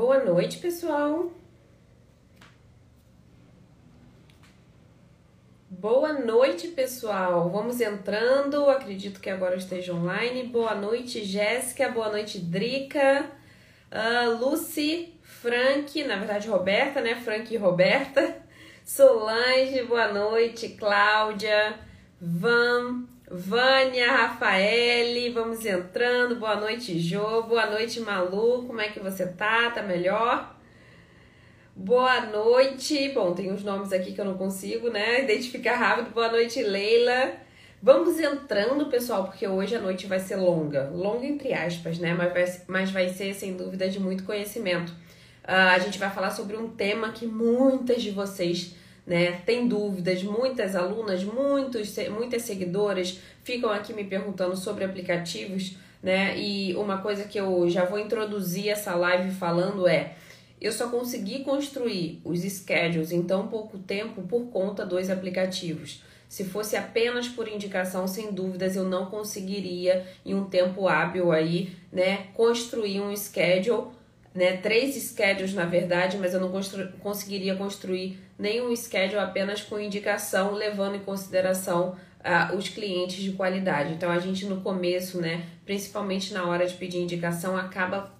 Boa 0.00 0.24
noite, 0.24 0.56
pessoal. 0.56 1.30
Boa 5.68 6.14
noite, 6.14 6.68
pessoal. 6.68 7.50
Vamos 7.50 7.82
entrando. 7.82 8.70
Acredito 8.70 9.20
que 9.20 9.28
agora 9.28 9.56
esteja 9.56 9.92
online. 9.92 10.44
Boa 10.44 10.74
noite, 10.74 11.22
Jéssica. 11.22 11.90
Boa 11.90 12.08
noite, 12.08 12.38
Drica. 12.38 13.30
Uh, 13.92 14.42
Lucy, 14.42 15.12
Frank, 15.20 16.02
na 16.04 16.16
verdade, 16.16 16.48
Roberta, 16.48 17.02
né? 17.02 17.14
Frank 17.16 17.52
e 17.52 17.58
Roberta. 17.58 18.38
Solange, 18.82 19.82
boa 19.82 20.10
noite. 20.10 20.70
Cláudia, 20.70 21.78
Van, 22.18 23.04
Vânia, 23.32 24.10
Rafaele, 24.10 25.30
vamos 25.30 25.64
entrando. 25.64 26.34
Boa 26.34 26.56
noite, 26.56 26.98
Jô. 26.98 27.44
Boa 27.44 27.64
noite, 27.66 28.00
Malu. 28.00 28.64
Como 28.66 28.80
é 28.80 28.88
que 28.88 28.98
você 28.98 29.24
tá? 29.24 29.70
Tá 29.70 29.84
melhor? 29.84 30.56
Boa 31.76 32.22
noite. 32.22 33.10
Bom, 33.10 33.32
tem 33.32 33.52
uns 33.52 33.62
nomes 33.62 33.92
aqui 33.92 34.12
que 34.14 34.20
eu 34.20 34.24
não 34.24 34.36
consigo, 34.36 34.90
né? 34.90 35.22
Identificar 35.22 35.76
rápido. 35.76 36.12
Boa 36.12 36.28
noite, 36.28 36.60
Leila. 36.60 37.34
Vamos 37.80 38.18
entrando, 38.18 38.86
pessoal, 38.86 39.22
porque 39.28 39.46
hoje 39.46 39.76
a 39.76 39.80
noite 39.80 40.08
vai 40.08 40.18
ser 40.18 40.34
longa. 40.34 40.90
Longa 40.92 41.24
entre 41.24 41.52
aspas, 41.52 42.00
né? 42.00 42.12
Mas 42.12 42.32
vai, 42.32 42.62
mas 42.66 42.90
vai 42.90 43.08
ser, 43.10 43.32
sem 43.32 43.56
dúvida, 43.56 43.88
de 43.88 44.00
muito 44.00 44.24
conhecimento. 44.24 44.90
Uh, 45.44 45.70
a 45.70 45.78
gente 45.78 46.00
vai 46.00 46.10
falar 46.10 46.32
sobre 46.32 46.56
um 46.56 46.68
tema 46.68 47.12
que 47.12 47.26
muitas 47.26 48.02
de 48.02 48.10
vocês 48.10 48.74
né? 49.06 49.32
Tem 49.44 49.66
dúvidas, 49.66 50.22
muitas 50.22 50.76
alunas, 50.76 51.24
muitos, 51.24 51.96
muitas 52.10 52.42
seguidoras 52.42 53.18
ficam 53.42 53.70
aqui 53.70 53.92
me 53.92 54.04
perguntando 54.04 54.56
sobre 54.56 54.84
aplicativos, 54.84 55.76
né? 56.02 56.38
E 56.38 56.74
uma 56.76 56.98
coisa 56.98 57.24
que 57.24 57.38
eu 57.38 57.68
já 57.68 57.84
vou 57.84 57.98
introduzir 57.98 58.68
essa 58.68 58.94
live 58.94 59.30
falando 59.32 59.86
é 59.88 60.14
eu 60.60 60.72
só 60.72 60.88
consegui 60.88 61.42
construir 61.42 62.20
os 62.22 62.40
schedules 62.40 63.12
em 63.12 63.22
tão 63.22 63.48
pouco 63.48 63.78
tempo 63.78 64.22
por 64.22 64.46
conta 64.50 64.84
dos 64.84 65.08
aplicativos. 65.08 66.02
Se 66.28 66.44
fosse 66.44 66.76
apenas 66.76 67.26
por 67.26 67.48
indicação, 67.48 68.06
sem 68.06 68.30
dúvidas, 68.30 68.76
eu 68.76 68.84
não 68.84 69.06
conseguiria, 69.06 70.06
em 70.24 70.34
um 70.34 70.44
tempo 70.44 70.86
hábil 70.86 71.32
aí, 71.32 71.72
né, 71.90 72.28
construir 72.34 73.00
um 73.00 73.16
schedule 73.16 73.88
né, 74.34 74.56
três 74.56 74.94
schedules 74.94 75.54
na 75.54 75.64
verdade, 75.64 76.16
mas 76.16 76.34
eu 76.34 76.40
não 76.40 76.50
constru 76.50 76.88
conseguiria 77.00 77.56
construir 77.56 78.18
nenhum 78.38 78.74
schedule 78.74 79.20
apenas 79.20 79.62
com 79.62 79.78
indicação, 79.78 80.52
levando 80.52 80.96
em 80.96 81.00
consideração 81.00 81.96
uh, 82.20 82.56
os 82.56 82.68
clientes 82.68 83.22
de 83.22 83.32
qualidade. 83.32 83.92
Então 83.92 84.10
a 84.10 84.18
gente 84.18 84.46
no 84.46 84.60
começo, 84.60 85.20
né, 85.20 85.44
principalmente 85.64 86.32
na 86.32 86.46
hora 86.46 86.66
de 86.66 86.74
pedir 86.74 86.98
indicação, 86.98 87.56
acaba 87.56 88.12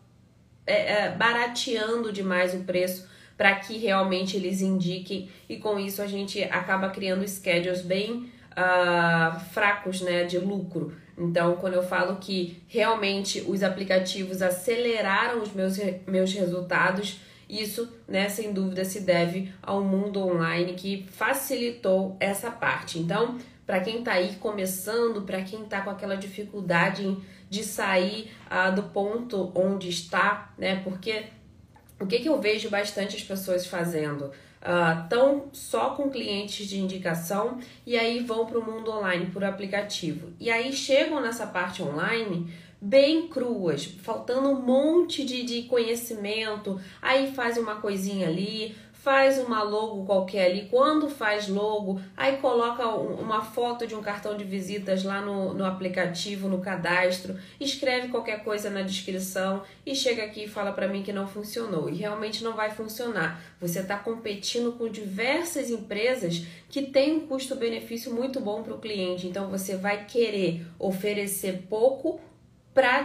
é, 0.67 0.93
é, 0.93 1.11
barateando 1.11 2.13
demais 2.13 2.55
o 2.55 2.65
preço 2.65 3.09
para 3.37 3.55
que 3.55 3.79
realmente 3.79 4.37
eles 4.37 4.61
indiquem 4.61 5.31
e 5.49 5.57
com 5.57 5.79
isso 5.79 6.03
a 6.03 6.07
gente 6.07 6.43
acaba 6.45 6.91
criando 6.91 7.27
schedules 7.27 7.81
bem 7.81 8.31
uh, 8.61 9.41
fracos 9.53 10.03
né, 10.03 10.25
de 10.25 10.39
lucro. 10.39 10.93
Então, 11.17 11.57
quando 11.57 11.75
eu 11.75 11.83
falo 11.83 12.17
que 12.17 12.63
realmente 12.69 13.45
os 13.47 13.63
aplicativos 13.63 14.43
aceleraram 14.43 15.43
os 15.43 15.53
meus, 15.53 15.79
meus 16.07 16.33
resultados, 16.33 17.21
isso, 17.49 17.93
né, 18.07 18.29
sem 18.29 18.53
dúvida, 18.53 18.85
se 18.85 19.01
deve 19.01 19.53
ao 19.63 19.83
mundo 19.83 20.21
online 20.21 20.75
que 20.75 21.07
facilitou 21.11 22.17
essa 22.21 22.51
parte. 22.51 22.99
Então, 22.99 23.39
para 23.67 23.81
quem 23.81 23.99
está 23.99 24.13
aí 24.13 24.37
começando, 24.37 25.23
para 25.23 25.43
quem 25.43 25.63
está 25.63 25.81
com 25.81 25.91
aquela 25.91 26.17
dificuldade 26.17 27.17
de 27.49 27.65
sair 27.65 28.33
uh, 28.47 28.75
do 28.75 28.85
ponto 28.85 29.53
onde 29.55 29.89
está, 29.89 30.53
né? 30.57 30.81
Porque 30.83 31.25
o 32.01 32.07
que, 32.07 32.21
que 32.21 32.29
eu 32.29 32.41
vejo 32.41 32.71
bastante 32.71 33.17
as 33.17 33.23
pessoas 33.23 33.67
fazendo? 33.67 34.31
Estão 34.61 35.37
uh, 35.39 35.49
só 35.53 35.91
com 35.91 36.11
clientes 36.11 36.67
de 36.67 36.79
indicação 36.79 37.59
e 37.87 37.97
aí 37.97 38.21
vão 38.21 38.45
para 38.45 38.59
o 38.59 38.65
mundo 38.65 38.91
online 38.91 39.27
por 39.27 39.43
aplicativo. 39.43 40.33
E 40.39 40.51
aí 40.51 40.73
chegam 40.73 41.21
nessa 41.21 41.47
parte 41.47 41.83
online 41.83 42.53
bem 42.81 43.29
cruas, 43.29 43.85
faltando 43.85 44.49
um 44.49 44.61
monte 44.61 45.25
de, 45.25 45.43
de 45.43 45.63
conhecimento, 45.63 46.81
aí 47.03 47.33
faz 47.33 47.59
uma 47.59 47.77
coisinha 47.77 48.27
ali, 48.27 48.75
faz 49.03 49.39
uma 49.39 49.63
logo 49.63 50.05
qualquer 50.05 50.51
ali. 50.51 50.69
Quando 50.71 51.09
faz 51.09 51.49
logo, 51.49 52.01
aí 52.17 52.37
coloca 52.37 52.87
uma 52.87 53.43
foto 53.43 53.87
de 53.87 53.95
um 53.95 54.03
cartão 54.03 54.37
de 54.37 54.45
visitas 54.45 55.05
lá 55.05 55.23
no, 55.23 55.55
no 55.55 55.65
aplicativo, 55.65 56.49
no 56.49 56.61
cadastro, 56.61 57.39
escreve 57.59 58.09
qualquer 58.09 58.45
coisa 58.45 58.69
na 58.69 58.83
descrição 58.83 59.63
e 59.87 59.95
chega 59.95 60.25
aqui 60.25 60.45
e 60.45 60.49
fala 60.49 60.73
para 60.73 60.87
mim 60.87 61.03
que 61.03 61.13
não 61.13 61.27
funcionou. 61.27 61.89
E 61.89 61.95
realmente 61.95 62.45
não 62.45 62.55
vai 62.55 62.71
funcionar. 62.71 63.41
Você 63.59 63.81
está 63.81 63.97
competindo 63.97 64.73
com 64.73 64.89
diversas 64.89 65.71
empresas 65.71 66.45
que 66.69 66.83
têm 66.83 67.17
um 67.17 67.27
custo-benefício 67.27 68.13
muito 68.13 68.39
bom 68.39 68.63
para 68.63 68.75
o 68.75 68.79
cliente. 68.79 69.27
Então 69.27 69.49
você 69.49 69.77
vai 69.77 70.05
querer 70.05 70.67
oferecer 70.79 71.65
pouco 71.71 72.21
para 72.75 73.05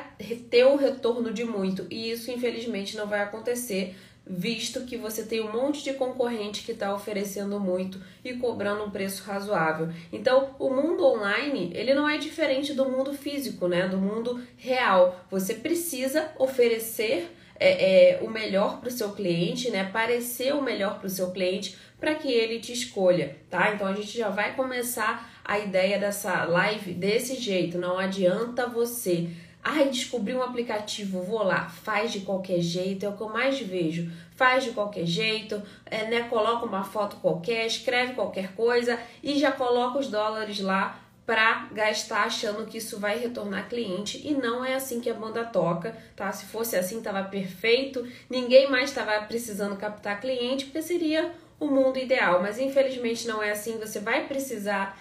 ter 0.50 0.66
o 0.66 0.76
retorno 0.76 1.34
de 1.34 1.46
muito. 1.46 1.88
E 1.90 2.12
isso, 2.12 2.30
infelizmente, 2.30 2.98
não 2.98 3.08
vai 3.08 3.22
acontecer 3.22 3.96
visto 4.28 4.82
que 4.82 4.98
você 4.98 5.24
tem 5.24 5.42
um 5.42 5.52
monte 5.52 5.84
de 5.84 5.94
concorrente 5.94 6.64
que 6.64 6.72
está 6.72 6.94
oferecendo 6.94 7.60
muito 7.60 8.02
e 8.24 8.34
cobrando 8.34 8.84
um 8.84 8.90
preço 8.90 9.24
razoável. 9.24 9.90
Então, 10.12 10.56
o 10.58 10.70
mundo 10.70 11.06
online 11.06 11.72
ele 11.74 11.94
não 11.94 12.10
é 12.10 12.18
diferente 12.18 12.74
do 12.74 12.90
mundo 12.90 13.14
físico, 13.14 13.68
né? 13.68 13.88
Do 13.88 13.98
mundo 13.98 14.42
real. 14.58 15.26
Você 15.30 15.54
precisa 15.54 16.32
oferecer 16.40 17.32
é, 17.60 18.18
é, 18.18 18.24
o 18.24 18.30
melhor 18.30 18.80
para 18.80 18.90
o 18.90 18.92
seu 18.92 19.12
cliente, 19.12 19.70
né? 19.70 19.90
Parecer 19.92 20.54
o 20.54 20.62
melhor 20.62 21.00
para 21.00 21.08
o 21.08 21.10
seu 21.10 21.32
cliente 21.32 21.78
para 22.00 22.16
que 22.16 22.32
ele 22.32 22.60
te 22.60 22.74
escolha, 22.74 23.38
tá? 23.50 23.74
Então 23.74 23.88
a 23.88 23.94
gente 23.94 24.18
já 24.18 24.30
vai 24.30 24.56
começar 24.56 25.32
a 25.44 25.60
ideia 25.60 25.98
dessa 25.98 26.44
live 26.44 26.94
desse 26.94 27.36
jeito. 27.36 27.78
Não 27.78 27.98
adianta 27.98 28.68
você 28.68 29.30
Ai, 29.68 29.90
descobri 29.90 30.36
um 30.36 30.44
aplicativo, 30.44 31.24
vou 31.24 31.42
lá, 31.42 31.68
faz 31.68 32.12
de 32.12 32.20
qualquer 32.20 32.62
jeito, 32.62 33.04
é 33.04 33.10
o 33.10 33.18
que 33.18 33.22
eu 33.24 33.30
mais 33.30 33.60
vejo. 33.60 34.12
Faz 34.36 34.64
de 34.64 34.70
qualquer 34.70 35.08
jeito, 35.08 35.60
é, 35.88 36.06
né, 36.06 36.28
coloca 36.30 36.68
uma 36.68 36.84
foto 36.84 37.16
qualquer, 37.16 37.66
escreve 37.66 38.14
qualquer 38.14 38.54
coisa 38.54 39.00
e 39.24 39.40
já 39.40 39.52
coloca 39.52 39.98
os 39.98 40.08
dólares 40.08 40.60
lá 40.60 41.00
para 41.26 41.68
gastar 41.72 42.26
achando 42.26 42.68
que 42.68 42.78
isso 42.78 43.00
vai 43.00 43.18
retornar 43.18 43.68
cliente. 43.68 44.22
E 44.24 44.36
não 44.36 44.64
é 44.64 44.76
assim 44.76 45.02
que 45.02 45.10
a 45.10 45.16
banda 45.16 45.44
toca, 45.44 45.98
tá? 46.16 46.32
Se 46.32 46.46
fosse 46.46 46.76
assim 46.76 47.02
tava 47.02 47.24
perfeito, 47.24 48.08
ninguém 48.30 48.70
mais 48.70 48.92
estava 48.92 49.20
precisando 49.26 49.76
captar 49.78 50.22
cliente, 50.22 50.66
porque 50.66 50.84
seria 50.84 51.34
o 51.60 51.66
mundo 51.66 51.98
ideal, 51.98 52.40
mas 52.40 52.60
infelizmente 52.60 53.28
não 53.28 53.42
é 53.42 53.50
assim, 53.50 53.80
você 53.80 54.00
vai 54.00 54.28
precisar 54.28 54.96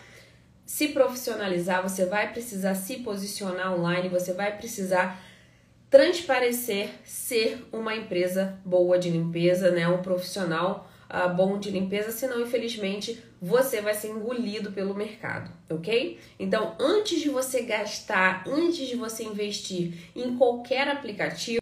se 0.66 0.88
profissionalizar, 0.88 1.82
você 1.82 2.06
vai 2.06 2.32
precisar 2.32 2.74
se 2.74 2.98
posicionar 2.98 3.74
online, 3.74 4.08
você 4.08 4.32
vai 4.32 4.56
precisar 4.56 5.20
transparecer 5.90 6.90
ser 7.04 7.64
uma 7.70 7.94
empresa 7.94 8.58
boa 8.64 8.98
de 8.98 9.10
limpeza, 9.10 9.70
né? 9.70 9.86
Um 9.86 10.02
profissional 10.02 10.90
uh, 11.08 11.32
bom 11.34 11.58
de 11.58 11.70
limpeza, 11.70 12.10
senão, 12.10 12.40
infelizmente, 12.40 13.22
você 13.40 13.80
vai 13.80 13.94
ser 13.94 14.08
engolido 14.08 14.72
pelo 14.72 14.94
mercado, 14.94 15.52
ok? 15.70 16.18
Então, 16.38 16.74
antes 16.80 17.20
de 17.20 17.28
você 17.28 17.62
gastar, 17.62 18.42
antes 18.48 18.88
de 18.88 18.96
você 18.96 19.22
investir 19.22 20.10
em 20.16 20.36
qualquer 20.36 20.88
aplicativo, 20.88 21.60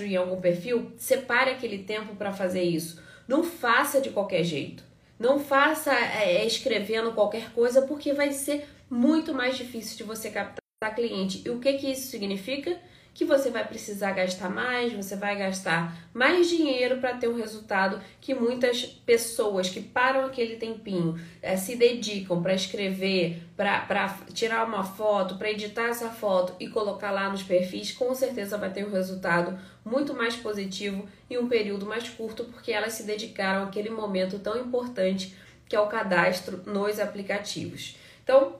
em 0.00 0.16
algum 0.16 0.40
perfil, 0.40 0.92
separe 0.96 1.50
aquele 1.50 1.84
tempo 1.84 2.16
para 2.16 2.32
fazer 2.32 2.62
isso. 2.62 3.00
Não 3.26 3.42
faça 3.42 4.00
de 4.00 4.10
qualquer 4.10 4.44
jeito. 4.44 4.84
Não 5.18 5.38
faça 5.38 5.92
é, 5.94 6.42
é, 6.42 6.46
escrevendo 6.46 7.12
qualquer 7.12 7.52
coisa, 7.52 7.82
porque 7.82 8.12
vai 8.12 8.32
ser 8.32 8.66
muito 8.90 9.32
mais 9.32 9.56
difícil 9.56 9.96
de 9.96 10.02
você 10.02 10.30
captar 10.30 10.65
cliente. 10.90 11.42
E 11.44 11.50
o 11.50 11.58
que, 11.58 11.72
que 11.74 11.90
isso 11.90 12.08
significa? 12.08 12.78
que 13.16 13.24
você 13.24 13.48
vai 13.48 13.66
precisar 13.66 14.12
gastar 14.12 14.50
mais, 14.50 14.92
você 14.92 15.16
vai 15.16 15.34
gastar 15.38 15.96
mais 16.12 16.50
dinheiro 16.50 16.98
para 16.98 17.16
ter 17.16 17.28
um 17.28 17.34
resultado 17.34 17.98
que 18.20 18.34
muitas 18.34 18.84
pessoas 18.84 19.70
que 19.70 19.80
param 19.80 20.26
aquele 20.26 20.56
tempinho, 20.56 21.18
é, 21.40 21.56
se 21.56 21.76
dedicam 21.76 22.42
para 22.42 22.52
escrever, 22.52 23.42
para 23.56 24.18
tirar 24.34 24.66
uma 24.66 24.84
foto, 24.84 25.36
para 25.36 25.50
editar 25.50 25.88
essa 25.88 26.10
foto 26.10 26.54
e 26.60 26.68
colocar 26.68 27.10
lá 27.10 27.30
nos 27.30 27.42
perfis, 27.42 27.90
com 27.90 28.14
certeza 28.14 28.58
vai 28.58 28.70
ter 28.70 28.86
um 28.86 28.92
resultado 28.92 29.58
muito 29.82 30.12
mais 30.12 30.36
positivo 30.36 31.08
em 31.30 31.38
um 31.38 31.48
período 31.48 31.86
mais 31.86 32.06
curto, 32.10 32.44
porque 32.44 32.70
elas 32.70 32.92
se 32.92 33.04
dedicaram 33.04 33.64
àquele 33.64 33.88
momento 33.88 34.38
tão 34.40 34.60
importante 34.60 35.34
que 35.66 35.74
é 35.74 35.80
o 35.80 35.86
cadastro 35.86 36.62
nos 36.66 37.00
aplicativos. 37.00 37.96
Então, 38.22 38.56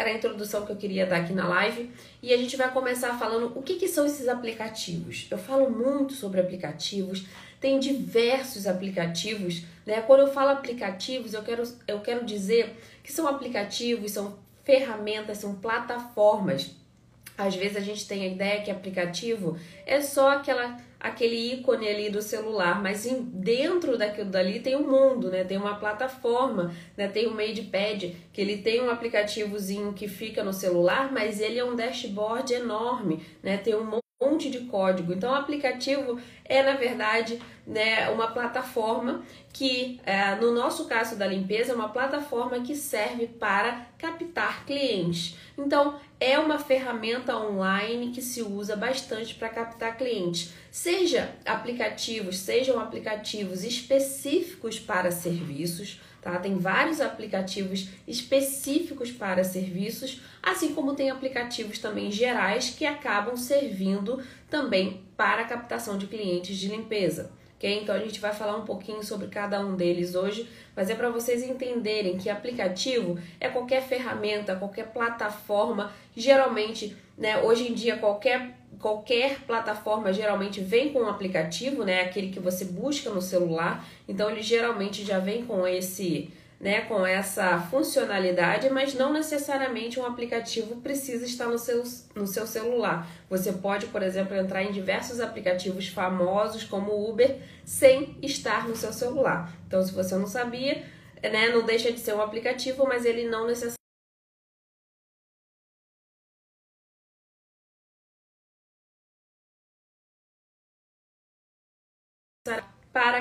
era 0.00 0.10
a 0.10 0.14
introdução 0.14 0.64
que 0.64 0.72
eu 0.72 0.76
queria 0.76 1.04
dar 1.04 1.18
aqui 1.18 1.34
na 1.34 1.46
live. 1.46 1.90
E 2.22 2.32
a 2.32 2.36
gente 2.36 2.56
vai 2.56 2.72
começar 2.72 3.18
falando 3.18 3.52
o 3.54 3.62
que, 3.62 3.74
que 3.74 3.86
são 3.86 4.06
esses 4.06 4.28
aplicativos. 4.28 5.26
Eu 5.30 5.36
falo 5.36 5.68
muito 5.68 6.14
sobre 6.14 6.40
aplicativos, 6.40 7.26
tem 7.60 7.78
diversos 7.78 8.66
aplicativos. 8.66 9.62
Né? 9.84 10.00
Quando 10.00 10.20
eu 10.20 10.32
falo 10.32 10.50
aplicativos, 10.50 11.34
eu 11.34 11.42
quero, 11.42 11.62
eu 11.86 12.00
quero 12.00 12.24
dizer 12.24 12.80
que 13.02 13.12
são 13.12 13.28
aplicativos, 13.28 14.12
são 14.12 14.38
ferramentas, 14.64 15.38
são 15.38 15.54
plataformas 15.56 16.70
Às 17.36 17.54
vezes 17.54 17.76
a 17.76 17.80
gente 17.80 18.06
tem 18.06 18.22
a 18.22 18.28
ideia 18.28 18.62
que 18.62 18.70
aplicativo 18.70 19.58
é 19.84 20.00
só 20.00 20.30
aquela 20.30 20.78
aquele 21.00 21.54
ícone 21.54 21.88
ali 21.88 22.10
do 22.10 22.20
celular, 22.20 22.82
mas 22.82 23.04
dentro 23.32 23.96
daquilo 23.96 24.30
dali 24.30 24.60
tem 24.60 24.76
um 24.76 24.86
mundo, 24.86 25.30
né? 25.30 25.42
Tem 25.42 25.56
uma 25.56 25.76
plataforma, 25.76 26.74
né? 26.96 27.08
Tem 27.08 27.26
o 27.26 27.34
MadePad, 27.34 28.14
que 28.32 28.40
ele 28.40 28.58
tem 28.58 28.82
um 28.82 28.90
aplicativozinho 28.90 29.94
que 29.94 30.06
fica 30.06 30.44
no 30.44 30.52
celular, 30.52 31.10
mas 31.10 31.40
ele 31.40 31.58
é 31.58 31.64
um 31.64 31.74
dashboard 31.74 32.52
enorme, 32.52 33.22
né? 33.42 33.56
Tem 33.56 33.74
um 33.74 34.00
monte 34.20 34.50
de 34.50 34.60
código. 34.60 35.14
Então, 35.14 35.32
o 35.32 35.34
aplicativo 35.34 36.20
é, 36.44 36.62
na 36.62 36.74
verdade, 36.74 37.40
né, 37.66 38.10
uma 38.10 38.32
plataforma 38.32 39.22
que, 39.50 39.98
é, 40.04 40.34
no 40.34 40.52
nosso 40.52 40.84
caso 40.84 41.16
da 41.16 41.26
limpeza, 41.26 41.72
é 41.72 41.74
uma 41.74 41.88
plataforma 41.88 42.60
que 42.60 42.76
serve 42.76 43.26
para 43.26 43.86
captar 43.96 44.66
clientes. 44.66 45.36
Então, 45.56 45.98
é 46.20 46.38
uma 46.38 46.58
ferramenta 46.58 47.34
online 47.34 48.10
que 48.10 48.20
se 48.20 48.42
usa 48.42 48.76
bastante 48.76 49.34
para 49.34 49.48
captar 49.48 49.96
clientes, 49.96 50.52
seja 50.70 51.34
aplicativos, 51.46 52.38
sejam 52.38 52.78
aplicativos 52.78 53.64
específicos 53.64 54.78
para 54.78 55.10
serviços, 55.10 55.98
tá? 56.20 56.38
Tem 56.38 56.56
vários 56.56 57.00
aplicativos 57.00 57.88
específicos 58.06 59.10
para 59.10 59.44
serviços, 59.44 60.20
assim 60.42 60.74
como 60.74 60.94
tem 60.94 61.10
aplicativos 61.10 61.78
também 61.78 62.10
gerais 62.10 62.70
que 62.70 62.84
acabam 62.84 63.36
servindo 63.36 64.22
também 64.48 65.02
para 65.16 65.42
a 65.42 65.46
captação 65.46 65.96
de 65.98 66.06
clientes 66.06 66.56
de 66.56 66.68
limpeza. 66.68 67.30
Okay? 67.56 67.82
Então 67.82 67.94
a 67.94 67.98
gente 67.98 68.20
vai 68.20 68.32
falar 68.32 68.56
um 68.56 68.64
pouquinho 68.64 69.02
sobre 69.04 69.28
cada 69.28 69.60
um 69.60 69.76
deles 69.76 70.14
hoje, 70.14 70.48
mas 70.74 70.88
é 70.88 70.94
para 70.94 71.10
vocês 71.10 71.42
entenderem 71.42 72.16
que 72.16 72.30
aplicativo 72.30 73.18
é 73.38 73.48
qualquer 73.48 73.82
ferramenta, 73.82 74.56
qualquer 74.56 74.86
plataforma, 74.92 75.92
geralmente, 76.16 76.96
né, 77.18 77.42
hoje 77.42 77.70
em 77.70 77.74
dia 77.74 77.98
qualquer 77.98 78.59
qualquer 78.80 79.40
plataforma 79.40 80.12
geralmente 80.12 80.60
vem 80.60 80.92
com 80.92 81.00
um 81.00 81.08
aplicativo, 81.08 81.84
né, 81.84 82.02
aquele 82.02 82.30
que 82.30 82.40
você 82.40 82.64
busca 82.64 83.10
no 83.10 83.20
celular. 83.20 83.84
Então 84.08 84.30
ele 84.30 84.42
geralmente 84.42 85.04
já 85.04 85.18
vem 85.18 85.44
com 85.44 85.66
esse 85.66 86.32
né, 86.60 86.82
com 86.82 87.06
essa 87.06 87.58
funcionalidade, 87.58 88.68
mas 88.68 88.92
não 88.92 89.14
necessariamente 89.14 89.98
um 89.98 90.04
aplicativo 90.04 90.76
precisa 90.82 91.24
estar 91.24 91.46
no 91.46 91.58
seu, 91.58 91.82
no 92.14 92.26
seu 92.26 92.46
celular. 92.46 93.08
Você 93.30 93.50
pode, 93.50 93.86
por 93.86 94.02
exemplo, 94.02 94.36
entrar 94.36 94.62
em 94.62 94.70
diversos 94.70 95.20
aplicativos 95.20 95.88
famosos 95.88 96.62
como 96.62 96.92
o 96.92 97.10
Uber 97.10 97.38
sem 97.64 98.14
estar 98.20 98.68
no 98.68 98.76
seu 98.76 98.92
celular. 98.92 99.50
Então, 99.66 99.82
se 99.82 99.94
você 99.94 100.14
não 100.16 100.26
sabia, 100.26 100.84
né, 101.22 101.48
não 101.48 101.64
deixa 101.64 101.90
de 101.90 101.98
ser 101.98 102.14
um 102.14 102.20
aplicativo, 102.20 102.84
mas 102.86 103.06
ele 103.06 103.26
não 103.26 103.46
necessariamente 103.46 103.79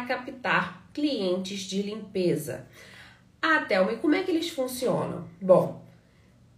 captar 0.09 0.89
clientes 0.91 1.61
de 1.61 1.83
limpeza. 1.83 2.67
Ah, 3.39 3.61
Thelma, 3.61 3.94
e 3.94 3.97
como 3.97 4.15
é 4.15 4.23
que 4.23 4.31
eles 4.31 4.50
funcionam? 4.50 5.27
Bom, 5.39 5.85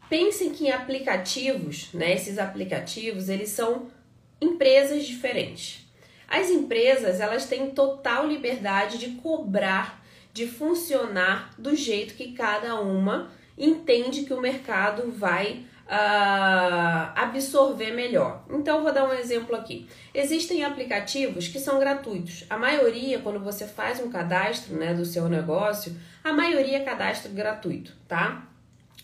pensem 0.09 0.51
que 0.51 0.67
em 0.67 0.71
aplicativos, 0.71 1.89
né, 1.93 2.13
esses 2.13 2.39
aplicativos, 2.39 3.27
eles 3.27 3.49
são 3.49 3.91
empresas 4.39 5.03
diferentes. 5.03 5.85
As 6.29 6.49
empresas, 6.49 7.19
elas 7.19 7.45
têm 7.45 7.71
total 7.71 8.25
liberdade 8.25 8.97
de 8.97 9.09
cobrar, 9.21 10.01
de 10.33 10.47
funcionar 10.47 11.53
do 11.57 11.75
jeito 11.75 12.13
que 12.13 12.31
cada 12.31 12.79
uma 12.79 13.29
entende 13.57 14.23
que 14.23 14.33
o 14.33 14.39
mercado 14.39 15.11
vai 15.11 15.65
uh, 15.91 17.11
absorver 17.15 17.91
melhor. 17.91 18.45
Então, 18.49 18.81
vou 18.81 18.93
dar 18.93 19.03
um 19.03 19.11
exemplo 19.11 19.55
aqui. 19.55 19.89
Existem 20.13 20.63
aplicativos 20.63 21.49
que 21.49 21.59
são 21.59 21.79
gratuitos. 21.79 22.45
A 22.49 22.57
maioria, 22.57 23.19
quando 23.19 23.39
você 23.39 23.67
faz 23.67 23.99
um 23.99 24.09
cadastro 24.09 24.75
né, 24.75 24.93
do 24.93 25.05
seu 25.05 25.27
negócio, 25.27 25.95
a 26.23 26.31
maioria 26.31 26.77
é 26.77 26.83
cadastro 26.83 27.31
gratuito, 27.33 27.93
tá? 28.07 28.47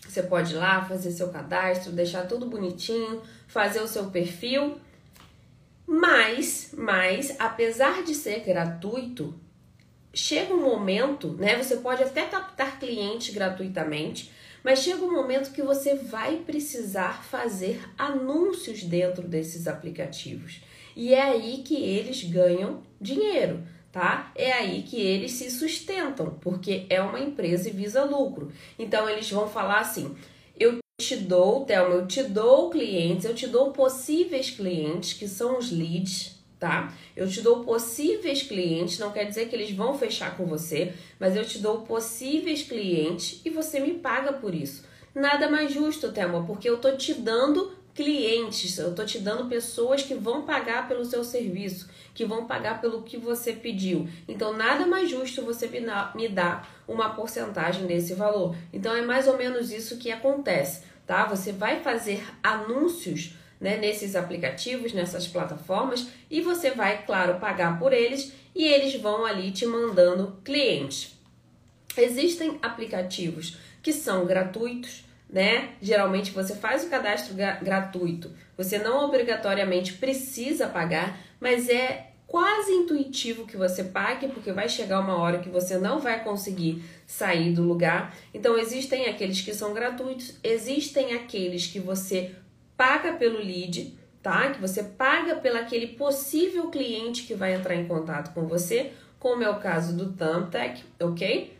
Você 0.08 0.22
pode 0.22 0.54
ir 0.54 0.56
lá 0.56 0.82
fazer 0.82 1.10
seu 1.10 1.28
cadastro, 1.28 1.92
deixar 1.92 2.26
tudo 2.26 2.46
bonitinho, 2.46 3.20
fazer 3.46 3.80
o 3.82 3.88
seu 3.88 4.06
perfil. 4.06 4.80
Mas, 5.86 6.70
mas, 6.76 7.36
apesar 7.38 8.02
de 8.02 8.14
ser 8.14 8.40
gratuito, 8.40 9.38
chega 10.14 10.54
um 10.54 10.62
momento, 10.62 11.32
né? 11.34 11.62
Você 11.62 11.76
pode 11.76 12.02
até 12.02 12.22
captar 12.22 12.78
clientes 12.78 13.34
gratuitamente, 13.34 14.32
mas 14.62 14.80
chega 14.80 15.04
um 15.04 15.12
momento 15.12 15.52
que 15.52 15.62
você 15.62 15.94
vai 15.94 16.36
precisar 16.36 17.24
fazer 17.24 17.80
anúncios 17.96 18.82
dentro 18.82 19.26
desses 19.26 19.66
aplicativos. 19.66 20.60
E 20.96 21.14
é 21.14 21.22
aí 21.22 21.62
que 21.64 21.76
eles 21.76 22.24
ganham 22.24 22.82
dinheiro, 23.00 23.62
tá? 23.92 24.32
É 24.34 24.52
aí 24.52 24.82
que 24.82 25.00
eles 25.00 25.32
se 25.32 25.50
sustentam, 25.50 26.38
porque 26.40 26.86
é 26.90 27.00
uma 27.00 27.20
empresa 27.20 27.68
e 27.68 27.72
visa 27.72 28.04
lucro. 28.04 28.50
Então 28.78 29.08
eles 29.08 29.30
vão 29.30 29.48
falar 29.48 29.80
assim: 29.80 30.16
eu 30.58 30.78
te 31.00 31.16
dou, 31.16 31.64
Thelma, 31.64 31.94
eu 31.94 32.06
te 32.06 32.24
dou 32.24 32.70
clientes, 32.70 33.24
eu 33.24 33.34
te 33.34 33.46
dou 33.46 33.70
possíveis 33.70 34.50
clientes, 34.50 35.12
que 35.12 35.28
são 35.28 35.56
os 35.56 35.70
leads, 35.70 36.37
tá? 36.58 36.92
Eu 37.16 37.28
te 37.28 37.40
dou 37.40 37.64
possíveis 37.64 38.42
clientes, 38.42 38.98
não 38.98 39.12
quer 39.12 39.24
dizer 39.24 39.48
que 39.48 39.54
eles 39.54 39.70
vão 39.70 39.96
fechar 39.96 40.36
com 40.36 40.44
você, 40.44 40.92
mas 41.18 41.36
eu 41.36 41.44
te 41.44 41.58
dou 41.58 41.82
possíveis 41.82 42.62
clientes 42.62 43.40
e 43.44 43.50
você 43.50 43.80
me 43.80 43.94
paga 43.94 44.32
por 44.32 44.54
isso. 44.54 44.84
Nada 45.14 45.50
mais 45.50 45.72
justo, 45.72 46.12
Thelma, 46.12 46.44
porque 46.44 46.68
eu 46.68 46.78
tô 46.78 46.96
te 46.96 47.14
dando 47.14 47.72
clientes, 47.94 48.78
eu 48.78 48.94
tô 48.94 49.04
te 49.04 49.18
dando 49.18 49.48
pessoas 49.48 50.02
que 50.02 50.14
vão 50.14 50.42
pagar 50.42 50.86
pelo 50.86 51.04
seu 51.04 51.24
serviço, 51.24 51.88
que 52.14 52.24
vão 52.24 52.46
pagar 52.46 52.80
pelo 52.80 53.02
que 53.02 53.16
você 53.16 53.52
pediu. 53.52 54.08
Então, 54.28 54.56
nada 54.56 54.86
mais 54.86 55.10
justo 55.10 55.42
você 55.42 55.68
me 56.14 56.28
dar 56.28 56.82
uma 56.86 57.10
porcentagem 57.10 57.86
desse 57.86 58.14
valor. 58.14 58.54
Então, 58.72 58.94
é 58.94 59.02
mais 59.02 59.26
ou 59.26 59.36
menos 59.36 59.72
isso 59.72 59.98
que 59.98 60.12
acontece, 60.12 60.84
tá? 61.04 61.24
Você 61.26 61.50
vai 61.50 61.80
fazer 61.80 62.24
anúncios 62.40 63.34
né, 63.60 63.76
nesses 63.76 64.14
aplicativos, 64.14 64.92
nessas 64.92 65.26
plataformas, 65.26 66.08
e 66.30 66.40
você 66.40 66.70
vai, 66.70 67.04
claro, 67.04 67.40
pagar 67.40 67.78
por 67.78 67.92
eles 67.92 68.32
e 68.54 68.66
eles 68.66 69.00
vão 69.00 69.24
ali 69.24 69.50
te 69.50 69.66
mandando 69.66 70.38
clientes. 70.44 71.16
Existem 71.96 72.58
aplicativos 72.62 73.56
que 73.82 73.92
são 73.92 74.26
gratuitos, 74.26 75.04
né? 75.28 75.70
Geralmente 75.82 76.30
você 76.30 76.54
faz 76.54 76.84
o 76.84 76.88
cadastro 76.88 77.34
gratuito, 77.34 78.30
você 78.56 78.78
não 78.78 79.04
obrigatoriamente 79.04 79.94
precisa 79.94 80.68
pagar, 80.68 81.18
mas 81.40 81.68
é 81.68 82.08
quase 82.26 82.70
intuitivo 82.72 83.46
que 83.46 83.56
você 83.56 83.82
pague, 83.84 84.28
porque 84.28 84.52
vai 84.52 84.68
chegar 84.68 85.00
uma 85.00 85.16
hora 85.16 85.38
que 85.38 85.48
você 85.48 85.78
não 85.78 85.98
vai 85.98 86.22
conseguir 86.22 86.84
sair 87.06 87.52
do 87.52 87.62
lugar. 87.62 88.14
Então 88.32 88.58
existem 88.58 89.06
aqueles 89.06 89.40
que 89.40 89.54
são 89.54 89.72
gratuitos, 89.72 90.34
existem 90.44 91.14
aqueles 91.14 91.66
que 91.66 91.80
você 91.80 92.34
paga 92.78 93.14
pelo 93.14 93.38
lead, 93.38 93.98
tá? 94.22 94.50
Que 94.50 94.60
você 94.60 94.84
paga 94.84 95.34
pelo 95.34 95.58
aquele 95.58 95.88
possível 95.88 96.70
cliente 96.70 97.24
que 97.24 97.34
vai 97.34 97.52
entrar 97.52 97.74
em 97.74 97.88
contato 97.88 98.32
com 98.32 98.46
você, 98.46 98.92
como 99.18 99.42
é 99.42 99.50
o 99.50 99.58
caso 99.58 99.96
do 99.96 100.12
Thumbtack, 100.12 100.84
ok? 101.00 101.58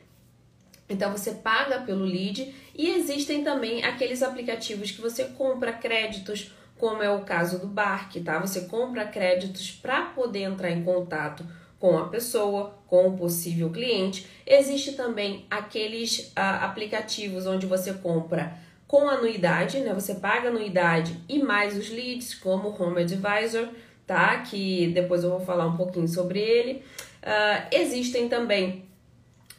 Então 0.89 1.11
você 1.11 1.33
paga 1.33 1.81
pelo 1.81 2.05
lead 2.05 2.55
e 2.75 2.91
existem 2.91 3.43
também 3.43 3.85
aqueles 3.85 4.23
aplicativos 4.23 4.93
que 4.93 5.01
você 5.01 5.25
compra 5.25 5.73
créditos, 5.73 6.53
como 6.79 7.03
é 7.03 7.11
o 7.11 7.25
caso 7.25 7.59
do 7.59 7.67
Bark, 7.67 8.15
tá? 8.21 8.39
Você 8.39 8.63
compra 8.63 9.05
créditos 9.05 9.73
para 9.73 10.03
poder 10.03 10.43
entrar 10.43 10.71
em 10.71 10.85
contato 10.85 11.45
com 11.81 11.99
a 11.99 12.09
pessoa, 12.09 12.79
com 12.87 13.09
o 13.09 13.17
possível 13.17 13.71
cliente. 13.71 14.25
Existe 14.47 14.93
também 14.93 15.47
aqueles 15.51 16.29
uh, 16.29 16.63
aplicativos 16.63 17.47
onde 17.47 17.67
você 17.67 17.93
compra 17.95 18.57
com 18.89 19.07
anuidade, 19.09 19.81
né? 19.81 19.93
Você 19.93 20.15
paga 20.15 20.49
anuidade 20.49 21.15
e 21.29 21.41
mais 21.41 21.77
os 21.77 21.91
leads, 21.91 22.35
como 22.35 22.71
o 22.71 22.83
Home 22.83 23.03
Advisor, 23.03 23.69
tá? 24.07 24.39
Que 24.39 24.89
depois 24.89 25.23
eu 25.23 25.31
vou 25.31 25.41
falar 25.41 25.67
um 25.67 25.77
pouquinho 25.77 26.09
sobre 26.09 26.41
ele. 26.41 26.83
Uh, 27.23 27.69
existem 27.71 28.31
também 28.31 28.87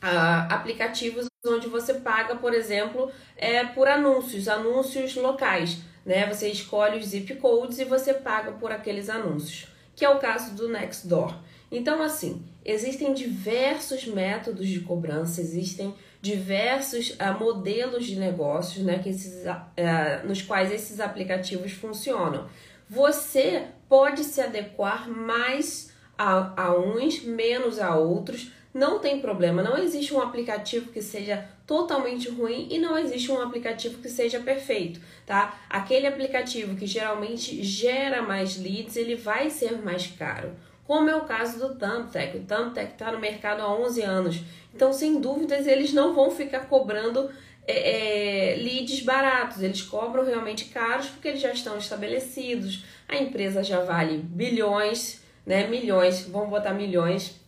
uh, 0.02 0.52
aplicativos 0.52 1.28
onde 1.46 1.68
você 1.68 1.94
paga, 1.94 2.36
por 2.36 2.54
exemplo, 2.54 3.12
é, 3.38 3.64
por 3.64 3.88
anúncios, 3.88 4.48
anúncios 4.48 5.16
locais, 5.16 5.78
né? 6.04 6.28
Você 6.28 6.50
escolhe 6.50 6.98
os 6.98 7.06
zip 7.06 7.36
codes 7.36 7.78
e 7.78 7.86
você 7.86 8.16
paga 8.16 8.52
por 8.54 8.72
aqueles 8.72 9.10
anúncios, 9.10 9.68
que 9.96 10.04
é 10.04 10.10
o 10.10 10.18
caso 10.18 10.56
do 10.56 10.68
Nextdoor. 10.68 11.38
Então, 11.72 12.02
assim, 12.02 12.44
existem 12.66 13.14
diversos 13.14 14.06
métodos 14.08 14.68
de 14.68 14.80
cobrança, 14.80 15.40
existem 15.40 15.94
diversos 16.22 17.12
uh, 17.12 17.40
modelos 17.40 18.06
de 18.06 18.18
negócios 18.18 18.84
né, 18.84 19.00
que 19.00 19.10
esses, 19.10 19.46
uh, 19.46 20.28
nos 20.28 20.42
quais 20.42 20.72
esses 20.72 21.00
aplicativos 21.00 21.72
funcionam. 21.72 22.48
Você 22.90 23.68
pode 23.88 24.24
se 24.24 24.42
adequar 24.42 25.10
mais 25.10 25.94
a, 26.18 26.64
a 26.64 26.76
uns, 26.78 27.22
menos 27.24 27.80
a 27.80 27.96
outros, 27.96 28.52
não 28.74 29.00
tem 29.00 29.20
problema. 29.20 29.64
Não 29.64 29.78
existe 29.78 30.14
um 30.14 30.22
aplicativo 30.22 30.92
que 30.92 31.02
seja 31.02 31.48
totalmente 31.66 32.30
ruim 32.30 32.68
e 32.70 32.78
não 32.78 32.98
existe 32.98 33.32
um 33.32 33.42
aplicativo 33.42 34.00
que 34.00 34.10
seja 34.10 34.40
perfeito, 34.40 35.00
tá? 35.26 35.60
Aquele 35.70 36.08
aplicativo 36.08 36.76
que 36.76 36.86
geralmente 36.86 37.64
gera 37.64 38.22
mais 38.22 38.58
leads, 38.58 38.96
ele 38.96 39.16
vai 39.16 39.50
ser 39.50 39.82
mais 39.82 40.08
caro. 40.08 40.52
Como 40.86 41.08
é 41.08 41.16
o 41.16 41.26
caso 41.26 41.60
do 41.60 41.76
Thumbtack. 41.76 42.38
O 42.38 42.44
Thumbtack 42.46 42.94
está 42.94 43.12
no 43.12 43.20
mercado 43.20 43.62
há 43.62 43.72
11 43.72 44.02
anos. 44.02 44.42
Então, 44.74 44.94
sem 44.94 45.20
dúvidas, 45.20 45.68
eles 45.68 45.94
não 45.94 46.14
vão 46.14 46.32
ficar 46.32 46.68
cobrando 46.68 47.30
é, 47.68 48.54
é, 48.54 48.56
leads 48.56 49.02
baratos, 49.02 49.62
eles 49.62 49.82
cobram 49.82 50.26
realmente 50.26 50.66
caros 50.66 51.08
porque 51.08 51.28
eles 51.28 51.42
já 51.42 51.52
estão 51.52 51.78
estabelecidos, 51.78 52.84
a 53.08 53.16
empresa 53.16 53.64
já 53.64 53.82
vale 53.82 54.18
bilhões, 54.18 55.22
né, 55.46 55.68
milhões, 55.68 56.22
vamos 56.24 56.50
botar 56.50 56.74
milhões. 56.74 57.40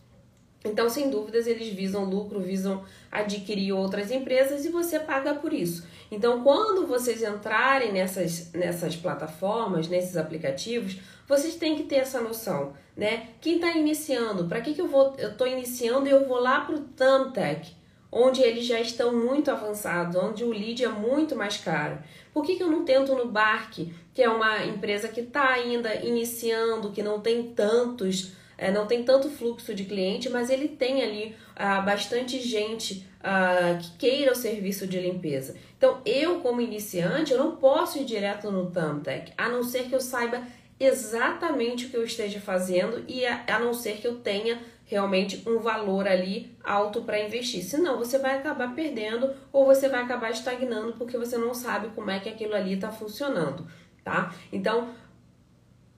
Então, 0.64 0.88
sem 0.88 1.10
dúvidas, 1.10 1.48
eles 1.48 1.68
visam 1.68 2.04
lucro, 2.04 2.38
visam 2.38 2.84
adquirir 3.10 3.72
outras 3.72 4.12
empresas 4.12 4.64
e 4.64 4.68
você 4.68 5.00
paga 5.00 5.34
por 5.34 5.52
isso. 5.52 5.84
Então, 6.08 6.42
quando 6.44 6.86
vocês 6.86 7.20
entrarem 7.20 7.92
nessas, 7.92 8.52
nessas 8.52 8.94
plataformas, 8.94 9.88
nesses 9.88 10.16
aplicativos, 10.16 10.98
vocês 11.26 11.56
têm 11.56 11.74
que 11.76 11.84
ter 11.84 11.96
essa 11.96 12.20
noção, 12.20 12.74
né? 12.96 13.28
Quem 13.40 13.56
está 13.56 13.72
iniciando, 13.72 14.46
para 14.46 14.60
que, 14.60 14.74
que 14.74 14.80
eu 14.80 14.88
vou? 14.88 15.14
Eu 15.18 15.30
estou 15.30 15.46
iniciando 15.46 16.06
e 16.06 16.10
eu 16.10 16.26
vou 16.26 16.38
lá 16.38 16.60
para 16.60 16.76
o 16.76 16.80
Thumbtack 16.80 17.82
onde 18.12 18.42
eles 18.42 18.66
já 18.66 18.78
estão 18.78 19.16
muito 19.16 19.50
avançados, 19.50 20.22
onde 20.22 20.44
o 20.44 20.50
lead 20.50 20.84
é 20.84 20.88
muito 20.88 21.34
mais 21.34 21.56
caro. 21.56 21.98
Por 22.34 22.44
que, 22.44 22.56
que 22.56 22.62
eu 22.62 22.70
não 22.70 22.84
tento 22.84 23.14
no 23.14 23.26
Bark, 23.26 23.90
que 24.12 24.22
é 24.22 24.28
uma 24.28 24.66
empresa 24.66 25.08
que 25.08 25.22
está 25.22 25.48
ainda 25.48 25.94
iniciando, 25.94 26.92
que 26.92 27.02
não 27.02 27.20
tem 27.20 27.54
tantos, 27.54 28.32
é, 28.58 28.70
não 28.70 28.86
tem 28.86 29.02
tanto 29.02 29.30
fluxo 29.30 29.74
de 29.74 29.84
cliente, 29.84 30.28
mas 30.28 30.50
ele 30.50 30.68
tem 30.68 31.02
ali 31.02 31.34
ah, 31.56 31.80
bastante 31.80 32.38
gente 32.38 33.08
ah, 33.24 33.78
que 33.80 33.96
queira 33.96 34.32
o 34.32 34.36
serviço 34.36 34.86
de 34.86 35.00
limpeza. 35.00 35.56
Então, 35.78 36.02
eu 36.04 36.40
como 36.40 36.60
iniciante, 36.60 37.32
eu 37.32 37.38
não 37.38 37.56
posso 37.56 37.98
ir 37.98 38.04
direto 38.04 38.50
no 38.50 38.70
Thumbtack, 38.70 39.32
a 39.38 39.48
não 39.48 39.62
ser 39.62 39.84
que 39.84 39.94
eu 39.94 40.00
saiba 40.00 40.42
exatamente 40.78 41.86
o 41.86 41.90
que 41.90 41.96
eu 41.96 42.04
esteja 42.04 42.40
fazendo 42.40 43.04
e 43.06 43.24
a, 43.24 43.44
a 43.48 43.58
não 43.58 43.72
ser 43.72 43.98
que 43.98 44.06
eu 44.06 44.16
tenha 44.16 44.60
realmente 44.84 45.42
um 45.48 45.58
valor 45.58 46.06
ali 46.06 46.54
alto 46.62 47.02
para 47.02 47.18
investir. 47.18 47.62
Senão 47.62 47.98
você 47.98 48.18
vai 48.18 48.36
acabar 48.36 48.74
perdendo 48.74 49.34
ou 49.52 49.64
você 49.64 49.88
vai 49.88 50.02
acabar 50.02 50.30
estagnando 50.30 50.92
porque 50.94 51.16
você 51.16 51.38
não 51.38 51.54
sabe 51.54 51.88
como 51.94 52.10
é 52.10 52.20
que 52.20 52.28
aquilo 52.28 52.54
ali 52.54 52.74
está 52.74 52.90
funcionando, 52.90 53.66
tá? 54.04 54.34
Então, 54.52 54.90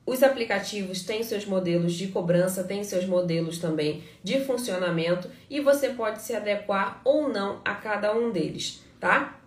os 0.07 0.23
aplicativos 0.23 1.03
têm 1.03 1.23
seus 1.23 1.47
modelos 1.47 1.95
de 1.95 2.09
cobrança, 2.09 2.63
têm 2.63 2.85
seus 2.85 3.07
modelos 3.07 3.59
também 3.59 4.05
de 4.23 4.45
funcionamento 4.45 5.31
e 5.49 5.61
você 5.61 5.89
pode 5.89 6.23
se 6.23 6.35
adequar 6.35 7.01
ou 7.05 7.29
não 7.29 7.61
a 7.65 7.75
cada 7.75 8.15
um 8.15 8.31
deles, 8.31 8.85
tá? 9.01 9.41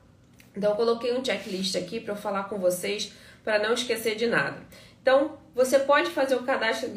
Então, 0.56 0.72
eu 0.72 0.76
coloquei 0.76 1.14
um 1.14 1.24
checklist 1.24 1.76
aqui 1.76 2.00
para 2.00 2.14
eu 2.14 2.18
falar 2.18 2.46
com 2.46 2.58
vocês 2.58 3.14
para 3.44 3.60
não 3.60 3.74
esquecer 3.74 4.16
de 4.16 4.28
nada. 4.28 4.58
Então, 5.08 5.38
você 5.56 5.80
pode 5.80 6.10
fazer 6.10 6.36
o 6.36 6.44
cadastro, 6.44 6.90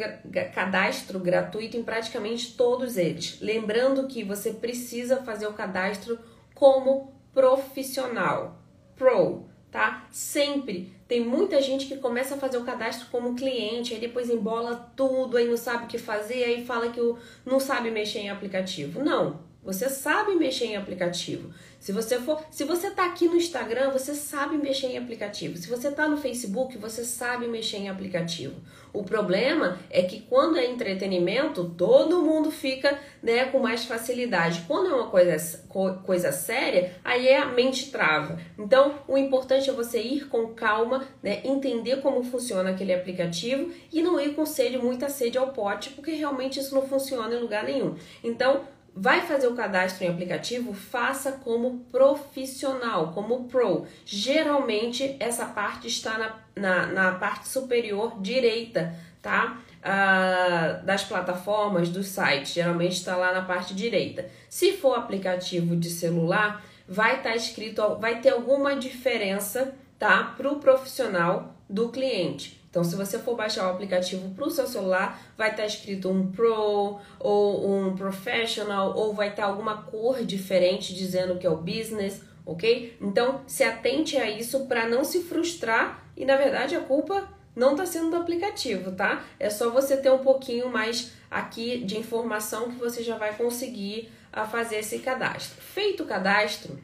cadastro 0.53 1.21
gratuito 1.21 1.77
em 1.77 1.85
praticamente 1.85 2.57
todos 2.57 2.97
eles. 2.97 3.39
Lembrando 3.41 4.09
que 4.09 4.25
você 4.25 4.53
precisa 4.53 5.19
fazer 5.19 5.47
o 5.47 5.53
cadastro 5.53 6.19
como 6.53 7.15
profissional, 7.33 8.59
pro, 8.97 9.45
tá? 9.71 10.09
Sempre 10.11 10.93
tem 11.07 11.25
muita 11.25 11.63
gente 11.63 11.87
que 11.87 11.99
começa 11.99 12.35
a 12.35 12.39
fazer 12.39 12.59
o 12.59 12.65
cadastro 12.65 13.07
como 13.13 13.37
cliente, 13.37 13.95
aí 13.95 14.01
depois 14.01 14.29
embola 14.29 14.91
tudo, 14.97 15.37
aí 15.37 15.47
não 15.47 15.57
sabe 15.57 15.85
o 15.85 15.87
que 15.87 15.97
fazer, 15.97 16.43
aí 16.43 16.67
fala 16.67 16.91
que 16.91 17.01
não 17.47 17.61
sabe 17.61 17.93
mexer 17.93 18.19
em 18.19 18.31
aplicativo. 18.31 19.05
Não, 19.05 19.39
você 19.63 19.89
sabe 19.89 20.35
mexer 20.35 20.67
em 20.67 20.77
aplicativo. 20.77 21.53
Se 21.79 21.93
você 21.93 22.19
for, 22.19 22.43
se 22.51 22.65
você 22.65 22.89
está 22.89 23.07
aqui 23.07 23.27
no 23.27 23.37
Instagram, 23.37 23.91
você 23.91 24.15
sabe 24.15 24.57
mexer 24.59 24.89
em 24.89 24.99
aplicativo. 24.99 25.57
Se 25.57 25.69
você 25.69 25.89
está 25.89 26.09
no 26.09 26.17
Facebook, 26.17 26.77
você 26.77 27.05
sabe 27.05 27.47
mexer 27.47 27.79
em 27.79 27.89
aplicativo. 27.89 28.55
O 28.93 29.03
problema 29.03 29.79
é 29.89 30.03
que 30.03 30.21
quando 30.21 30.59
é 30.59 30.67
entretenimento, 30.67 31.71
todo 31.77 32.23
mundo 32.23 32.51
fica 32.51 32.99
né, 33.23 33.47
com 33.47 33.61
mais 33.61 33.85
facilidade. 33.85 34.65
Quando 34.67 34.91
é 34.91 34.95
uma 34.95 35.09
coisa, 35.09 35.65
coisa 36.05 36.33
séria, 36.33 36.95
aí 37.05 37.29
é 37.29 37.39
a 37.39 37.47
mente 37.47 37.91
trava. 37.91 38.39
Então, 38.59 38.97
o 39.07 39.17
importante 39.17 39.71
é 39.71 39.73
você 39.73 40.03
ir 40.03 40.29
com 40.29 40.49
calma, 40.49 41.07
né, 41.23 41.41
entender 41.45 42.03
como 42.03 42.23
funciona 42.25 42.71
aquele 42.71 42.93
aplicativo 42.93 43.73
e 43.93 44.03
não 44.03 44.21
ir 44.21 44.35
com 44.35 44.45
sede, 44.45 44.77
muita 44.77 45.09
sede 45.09 45.39
ao 45.39 45.53
pote, 45.53 45.91
porque 45.91 46.13
realmente 46.13 46.59
isso 46.59 46.75
não 46.75 46.87
funciona 46.87 47.35
em 47.35 47.41
lugar 47.41 47.65
nenhum. 47.65 47.95
Então, 48.25 48.65
Vai 49.03 49.23
fazer 49.23 49.47
o 49.47 49.55
cadastro 49.55 50.05
em 50.05 50.11
aplicativo? 50.11 50.75
Faça 50.75 51.33
como 51.33 51.87
profissional, 51.91 53.13
como 53.15 53.45
pro. 53.45 53.87
Geralmente 54.05 55.17
essa 55.19 55.47
parte 55.47 55.89
está 55.89 56.19
na, 56.19 56.37
na, 56.55 56.87
na 56.87 57.13
parte 57.13 57.49
superior 57.49 58.21
direita, 58.21 58.95
tá? 59.23 59.59
Ah, 59.83 60.83
das 60.85 61.03
plataformas, 61.03 61.89
dos 61.89 62.09
sites, 62.09 62.53
geralmente 62.53 62.93
está 62.93 63.17
lá 63.17 63.33
na 63.33 63.41
parte 63.41 63.75
direita. 63.75 64.29
Se 64.51 64.75
for 64.75 64.99
aplicativo 64.99 65.75
de 65.77 65.89
celular, 65.89 66.63
vai 66.87 67.17
estar 67.17 67.31
tá 67.31 67.37
escrito, 67.37 67.95
vai 67.95 68.21
ter 68.21 68.35
alguma 68.35 68.77
diferença, 68.77 69.75
tá? 69.99 70.35
Para 70.37 70.53
o 70.53 70.61
profissional 70.61 71.55
do 71.67 71.89
cliente. 71.89 72.60
Então, 72.71 72.85
se 72.85 72.95
você 72.95 73.19
for 73.19 73.37
baixar 73.37 73.67
o 73.67 73.71
aplicativo 73.71 74.31
para 74.31 74.47
o 74.47 74.51
seu 74.51 74.67
celular, 74.67 75.21
vai 75.37 75.51
estar 75.51 75.63
tá 75.63 75.67
escrito 75.67 76.09
um 76.09 76.31
Pro 76.31 77.01
ou 77.19 77.69
um 77.69 77.97
Professional, 77.97 78.97
ou 78.97 79.13
vai 79.13 79.31
estar 79.31 79.43
tá 79.43 79.49
alguma 79.49 79.83
cor 79.83 80.25
diferente 80.25 80.95
dizendo 80.95 81.37
que 81.37 81.47
é 81.47 81.51
o 81.51 81.57
Business, 81.57 82.23
ok? 82.47 82.97
Então, 83.01 83.41
se 83.47 83.65
atente 83.65 84.17
a 84.17 84.31
isso 84.31 84.67
para 84.67 84.89
não 84.89 85.03
se 85.03 85.21
frustrar 85.23 86.05
e, 86.17 86.25
na 86.25 86.37
verdade, 86.37 86.77
a 86.77 86.81
culpa 86.81 87.29
não 87.57 87.73
está 87.73 87.85
sendo 87.85 88.11
do 88.11 88.17
aplicativo, 88.17 88.93
tá? 88.93 89.25
É 89.39 89.51
só 89.51 89.69
você 89.71 89.97
ter 89.97 90.11
um 90.11 90.19
pouquinho 90.19 90.71
mais 90.71 91.13
aqui 91.29 91.79
de 91.79 91.99
informação 91.99 92.71
que 92.71 92.77
você 92.77 93.03
já 93.03 93.19
vai 93.19 93.35
conseguir 93.37 94.11
a 94.33 94.47
fazer 94.47 94.77
esse 94.77 95.01
cadastro. 95.01 95.61
Feito 95.61 96.05
o 96.05 96.07
cadastro, 96.07 96.79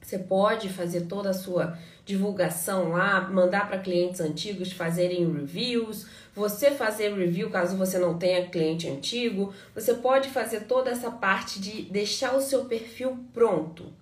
você 0.00 0.18
pode 0.18 0.68
fazer 0.68 1.02
toda 1.02 1.30
a 1.30 1.34
sua 1.34 1.78
divulgação 2.04 2.90
lá, 2.90 3.20
mandar 3.30 3.68
para 3.68 3.78
clientes 3.78 4.20
antigos 4.20 4.72
fazerem 4.72 5.30
reviews, 5.32 6.06
você 6.34 6.70
fazer 6.70 7.14
review 7.14 7.50
caso 7.50 7.76
você 7.76 7.98
não 7.98 8.18
tenha 8.18 8.48
cliente 8.48 8.88
antigo, 8.88 9.54
você 9.74 9.94
pode 9.94 10.28
fazer 10.28 10.60
toda 10.62 10.90
essa 10.90 11.10
parte 11.10 11.60
de 11.60 11.82
deixar 11.82 12.34
o 12.34 12.40
seu 12.40 12.64
perfil 12.64 13.18
pronto, 13.32 13.92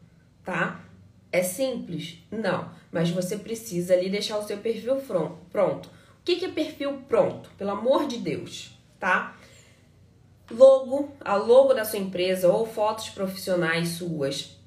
tá? 0.45 0.81
É 1.31 1.43
simples? 1.43 2.19
Não, 2.31 2.71
mas 2.91 3.11
você 3.11 3.37
precisa 3.37 3.93
ali 3.93 4.09
deixar 4.09 4.39
o 4.39 4.47
seu 4.47 4.57
perfil 4.59 4.97
pronto. 5.53 5.89
O 5.89 6.25
que 6.25 6.45
é 6.45 6.49
perfil 6.49 7.03
pronto? 7.09 7.51
Pelo 7.59 7.73
amor 7.73 8.07
de 8.07 8.19
Deus, 8.19 8.71
tá? 8.99 9.37
Logo, 10.51 11.13
a 11.21 11.37
logo 11.37 11.75
da 11.75 11.85
sua 11.85 11.99
empresa 11.99 12.49
ou 12.49 12.67
fotos 12.67 13.11
profissionais 13.11 13.91
suas, 13.91 14.58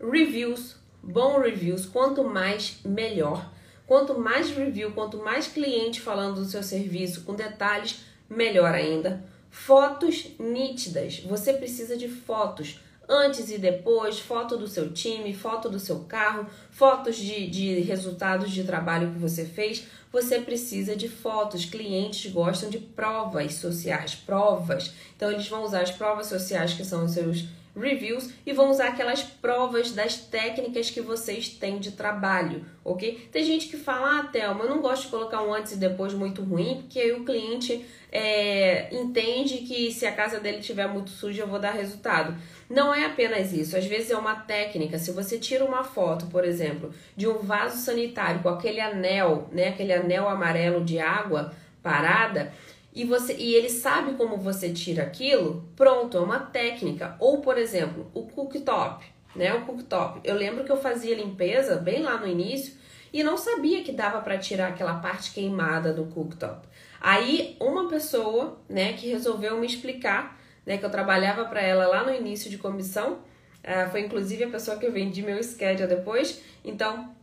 reviews, 0.00 0.76
bom 1.02 1.40
reviews, 1.40 1.86
quanto 1.86 2.24
mais 2.24 2.78
melhor. 2.84 3.52
Quanto 3.86 4.18
mais 4.18 4.50
review, 4.50 4.90
quanto 4.92 5.18
mais 5.18 5.46
cliente 5.46 6.00
falando 6.00 6.40
do 6.40 6.44
seu 6.44 6.62
serviço 6.62 7.22
com 7.22 7.34
detalhes, 7.34 8.00
melhor 8.28 8.74
ainda. 8.74 9.24
Fotos 9.48 10.32
nítidas. 10.40 11.20
Você 11.20 11.52
precisa 11.52 11.96
de 11.96 12.08
fotos 12.08 12.80
antes 13.08 13.48
e 13.50 13.58
depois, 13.58 14.18
foto 14.18 14.56
do 14.56 14.66
seu 14.66 14.92
time, 14.92 15.32
foto 15.32 15.68
do 15.68 15.78
seu 15.78 16.00
carro, 16.00 16.46
fotos 16.70 17.16
de, 17.16 17.46
de 17.48 17.80
resultados 17.80 18.50
de 18.50 18.64
trabalho 18.64 19.12
que 19.12 19.18
você 19.18 19.44
fez. 19.44 19.86
Você 20.12 20.40
precisa 20.40 20.96
de 20.96 21.08
fotos. 21.08 21.64
Clientes 21.64 22.30
gostam 22.32 22.68
de 22.68 22.78
provas 22.78 23.54
sociais, 23.54 24.14
provas. 24.14 24.92
Então, 25.16 25.30
eles 25.30 25.48
vão 25.48 25.64
usar 25.64 25.82
as 25.82 25.92
provas 25.92 26.26
sociais 26.26 26.74
que 26.74 26.84
são 26.84 27.04
os 27.04 27.12
seus 27.12 27.44
reviews 27.76 28.30
e 28.44 28.52
vão 28.52 28.70
usar 28.70 28.88
aquelas 28.88 29.22
provas 29.22 29.92
das 29.92 30.16
técnicas 30.16 30.90
que 30.90 31.00
vocês 31.00 31.48
têm 31.48 31.78
de 31.78 31.92
trabalho, 31.92 32.64
ok? 32.84 33.28
Tem 33.30 33.44
gente 33.44 33.68
que 33.68 33.76
fala, 33.76 34.20
ah, 34.20 34.22
Thelma, 34.24 34.64
eu 34.64 34.70
não 34.70 34.80
gosto 34.80 35.04
de 35.04 35.08
colocar 35.08 35.42
um 35.42 35.52
antes 35.52 35.72
e 35.72 35.76
depois 35.76 36.14
muito 36.14 36.42
ruim, 36.42 36.78
porque 36.82 36.98
aí 36.98 37.12
o 37.12 37.24
cliente 37.24 37.84
é, 38.10 38.88
entende 38.94 39.58
que 39.58 39.92
se 39.92 40.06
a 40.06 40.12
casa 40.12 40.40
dele 40.40 40.58
estiver 40.58 40.88
muito 40.88 41.10
suja 41.10 41.42
eu 41.42 41.48
vou 41.48 41.58
dar 41.58 41.72
resultado. 41.72 42.34
Não 42.68 42.94
é 42.94 43.04
apenas 43.04 43.52
isso, 43.52 43.76
às 43.76 43.84
vezes 43.84 44.10
é 44.10 44.16
uma 44.16 44.36
técnica. 44.36 44.98
Se 44.98 45.12
você 45.12 45.38
tira 45.38 45.64
uma 45.64 45.84
foto, 45.84 46.26
por 46.26 46.44
exemplo, 46.44 46.92
de 47.14 47.28
um 47.28 47.38
vaso 47.38 47.76
sanitário 47.78 48.42
com 48.42 48.48
aquele 48.48 48.80
anel, 48.80 49.48
né, 49.52 49.68
aquele 49.68 49.92
anel 49.92 50.28
amarelo 50.28 50.84
de 50.84 50.98
água 50.98 51.52
parada, 51.82 52.52
e 52.96 53.04
você 53.04 53.36
e 53.36 53.54
ele 53.54 53.68
sabe 53.68 54.14
como 54.14 54.38
você 54.38 54.72
tira 54.72 55.02
aquilo, 55.02 55.68
pronto, 55.76 56.16
é 56.16 56.20
uma 56.20 56.40
técnica. 56.40 57.14
Ou, 57.20 57.42
por 57.42 57.58
exemplo, 57.58 58.10
o 58.14 58.22
cooktop, 58.22 59.04
né? 59.34 59.52
O 59.52 59.66
cooktop. 59.66 60.20
Eu 60.24 60.34
lembro 60.34 60.64
que 60.64 60.72
eu 60.72 60.78
fazia 60.78 61.14
limpeza 61.14 61.76
bem 61.76 62.02
lá 62.02 62.16
no 62.16 62.26
início 62.26 62.72
e 63.12 63.22
não 63.22 63.36
sabia 63.36 63.84
que 63.84 63.92
dava 63.92 64.22
para 64.22 64.38
tirar 64.38 64.68
aquela 64.68 64.94
parte 64.94 65.34
queimada 65.34 65.92
do 65.92 66.06
cooktop. 66.06 66.66
Aí 66.98 67.54
uma 67.60 67.86
pessoa, 67.86 68.58
né, 68.66 68.94
que 68.94 69.10
resolveu 69.10 69.60
me 69.60 69.66
explicar 69.66 70.40
né, 70.64 70.78
que 70.78 70.84
eu 70.84 70.90
trabalhava 70.90 71.44
para 71.44 71.60
ela 71.60 71.86
lá 71.86 72.02
no 72.02 72.14
início 72.14 72.50
de 72.50 72.56
comissão. 72.56 73.18
Uh, 73.62 73.90
foi 73.90 74.00
inclusive 74.00 74.44
a 74.44 74.48
pessoa 74.48 74.78
que 74.78 74.86
eu 74.86 74.92
vendi 74.92 75.20
meu 75.22 75.42
schedule 75.42 75.86
depois. 75.86 76.42
Então, 76.64 77.14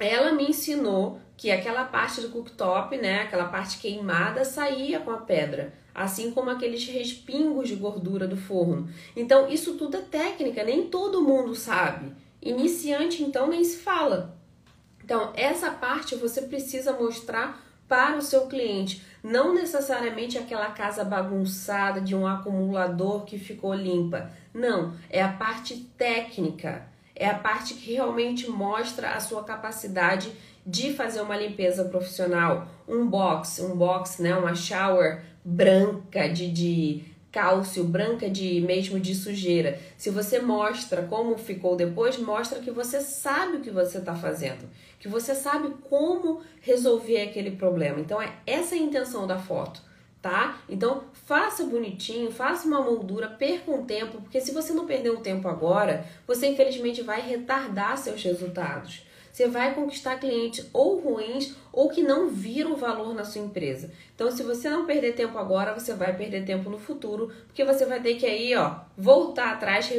ela 0.00 0.32
me 0.32 0.48
ensinou 0.48 1.20
que 1.36 1.50
aquela 1.50 1.84
parte 1.84 2.20
do 2.20 2.30
cooktop, 2.30 2.96
né, 2.96 3.22
aquela 3.22 3.46
parte 3.46 3.78
queimada, 3.78 4.44
saía 4.44 5.00
com 5.00 5.10
a 5.10 5.18
pedra, 5.18 5.72
assim 5.94 6.30
como 6.32 6.50
aqueles 6.50 6.86
respingos 6.86 7.68
de 7.68 7.76
gordura 7.76 8.26
do 8.26 8.36
forno. 8.36 8.88
Então, 9.14 9.48
isso 9.48 9.74
tudo 9.74 9.96
é 9.96 10.00
técnica, 10.00 10.64
nem 10.64 10.88
todo 10.88 11.22
mundo 11.22 11.54
sabe. 11.54 12.12
Iniciante, 12.42 13.22
então, 13.22 13.48
nem 13.48 13.62
se 13.64 13.78
fala. 13.78 14.36
Então, 15.04 15.32
essa 15.34 15.70
parte 15.70 16.14
você 16.14 16.42
precisa 16.42 16.92
mostrar 16.92 17.64
para 17.88 18.16
o 18.16 18.22
seu 18.22 18.46
cliente, 18.46 19.02
não 19.20 19.52
necessariamente 19.52 20.38
aquela 20.38 20.70
casa 20.70 21.02
bagunçada 21.02 22.00
de 22.00 22.14
um 22.14 22.24
acumulador 22.24 23.24
que 23.24 23.36
ficou 23.36 23.74
limpa. 23.74 24.30
Não, 24.54 24.94
é 25.10 25.20
a 25.20 25.32
parte 25.32 25.76
técnica, 25.98 26.86
é 27.20 27.26
a 27.26 27.34
parte 27.34 27.74
que 27.74 27.92
realmente 27.92 28.48
mostra 28.48 29.10
a 29.10 29.20
sua 29.20 29.44
capacidade 29.44 30.32
de 30.66 30.94
fazer 30.94 31.20
uma 31.20 31.36
limpeza 31.36 31.84
profissional, 31.84 32.66
um 32.88 33.06
box, 33.06 33.60
um 33.60 33.76
box, 33.76 34.22
né, 34.22 34.34
uma 34.34 34.54
shower 34.54 35.22
branca 35.44 36.26
de, 36.28 36.50
de 36.50 37.04
cálcio, 37.30 37.84
branca 37.84 38.28
de 38.28 38.62
mesmo 38.62 38.98
de 38.98 39.14
sujeira. 39.14 39.78
Se 39.98 40.08
você 40.08 40.40
mostra 40.40 41.02
como 41.02 41.36
ficou 41.36 41.76
depois, 41.76 42.16
mostra 42.16 42.58
que 42.58 42.70
você 42.70 43.02
sabe 43.02 43.58
o 43.58 43.60
que 43.60 43.70
você 43.70 43.98
está 43.98 44.14
fazendo, 44.14 44.66
que 44.98 45.06
você 45.06 45.34
sabe 45.34 45.74
como 45.90 46.40
resolver 46.62 47.20
aquele 47.20 47.50
problema. 47.50 48.00
Então 48.00 48.20
é 48.20 48.32
essa 48.46 48.74
a 48.74 48.78
intenção 48.78 49.26
da 49.26 49.38
foto, 49.38 49.82
tá? 50.20 50.58
Então 50.68 51.04
faça 51.26 51.64
bonitinho, 51.64 52.30
faça 52.30 52.66
uma 52.66 52.80
moldura, 52.80 53.28
perca 53.28 53.70
um 53.70 53.84
tempo, 53.84 54.20
porque 54.20 54.40
se 54.40 54.52
você 54.52 54.72
não 54.72 54.86
perder 54.86 55.10
um 55.10 55.20
tempo 55.20 55.48
agora, 55.48 56.04
você 56.26 56.46
infelizmente 56.46 57.02
vai 57.02 57.20
retardar 57.20 57.96
seus 57.96 58.22
resultados 58.22 59.02
você 59.32 59.48
vai 59.48 59.74
conquistar 59.74 60.18
clientes 60.18 60.66
ou 60.72 60.98
ruins 61.00 61.54
ou 61.72 61.88
que 61.88 62.02
não 62.02 62.28
viram 62.28 62.76
valor 62.76 63.14
na 63.14 63.24
sua 63.24 63.40
empresa. 63.40 63.90
Então, 64.14 64.30
se 64.30 64.42
você 64.42 64.68
não 64.68 64.84
perder 64.84 65.14
tempo 65.14 65.38
agora, 65.38 65.72
você 65.72 65.94
vai 65.94 66.14
perder 66.16 66.44
tempo 66.44 66.68
no 66.68 66.78
futuro, 66.78 67.32
porque 67.46 67.64
você 67.64 67.86
vai 67.86 68.00
ter 68.00 68.14
que 68.16 68.26
aí, 68.26 68.54
ó, 68.54 68.80
voltar 68.96 69.52
atrás, 69.52 69.90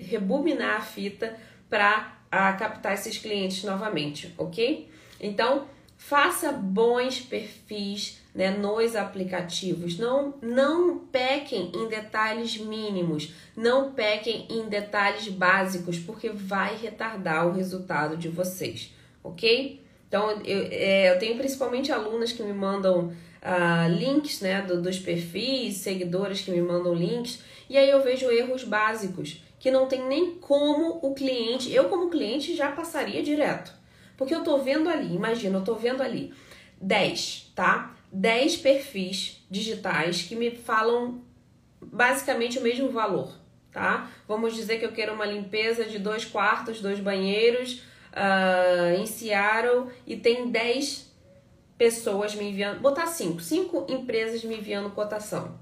rebobinar 0.00 0.76
a 0.76 0.80
fita 0.80 1.36
para 1.70 2.18
captar 2.58 2.94
esses 2.94 3.16
clientes 3.18 3.64
novamente, 3.64 4.34
ok? 4.36 4.90
Então, 5.20 5.66
faça 6.04 6.50
bons 6.50 7.20
perfis 7.20 8.20
né, 8.34 8.50
nos 8.50 8.96
aplicativos. 8.96 9.98
Não, 9.98 10.34
não 10.42 10.98
pequem 10.98 11.70
em 11.74 11.88
detalhes 11.88 12.58
mínimos, 12.58 13.32
não 13.56 13.92
pequem 13.92 14.46
em 14.50 14.68
detalhes 14.68 15.28
básicos, 15.28 15.98
porque 15.98 16.28
vai 16.28 16.76
retardar 16.76 17.46
o 17.46 17.52
resultado 17.52 18.16
de 18.16 18.28
vocês, 18.28 18.92
ok? 19.22 19.80
Então, 20.08 20.42
eu, 20.44 20.68
é, 20.70 21.14
eu 21.14 21.18
tenho 21.18 21.38
principalmente 21.38 21.92
alunas 21.92 22.32
que 22.32 22.42
me 22.42 22.52
mandam 22.52 23.06
uh, 23.06 23.88
links 23.88 24.40
né, 24.40 24.60
do, 24.60 24.82
dos 24.82 24.98
perfis, 24.98 25.76
seguidores 25.76 26.40
que 26.40 26.50
me 26.50 26.60
mandam 26.60 26.92
links, 26.92 27.38
e 27.70 27.78
aí 27.78 27.88
eu 27.88 28.02
vejo 28.02 28.30
erros 28.30 28.64
básicos 28.64 29.42
que 29.58 29.70
não 29.70 29.86
tem 29.86 30.06
nem 30.06 30.32
como 30.32 30.98
o 31.00 31.14
cliente, 31.14 31.72
eu 31.72 31.84
como 31.84 32.10
cliente 32.10 32.56
já 32.56 32.72
passaria 32.72 33.22
direto. 33.22 33.81
Porque 34.22 34.36
eu 34.36 34.44
tô 34.44 34.58
vendo 34.58 34.88
ali, 34.88 35.16
imagina, 35.16 35.58
eu 35.58 35.64
tô 35.64 35.74
vendo 35.74 36.00
ali 36.00 36.32
10, 36.80 37.50
tá? 37.56 37.92
10 38.12 38.58
perfis 38.58 39.44
digitais 39.50 40.22
que 40.22 40.36
me 40.36 40.52
falam 40.52 41.24
basicamente 41.80 42.56
o 42.56 42.62
mesmo 42.62 42.88
valor, 42.90 43.36
tá? 43.72 44.08
Vamos 44.28 44.54
dizer 44.54 44.78
que 44.78 44.84
eu 44.84 44.92
quero 44.92 45.12
uma 45.12 45.26
limpeza 45.26 45.86
de 45.86 45.98
dois 45.98 46.24
quartos, 46.24 46.80
dois 46.80 47.00
banheiros 47.00 47.82
uh, 48.12 48.94
em 48.96 49.06
Seattle 49.06 49.88
e 50.06 50.16
tem 50.16 50.52
10 50.52 51.12
pessoas 51.76 52.36
me 52.36 52.48
enviando, 52.48 52.78
botar 52.78 53.08
5, 53.08 53.40
5 53.40 53.86
empresas 53.88 54.44
me 54.44 54.56
enviando 54.56 54.88
cotação. 54.90 55.58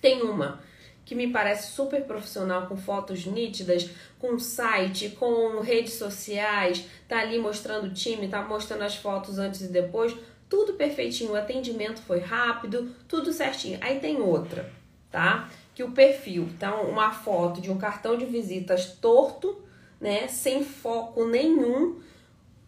Tem 0.00 0.22
uma 0.22 0.58
que 1.04 1.14
me 1.14 1.30
parece 1.30 1.72
super 1.72 2.02
profissional, 2.04 2.66
com 2.66 2.76
fotos 2.76 3.26
nítidas, 3.26 3.90
com 4.18 4.38
site, 4.38 5.10
com 5.10 5.60
redes 5.60 5.94
sociais, 5.94 6.86
tá 7.08 7.18
ali 7.18 7.38
mostrando 7.38 7.88
o 7.88 7.92
time, 7.92 8.28
tá 8.28 8.42
mostrando 8.42 8.82
as 8.82 8.96
fotos 8.96 9.38
antes 9.38 9.60
e 9.60 9.68
depois 9.68 10.16
tudo 10.48 10.74
perfeitinho, 10.74 11.32
o 11.32 11.36
atendimento 11.36 12.00
foi 12.02 12.20
rápido, 12.20 12.94
tudo 13.08 13.32
certinho. 13.32 13.78
Aí 13.80 13.98
tem 13.98 14.20
outra, 14.20 14.70
tá? 15.10 15.48
Que 15.74 15.82
o 15.82 15.90
perfil, 15.90 16.48
tá 16.58 16.74
uma 16.80 17.10
foto 17.10 17.60
de 17.60 17.70
um 17.70 17.76
cartão 17.76 18.16
de 18.16 18.24
visitas 18.24 18.92
torto, 19.00 19.62
né, 20.00 20.28
sem 20.28 20.64
foco 20.64 21.26
nenhum, 21.26 22.00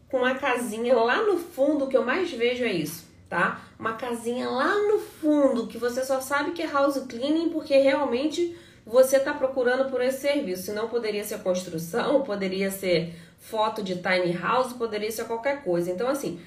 com 0.09 0.19
uma 0.19 0.35
casinha 0.35 0.97
lá 0.97 1.23
no 1.23 1.39
fundo, 1.39 1.85
o 1.85 1.89
que 1.89 1.97
eu 1.97 2.05
mais 2.05 2.31
vejo 2.31 2.65
é 2.65 2.73
isso, 2.73 3.06
tá? 3.29 3.61
Uma 3.79 3.95
casinha 3.95 4.49
lá 4.49 4.75
no 4.75 4.99
fundo 4.99 5.67
que 5.67 5.79
você 5.79 6.05
só 6.05 6.21
sabe 6.21 6.53
que 6.53 6.63
é 6.63 6.67
house 6.67 6.99
cleaning 7.09 7.51
porque 7.51 7.77
realmente 7.77 8.57
você 8.85 9.17
está 9.17 9.35
procurando 9.35 9.91
por 9.91 10.01
esse 10.01 10.21
serviço. 10.21 10.65
Senão 10.65 10.89
poderia 10.89 11.25
ser 11.25 11.41
construção, 11.41 12.23
poderia 12.23 12.71
ser 12.71 13.15
foto 13.39 13.83
de 13.83 13.97
tiny 13.97 14.33
house, 14.33 14.73
poderia 14.73 15.11
ser 15.11 15.25
qualquer 15.25 15.63
coisa. 15.63 15.91
Então, 15.91 16.09
assim, 16.09 16.41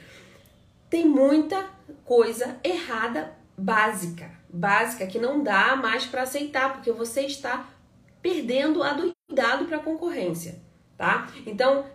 tem 0.90 1.06
muita 1.06 1.68
coisa 2.06 2.58
errada 2.64 3.34
básica, 3.58 4.32
básica 4.50 5.06
que 5.06 5.20
não 5.20 5.44
dá 5.44 5.76
mais 5.76 6.06
para 6.06 6.24
aceitar, 6.24 6.74
porque 6.74 6.92
você 6.92 7.22
está 7.22 7.68
perdendo 8.22 8.82
a 8.82 8.94
do 8.94 9.12
cuidado 9.28 9.66
para 9.66 9.78
a 9.78 9.84
concorrência, 9.84 10.60
tá? 10.98 11.30
Então, 11.46 11.86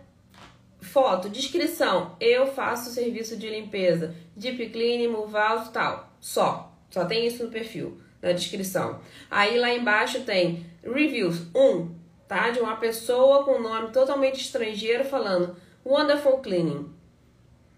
foto, 0.79 1.29
descrição, 1.29 2.15
eu 2.19 2.47
faço 2.47 2.91
serviço 2.91 3.35
de 3.35 3.49
limpeza, 3.49 4.15
deep 4.35 4.69
cleaning, 4.69 5.07
move 5.07 5.35
out, 5.35 5.71
tal, 5.71 6.11
só, 6.19 6.73
só 6.89 7.05
tem 7.05 7.25
isso 7.25 7.43
no 7.43 7.51
perfil, 7.51 7.99
na 8.21 8.31
descrição. 8.31 8.99
Aí 9.29 9.57
lá 9.57 9.73
embaixo 9.73 10.21
tem 10.21 10.65
reviews, 10.83 11.41
um, 11.55 11.95
tá? 12.27 12.49
De 12.49 12.59
uma 12.59 12.77
pessoa 12.77 13.43
com 13.43 13.61
nome 13.61 13.91
totalmente 13.91 14.41
estrangeiro 14.41 15.05
falando 15.05 15.55
wonderful 15.85 16.39
cleaning. 16.39 16.93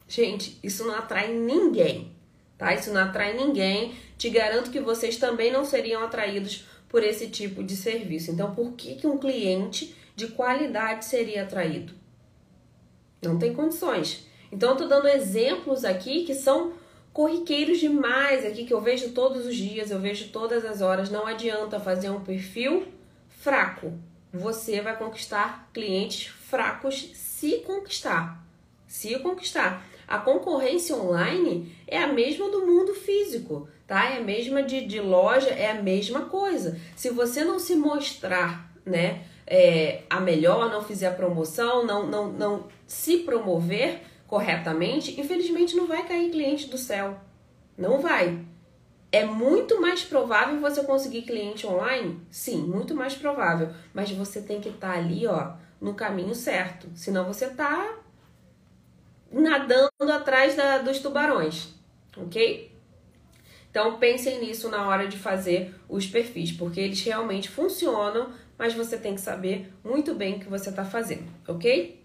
Gente, 0.08 0.58
isso 0.63 0.86
não 0.86 0.96
atrai 0.96 1.34
ninguém, 1.34 2.15
tá? 2.58 2.74
Isso 2.74 2.91
não 2.91 3.02
atrai 3.02 3.36
ninguém. 3.36 3.93
Te 4.17 4.30
garanto 4.30 4.72
que 4.72 4.80
vocês 4.80 5.17
também 5.17 5.52
não 5.52 5.65
seriam 5.65 6.04
atraídos 6.04 6.65
por 6.88 7.04
esse 7.04 7.28
tipo 7.28 7.63
de 7.63 7.76
serviço. 7.76 8.32
Então, 8.32 8.56
por 8.56 8.72
que, 8.74 8.96
que 8.96 9.06
um 9.06 9.17
cliente 9.17 9.96
de 10.15 10.28
qualidade 10.28 11.06
seria 11.06 11.43
atraído? 11.43 11.93
Não 13.22 13.38
tem 13.38 13.54
condições. 13.54 14.27
Então, 14.52 14.72
eu 14.72 14.78
tô 14.78 14.88
dando 14.88 15.08
exemplos 15.08 15.84
aqui 15.84 16.24
que 16.24 16.34
são 16.34 16.74
corriqueiros 17.14 17.80
demais 17.80 18.46
aqui, 18.46 18.64
que 18.64 18.74
eu 18.74 18.80
vejo 18.80 19.10
todos 19.12 19.46
os 19.46 19.56
dias, 19.56 19.90
eu 19.90 20.00
vejo 20.00 20.30
todas 20.30 20.64
as 20.64 20.82
horas. 20.82 21.10
Não 21.10 21.26
adianta 21.26 21.80
fazer 21.80 22.10
um 22.10 22.22
perfil 22.22 22.88
fraco. 23.28 23.94
Você 24.32 24.82
vai 24.82 24.96
conquistar 24.98 25.70
clientes 25.74 26.28
fracos 26.28 27.12
se 27.14 27.58
conquistar. 27.66 28.44
Se 28.88 29.18
conquistar. 29.20 29.86
A 30.08 30.18
concorrência 30.20 30.96
online 30.96 31.76
é 31.86 31.98
a 31.98 32.08
mesma 32.08 32.50
do 32.50 32.66
mundo 32.66 32.94
físico, 32.94 33.68
tá? 33.86 34.12
É 34.12 34.18
a 34.18 34.24
mesma 34.24 34.64
de, 34.64 34.86
de 34.86 35.02
loja, 35.02 35.50
é 35.50 35.72
a 35.72 35.82
mesma 35.82 36.22
coisa. 36.22 36.80
Se 36.96 37.10
você 37.10 37.44
não 37.44 37.60
se 37.60 37.76
mostrar, 37.76 38.72
né, 38.86 39.24
é, 39.46 40.04
a 40.10 40.20
melhor, 40.20 40.72
não 40.72 40.82
fizer 40.82 41.08
a 41.08 41.14
promoção, 41.14 41.86
não, 41.86 42.08
não, 42.08 42.32
não 42.32 42.68
se 42.86 43.20
promover 43.20 44.02
corretamente, 44.28 45.20
infelizmente 45.20 45.76
não 45.76 45.88
vai 45.88 46.06
cair 46.06 46.30
cliente 46.30 46.68
do 46.68 46.78
céu. 46.78 47.18
Não 47.78 48.00
vai. 48.00 48.46
É 49.12 49.24
muito 49.24 49.80
mais 49.80 50.04
provável 50.04 50.60
você 50.60 50.84
conseguir 50.84 51.22
cliente 51.22 51.66
online? 51.66 52.20
Sim, 52.30 52.58
muito 52.63 52.94
mais 52.94 53.16
provável. 53.16 53.70
Mas 53.94 54.12
você 54.12 54.42
tem 54.42 54.60
que 54.60 54.70
estar 54.70 54.94
tá 54.94 55.00
ali, 55.00 55.26
ó, 55.26 55.54
no 55.80 55.94
caminho 55.94 56.36
certo. 56.36 56.90
Senão 56.94 57.26
você 57.26 57.48
tá 57.50 57.98
nadando 59.32 60.12
atrás 60.12 60.56
da, 60.56 60.80
dos 60.80 61.00
tubarões, 61.00 61.74
ok? 62.16 62.72
Então 63.70 63.98
pensem 63.98 64.40
nisso 64.40 64.70
na 64.70 64.88
hora 64.88 65.08
de 65.08 65.18
fazer 65.18 65.76
os 65.88 66.08
perfis, 66.08 66.52
porque 66.52 66.80
eles 66.80 67.02
realmente 67.04 67.50
funcionam, 67.50 68.32
mas 68.58 68.74
você 68.74 68.98
tem 68.98 69.16
que 69.16 69.22
saber 69.22 69.72
muito 69.84 70.16
bem 70.16 70.36
o 70.36 70.40
que 70.40 70.50
você 70.50 70.70
está 70.70 70.84
fazendo, 70.84 71.32
ok? 71.48 72.04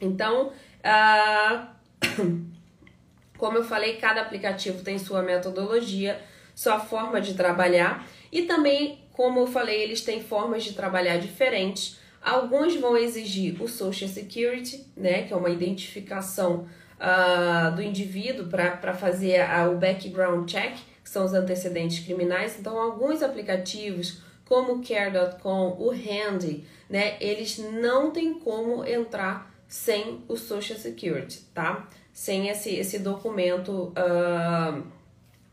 Então, 0.00 0.52
uh, 0.84 1.66
como 3.38 3.58
eu 3.58 3.64
falei, 3.64 3.96
cada 3.96 4.20
aplicativo 4.20 4.82
tem 4.82 4.98
sua 4.98 5.22
metodologia, 5.22 6.20
sua 6.54 6.78
forma 6.78 7.20
de 7.20 7.34
trabalhar 7.34 8.06
e 8.30 8.42
também, 8.42 9.00
como 9.12 9.40
eu 9.40 9.46
falei, 9.46 9.82
eles 9.82 10.00
têm 10.00 10.22
formas 10.22 10.64
de 10.64 10.72
trabalhar 10.72 11.18
diferentes. 11.18 11.98
Alguns 12.22 12.76
vão 12.76 12.96
exigir 12.96 13.60
o 13.60 13.68
Social 13.68 14.08
Security, 14.08 14.86
né, 14.96 15.24
que 15.24 15.32
é 15.32 15.36
uma 15.36 15.50
identificação 15.50 16.66
uh, 16.98 17.74
do 17.74 17.82
indivíduo 17.82 18.46
para 18.46 18.94
fazer 18.94 19.40
a, 19.40 19.68
o 19.68 19.76
background 19.76 20.48
check, 20.48 20.76
que 21.02 21.10
são 21.10 21.24
os 21.24 21.34
antecedentes 21.34 22.04
criminais. 22.04 22.58
Então, 22.58 22.78
alguns 22.78 23.22
aplicativos, 23.22 24.22
como 24.46 24.74
o 24.74 24.82
Care.com, 24.82 25.76
o 25.78 25.90
Handy, 25.90 26.64
né? 26.88 27.16
Eles 27.20 27.58
não 27.58 28.10
tem 28.10 28.34
como 28.34 28.84
entrar 28.84 29.51
sem 29.72 30.22
o 30.28 30.36
Social 30.36 30.78
Security, 30.78 31.46
tá? 31.54 31.88
Sem 32.12 32.50
esse, 32.50 32.74
esse 32.74 32.98
documento 32.98 33.90
uh, 33.96 34.82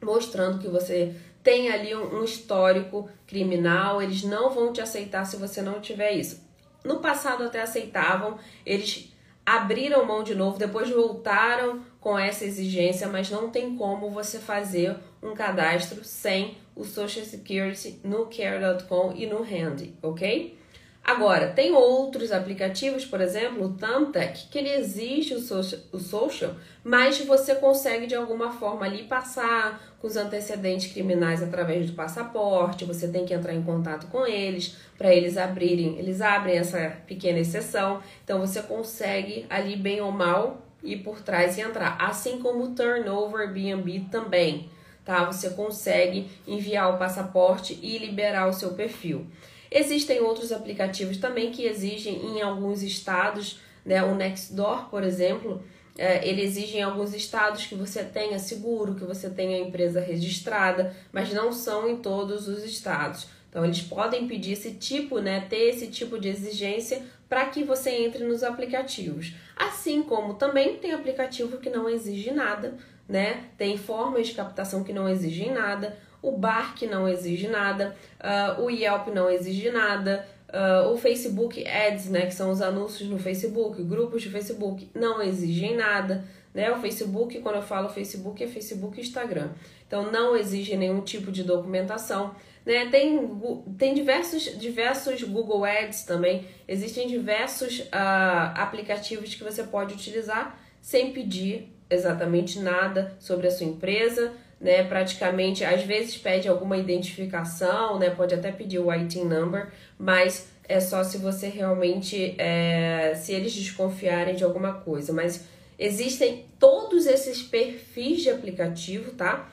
mostrando 0.01 0.59
que 0.59 0.67
você 0.67 1.15
tem 1.41 1.71
ali 1.71 1.95
um, 1.95 2.19
um 2.19 2.23
histórico 2.25 3.09
criminal, 3.25 4.01
eles 4.01 4.23
não 4.23 4.49
vão 4.49 4.73
te 4.73 4.81
aceitar 4.81 5.23
se 5.23 5.37
você 5.37 5.61
não 5.61 5.79
tiver 5.79 6.11
isso. 6.11 6.45
No 6.83 6.99
passado 6.99 7.45
até 7.45 7.61
aceitavam, 7.61 8.37
eles 8.65 9.09
abriram 9.45 10.05
mão 10.05 10.21
de 10.21 10.35
novo, 10.35 10.59
depois 10.59 10.89
voltaram 10.89 11.81
com 12.01 12.19
essa 12.19 12.43
exigência, 12.43 13.07
mas 13.07 13.29
não 13.29 13.49
tem 13.49 13.77
como 13.77 14.09
você 14.09 14.37
fazer 14.37 14.97
um 15.23 15.33
cadastro 15.33 16.03
sem 16.03 16.57
o 16.75 16.83
Social 16.83 17.23
Security 17.23 18.01
no 18.03 18.25
Care.com 18.25 19.13
e 19.15 19.25
no 19.25 19.41
Handy, 19.41 19.95
ok? 20.03 20.58
Agora, 21.03 21.47
tem 21.47 21.71
outros 21.71 22.31
aplicativos, 22.31 23.03
por 23.03 23.19
exemplo, 23.19 23.65
o 23.65 23.73
Thumbtack, 23.73 24.47
que 24.47 24.57
ele 24.59 24.69
exige 24.69 25.33
o 25.33 25.39
social, 25.39 25.81
o 25.91 25.97
social, 25.97 26.55
mas 26.83 27.19
você 27.19 27.55
consegue 27.55 28.05
de 28.05 28.13
alguma 28.13 28.51
forma 28.51 28.85
ali 28.85 29.03
passar 29.03 29.81
com 29.99 30.07
os 30.07 30.15
antecedentes 30.15 30.93
criminais 30.93 31.41
através 31.41 31.89
do 31.89 31.95
passaporte, 31.95 32.85
você 32.85 33.07
tem 33.07 33.25
que 33.25 33.33
entrar 33.33 33.53
em 33.53 33.63
contato 33.63 34.07
com 34.07 34.25
eles 34.25 34.77
para 34.97 35.13
eles 35.13 35.35
abrirem, 35.35 35.97
eles 35.97 36.21
abrem 36.21 36.57
essa 36.57 36.97
pequena 37.07 37.39
exceção, 37.39 38.01
então 38.23 38.39
você 38.39 38.61
consegue 38.61 39.45
ali 39.49 39.75
bem 39.75 39.99
ou 40.01 40.11
mal 40.11 40.61
ir 40.83 40.97
por 40.97 41.21
trás 41.21 41.57
e 41.57 41.61
entrar, 41.61 41.97
assim 41.99 42.39
como 42.39 42.65
o 42.65 42.75
Turnover 42.75 43.47
Airbnb 43.47 44.07
também, 44.11 44.69
tá? 45.03 45.25
Você 45.25 45.49
consegue 45.49 46.29
enviar 46.47 46.93
o 46.93 46.97
passaporte 46.97 47.77
e 47.81 47.97
liberar 47.97 48.47
o 48.47 48.53
seu 48.53 48.73
perfil. 48.73 49.25
Existem 49.71 50.19
outros 50.19 50.51
aplicativos 50.51 51.17
também 51.17 51.51
que 51.51 51.65
exigem 51.65 52.15
em 52.25 52.41
alguns 52.41 52.81
estados, 52.81 53.59
né? 53.85 54.03
O 54.03 54.15
Nextdoor, 54.15 54.89
por 54.89 55.03
exemplo, 55.03 55.63
é, 55.97 56.27
ele 56.27 56.41
exige 56.41 56.77
em 56.77 56.81
alguns 56.81 57.13
estados 57.13 57.65
que 57.65 57.75
você 57.75 58.03
tenha 58.03 58.39
seguro, 58.39 58.95
que 58.95 59.03
você 59.03 59.29
tenha 59.29 59.59
empresa 59.59 59.99
registrada, 59.99 60.95
mas 61.11 61.33
não 61.33 61.51
são 61.51 61.89
em 61.89 61.97
todos 61.97 62.47
os 62.47 62.63
estados. 62.63 63.27
Então 63.49 63.65
eles 63.65 63.81
podem 63.81 64.27
pedir 64.27 64.53
esse 64.53 64.71
tipo, 64.71 65.19
né, 65.19 65.45
ter 65.49 65.69
esse 65.69 65.87
tipo 65.87 66.19
de 66.19 66.29
exigência 66.29 67.03
para 67.27 67.45
que 67.45 67.63
você 67.63 67.89
entre 67.89 68.23
nos 68.23 68.43
aplicativos. 68.43 69.33
Assim 69.55 70.01
como 70.01 70.35
também 70.35 70.77
tem 70.77 70.93
aplicativo 70.93 71.57
que 71.57 71.69
não 71.69 71.89
exige 71.89 72.31
nada, 72.31 72.75
né? 73.07 73.45
Tem 73.57 73.77
formas 73.77 74.27
de 74.27 74.33
captação 74.33 74.83
que 74.83 74.93
não 74.93 75.09
exigem 75.09 75.51
nada 75.51 75.97
o 76.21 76.31
Bark 76.31 76.81
não 76.83 77.07
exige 77.07 77.47
nada, 77.47 77.95
uh, 78.19 78.61
o 78.61 78.69
Yelp 78.69 79.07
não 79.07 79.29
exige 79.29 79.71
nada, 79.71 80.27
uh, 80.49 80.91
o 80.91 80.97
Facebook 80.97 81.65
Ads, 81.65 82.09
né, 82.09 82.25
que 82.25 82.33
são 82.33 82.51
os 82.51 82.61
anúncios 82.61 83.09
no 83.09 83.17
Facebook, 83.17 83.81
grupos 83.83 84.21
de 84.21 84.29
Facebook, 84.29 84.89
não 84.93 85.21
exigem 85.21 85.75
nada. 85.75 86.25
Né? 86.53 86.71
O 86.71 86.77
Facebook, 86.77 87.39
quando 87.39 87.55
eu 87.55 87.61
falo 87.61 87.89
Facebook, 87.89 88.43
é 88.43 88.47
Facebook 88.47 88.99
e 88.99 89.03
Instagram. 89.03 89.49
Então 89.87 90.11
não 90.11 90.35
exige 90.35 90.75
nenhum 90.75 91.01
tipo 91.01 91.31
de 91.31 91.43
documentação. 91.43 92.33
Né? 92.65 92.89
Tem, 92.89 93.29
tem 93.77 93.93
diversos, 93.93 94.43
diversos 94.59 95.23
Google 95.23 95.63
Ads 95.63 96.03
também, 96.03 96.45
existem 96.67 97.07
diversos 97.07 97.79
uh, 97.79 98.53
aplicativos 98.55 99.33
que 99.33 99.43
você 99.43 99.63
pode 99.63 99.93
utilizar 99.93 100.59
sem 100.81 101.11
pedir 101.11 101.73
exatamente 101.89 102.59
nada 102.59 103.15
sobre 103.19 103.47
a 103.47 103.51
sua 103.51 103.65
empresa, 103.65 104.33
né? 104.59 104.83
Praticamente, 104.83 105.63
às 105.63 105.83
vezes 105.83 106.17
pede 106.17 106.47
alguma 106.47 106.77
identificação, 106.77 107.97
né? 107.97 108.09
Pode 108.09 108.35
até 108.35 108.51
pedir 108.51 108.79
o 108.79 108.91
IT 108.91 109.19
number, 109.19 109.71
mas 109.97 110.49
é 110.67 110.79
só 110.79 111.03
se 111.03 111.17
você 111.17 111.47
realmente, 111.47 112.35
é, 112.37 113.13
se 113.15 113.33
eles 113.33 113.53
desconfiarem 113.53 114.35
de 114.35 114.43
alguma 114.43 114.73
coisa. 114.73 115.13
Mas 115.13 115.45
existem 115.77 116.45
todos 116.59 117.05
esses 117.05 117.41
perfis 117.41 118.21
de 118.21 118.29
aplicativo, 118.29 119.11
tá? 119.11 119.49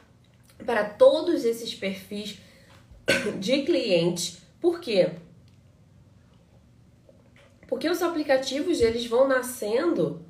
Para 0.65 0.85
todos 0.85 1.45
esses 1.45 1.75
perfis 1.75 2.39
de 3.39 3.63
clientes. 3.63 4.39
Por 4.61 4.81
quê? 4.81 5.11
Porque 7.69 7.89
os 7.89 8.03
aplicativos 8.03 8.81
eles 8.81 9.07
vão 9.07 9.27
nascendo 9.27 10.25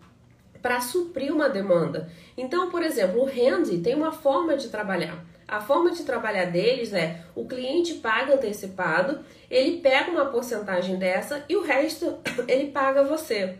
para 0.66 0.80
suprir 0.80 1.32
uma 1.32 1.48
demanda. 1.48 2.10
Então, 2.36 2.68
por 2.72 2.82
exemplo, 2.82 3.22
o 3.22 3.24
Handy 3.24 3.78
tem 3.78 3.94
uma 3.94 4.10
forma 4.10 4.56
de 4.56 4.68
trabalhar. 4.68 5.24
A 5.46 5.60
forma 5.60 5.92
de 5.92 6.02
trabalhar 6.02 6.46
deles 6.46 6.92
é 6.92 7.20
o 7.36 7.46
cliente 7.46 7.94
paga 7.94 8.34
antecipado, 8.34 9.20
ele 9.48 9.78
pega 9.78 10.10
uma 10.10 10.24
porcentagem 10.24 10.96
dessa 10.96 11.44
e 11.48 11.54
o 11.54 11.62
resto 11.62 12.18
ele 12.48 12.72
paga 12.72 13.04
você. 13.04 13.58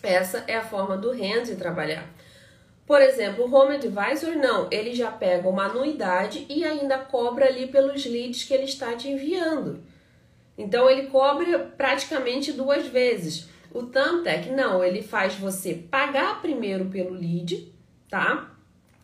Essa 0.00 0.44
é 0.46 0.54
a 0.54 0.62
forma 0.62 0.96
do 0.96 1.10
Handy 1.10 1.56
trabalhar. 1.56 2.08
Por 2.86 3.02
exemplo, 3.02 3.44
o 3.44 3.52
Home 3.52 3.74
Advisor 3.74 4.36
não, 4.36 4.68
ele 4.70 4.94
já 4.94 5.10
pega 5.10 5.48
uma 5.48 5.64
anuidade 5.64 6.46
e 6.48 6.64
ainda 6.64 6.96
cobra 6.96 7.46
ali 7.46 7.66
pelos 7.66 8.06
leads 8.06 8.44
que 8.44 8.54
ele 8.54 8.66
está 8.66 8.94
te 8.94 9.08
enviando. 9.08 9.82
Então 10.56 10.88
ele 10.88 11.08
cobra 11.08 11.58
praticamente 11.76 12.52
duas 12.52 12.86
vezes. 12.86 13.48
O 13.76 13.82
Thumbtack, 13.82 14.48
não, 14.52 14.82
ele 14.82 15.02
faz 15.02 15.34
você 15.34 15.74
pagar 15.74 16.40
primeiro 16.40 16.86
pelo 16.86 17.10
lead, 17.10 17.70
tá? 18.08 18.50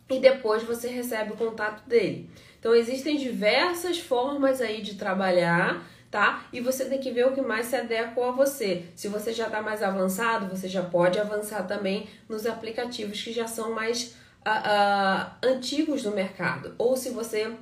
E 0.09 0.17
depois 0.17 0.63
você 0.63 0.87
recebe 0.87 1.33
o 1.33 1.37
contato 1.37 1.87
dele. 1.87 2.27
Então 2.59 2.73
existem 2.73 3.15
diversas 3.15 3.99
formas 3.99 4.61
aí 4.61 4.81
de 4.81 4.95
trabalhar, 4.95 5.87
tá? 6.09 6.47
E 6.51 6.59
você 6.59 6.85
tem 6.85 6.99
que 6.99 7.11
ver 7.11 7.27
o 7.27 7.33
que 7.33 7.41
mais 7.41 7.67
se 7.67 7.75
adequa 7.75 8.29
a 8.29 8.31
você. 8.31 8.85
Se 8.95 9.07
você 9.07 9.31
já 9.31 9.45
está 9.45 9.61
mais 9.61 9.83
avançado, 9.83 10.47
você 10.47 10.67
já 10.67 10.81
pode 10.81 11.19
avançar 11.19 11.67
também 11.67 12.09
nos 12.27 12.47
aplicativos 12.47 13.21
que 13.21 13.31
já 13.31 13.45
são 13.45 13.75
mais 13.75 14.15
uh, 14.43 14.49
uh, 14.49 15.31
antigos 15.43 16.03
no 16.03 16.15
mercado. 16.15 16.73
Ou 16.79 16.97
se 16.97 17.11
você 17.11 17.53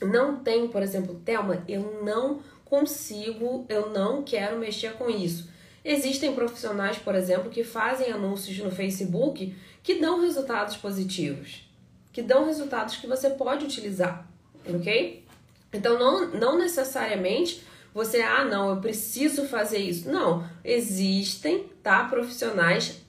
não 0.00 0.40
tem, 0.40 0.66
por 0.66 0.82
exemplo, 0.82 1.22
Thelma, 1.24 1.62
eu 1.68 2.02
não 2.02 2.40
consigo, 2.64 3.64
eu 3.68 3.90
não 3.90 4.24
quero 4.24 4.58
mexer 4.58 4.94
com 4.94 5.08
isso. 5.08 5.52
Existem 5.84 6.34
profissionais, 6.34 6.98
por 6.98 7.14
exemplo, 7.14 7.50
que 7.50 7.64
fazem 7.64 8.12
anúncios 8.12 8.58
no 8.58 8.70
Facebook 8.70 9.54
que 9.82 9.96
dão 9.96 10.20
resultados 10.20 10.76
positivos, 10.76 11.68
que 12.12 12.22
dão 12.22 12.46
resultados 12.46 12.96
que 12.96 13.06
você 13.06 13.30
pode 13.30 13.64
utilizar, 13.64 14.28
ok? 14.64 15.24
Então, 15.72 15.98
não, 15.98 16.28
não 16.28 16.58
necessariamente 16.58 17.64
você, 17.92 18.22
ah, 18.22 18.44
não, 18.44 18.70
eu 18.70 18.76
preciso 18.80 19.44
fazer 19.46 19.78
isso. 19.78 20.10
Não, 20.10 20.48
existem, 20.64 21.66
tá, 21.82 22.04
profissionais 22.04 23.02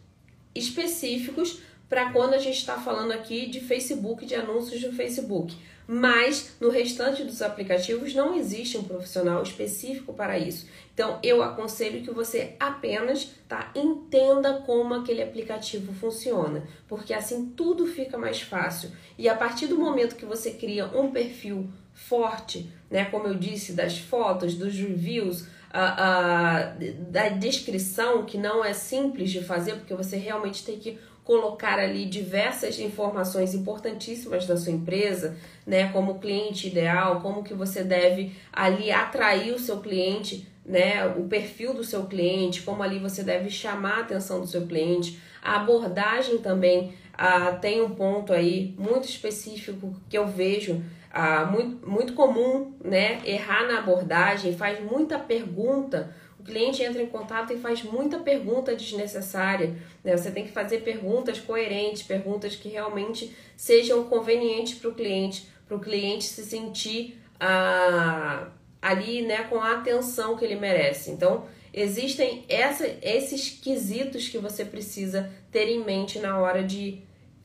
específicos 0.53 1.59
para 1.87 2.11
quando 2.11 2.33
a 2.33 2.39
gente 2.39 2.57
está 2.57 2.77
falando 2.77 3.11
aqui 3.11 3.45
de 3.45 3.59
Facebook, 3.59 4.25
de 4.25 4.35
anúncios 4.35 4.81
no 4.81 4.91
Facebook. 4.93 5.55
Mas 5.87 6.55
no 6.61 6.69
restante 6.69 7.23
dos 7.23 7.41
aplicativos 7.41 8.13
não 8.13 8.35
existe 8.35 8.77
um 8.77 8.83
profissional 8.83 9.43
específico 9.43 10.13
para 10.13 10.37
isso. 10.37 10.67
Então 10.93 11.19
eu 11.21 11.41
aconselho 11.43 12.03
que 12.03 12.11
você 12.11 12.55
apenas 12.59 13.31
tá, 13.47 13.71
entenda 13.75 14.61
como 14.65 14.93
aquele 14.93 15.21
aplicativo 15.21 15.93
funciona, 15.93 16.63
porque 16.87 17.13
assim 17.13 17.51
tudo 17.55 17.85
fica 17.85 18.17
mais 18.17 18.41
fácil. 18.41 18.91
E 19.17 19.27
a 19.27 19.35
partir 19.35 19.67
do 19.67 19.77
momento 19.77 20.15
que 20.15 20.25
você 20.25 20.51
cria 20.51 20.85
um 20.87 21.11
perfil 21.11 21.69
forte, 21.93 22.71
né, 22.89 23.05
como 23.05 23.27
eu 23.27 23.35
disse, 23.35 23.73
das 23.73 23.97
fotos, 23.97 24.55
dos 24.55 24.73
reviews, 24.75 25.45
a, 25.71 26.65
a, 26.65 26.73
da 27.09 27.29
descrição, 27.29 28.25
que 28.25 28.37
não 28.37 28.63
é 28.63 28.73
simples 28.73 29.31
de 29.31 29.43
fazer, 29.43 29.73
porque 29.73 29.95
você 29.95 30.17
realmente 30.17 30.63
tem 30.63 30.77
que 30.77 30.99
colocar 31.23 31.79
ali 31.79 32.05
diversas 32.05 32.79
informações 32.79 33.53
importantíssimas 33.53 34.45
da 34.45 34.57
sua 34.57 34.71
empresa, 34.71 35.37
né, 35.65 35.89
como 35.93 36.19
cliente 36.19 36.67
ideal, 36.67 37.21
como 37.21 37.43
que 37.43 37.53
você 37.53 37.83
deve 37.83 38.35
ali 38.51 38.91
atrair 38.91 39.53
o 39.53 39.59
seu 39.59 39.79
cliente 39.79 40.47
né, 40.65 41.05
o 41.07 41.27
perfil 41.27 41.73
do 41.73 41.83
seu 41.83 42.05
cliente, 42.05 42.61
como 42.61 42.81
ali 42.83 42.99
você 42.99 43.23
deve 43.23 43.49
chamar 43.49 43.97
a 43.97 44.01
atenção 44.01 44.39
do 44.39 44.47
seu 44.47 44.65
cliente. 44.65 45.19
A 45.41 45.57
abordagem 45.57 46.37
também 46.37 46.93
ah, 47.13 47.51
tem 47.51 47.81
um 47.81 47.89
ponto 47.89 48.31
aí 48.31 48.73
muito 48.77 49.07
específico 49.07 49.93
que 50.09 50.17
eu 50.17 50.25
vejo 50.25 50.81
ah, 51.11 51.45
muito, 51.45 51.87
muito 51.87 52.13
comum, 52.13 52.73
né, 52.83 53.21
errar 53.25 53.67
na 53.67 53.79
abordagem, 53.79 54.55
faz 54.55 54.79
muita 54.79 55.19
pergunta. 55.19 56.15
O 56.43 56.45
cliente 56.45 56.83
entra 56.83 57.01
em 57.01 57.07
contato 57.07 57.53
e 57.53 57.57
faz 57.57 57.83
muita 57.83 58.19
pergunta 58.19 58.75
desnecessária. 58.75 59.77
Né? 60.03 60.17
Você 60.17 60.29
tem 60.29 60.43
que 60.43 60.51
fazer 60.51 60.79
perguntas 60.79 61.39
coerentes, 61.39 62.03
perguntas 62.03 62.53
que 62.53 62.67
realmente 62.67 63.33
sejam 63.55 64.03
convenientes 64.03 64.73
para 64.73 64.89
o 64.89 64.93
cliente, 64.93 65.47
para 65.65 65.77
o 65.77 65.79
cliente 65.79 66.25
se 66.25 66.43
sentir 66.43 67.17
ah, 67.39 68.49
ali, 68.81 69.21
né, 69.21 69.45
com 69.45 69.57
a 69.57 69.75
atenção 69.75 70.35
que 70.35 70.43
ele 70.43 70.57
merece. 70.57 71.11
Então, 71.11 71.45
existem 71.73 72.43
essa, 72.49 72.85
esses 73.01 73.49
quesitos 73.49 74.27
que 74.27 74.37
você 74.37 74.65
precisa 74.65 75.31
ter 75.49 75.69
em 75.69 75.81
mente 75.81 76.19
na 76.19 76.37
hora 76.39 76.61
de 76.61 77.03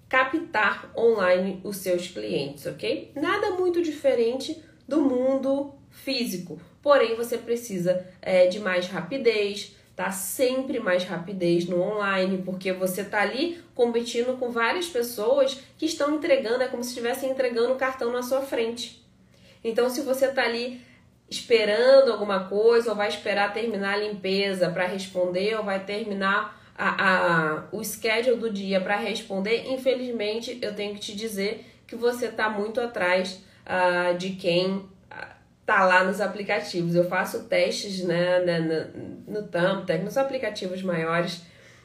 captar 0.09 0.91
online 0.97 1.61
os 1.63 1.77
seus 1.77 2.09
clientes, 2.09 2.67
ok? 2.67 3.13
Nada 3.15 3.53
muito 3.53 3.81
diferente 3.81 4.61
do 4.89 5.01
mundo 5.01 5.73
físico. 5.89 6.61
Porém, 6.83 7.17
você 7.17 7.37
precisa 7.39 8.07
é, 8.23 8.47
de 8.47 8.61
mais 8.61 8.87
rapidez, 8.87 9.77
tá? 9.97 10.11
Sempre 10.11 10.79
mais 10.79 11.05
rapidez 11.05 11.67
no 11.67 11.83
online, 11.83 12.43
porque 12.45 12.73
você 12.73 13.03
tá 13.05 13.21
ali 13.21 13.61
competindo 13.75 14.39
com 14.39 14.51
várias 14.51 14.87
pessoas 14.87 15.61
que 15.77 15.87
estão 15.87 16.15
entregando, 16.15 16.63
é 16.63 16.69
como 16.69 16.83
se 16.83 16.91
estivessem 16.91 17.31
entregando 17.31 17.73
o 17.73 17.77
cartão 17.77 18.13
na 18.13 18.23
sua 18.23 18.43
frente. 18.43 19.05
Então, 19.63 19.91
se 19.91 20.03
você 20.03 20.29
tá 20.29 20.45
ali 20.45 20.81
esperando 21.29 22.13
alguma 22.13 22.45
coisa, 22.49 22.91
ou 22.91 22.97
vai 22.97 23.09
esperar 23.09 23.53
terminar 23.53 23.95
a 23.95 23.97
limpeza 23.97 24.71
para 24.71 24.87
responder, 24.87 25.57
ou 25.57 25.65
vai 25.65 25.85
terminar 25.85 26.59
a, 26.77 27.09
a, 27.59 27.65
o 27.73 27.83
schedule 27.85 28.37
do 28.37 28.51
dia 28.51 28.81
para 28.81 28.97
responder, 28.97 29.67
infelizmente 29.69 30.59
eu 30.63 30.75
tenho 30.75 30.95
que 30.95 31.01
te 31.01 31.17
dizer 31.17 31.67
que 31.89 31.97
você 31.97 32.27
está 32.27 32.49
muito 32.49 32.81
atrás 32.81 33.43
uh, 33.67 34.17
de 34.17 34.31
quem 34.31 34.89
tá 35.69 35.85
lá 35.85 36.03
nos 36.03 36.19
aplicativos. 36.19 36.95
Eu 36.95 37.07
faço 37.07 37.45
testes 37.45 38.03
né, 38.03 38.41
né, 38.41 38.91
no, 39.27 39.43
Thumbtack, 39.43 40.03
nos 40.03 40.17
aplicativos 40.17 40.83
maiores, 40.83 41.43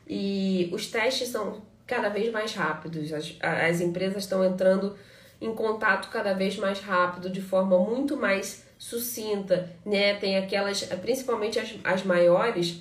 e 0.08 0.70
os 0.72 0.88
testes 0.88 1.28
são 1.28 1.62
cada 1.86 2.08
vez 2.08 2.32
mais 2.32 2.54
rápidos. 2.54 3.12
As, 3.12 3.36
as 3.42 3.82
empresas 3.82 4.24
estão 4.24 4.42
entrando 4.42 4.98
em 5.42 5.54
contato 5.54 6.10
cada 6.10 6.34
vez 6.34 6.56
mais 6.56 6.80
rápido, 6.80 7.30
de 7.30 7.42
forma 7.42 7.78
muito 7.78 8.16
mais 8.16 8.66
sucinta, 8.80 9.70
né? 9.86 10.14
Tem 10.14 10.38
aquelas, 10.38 10.84
principalmente 11.02 11.60
as, 11.60 11.76
as 11.84 12.04
maiores, 12.06 12.80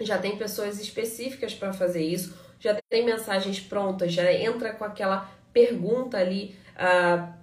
já 0.00 0.16
tem 0.16 0.38
pessoas 0.38 0.80
específicas 0.80 1.52
para 1.52 1.74
fazer 1.74 2.02
isso, 2.02 2.34
já 2.58 2.74
tem 2.88 3.04
mensagens 3.04 3.60
prontas, 3.60 4.10
já 4.10 4.32
entra 4.32 4.72
com 4.72 4.84
aquela 4.84 5.30
pergunta 5.52 6.16
ali, 6.16 6.56
uh, 6.74 7.41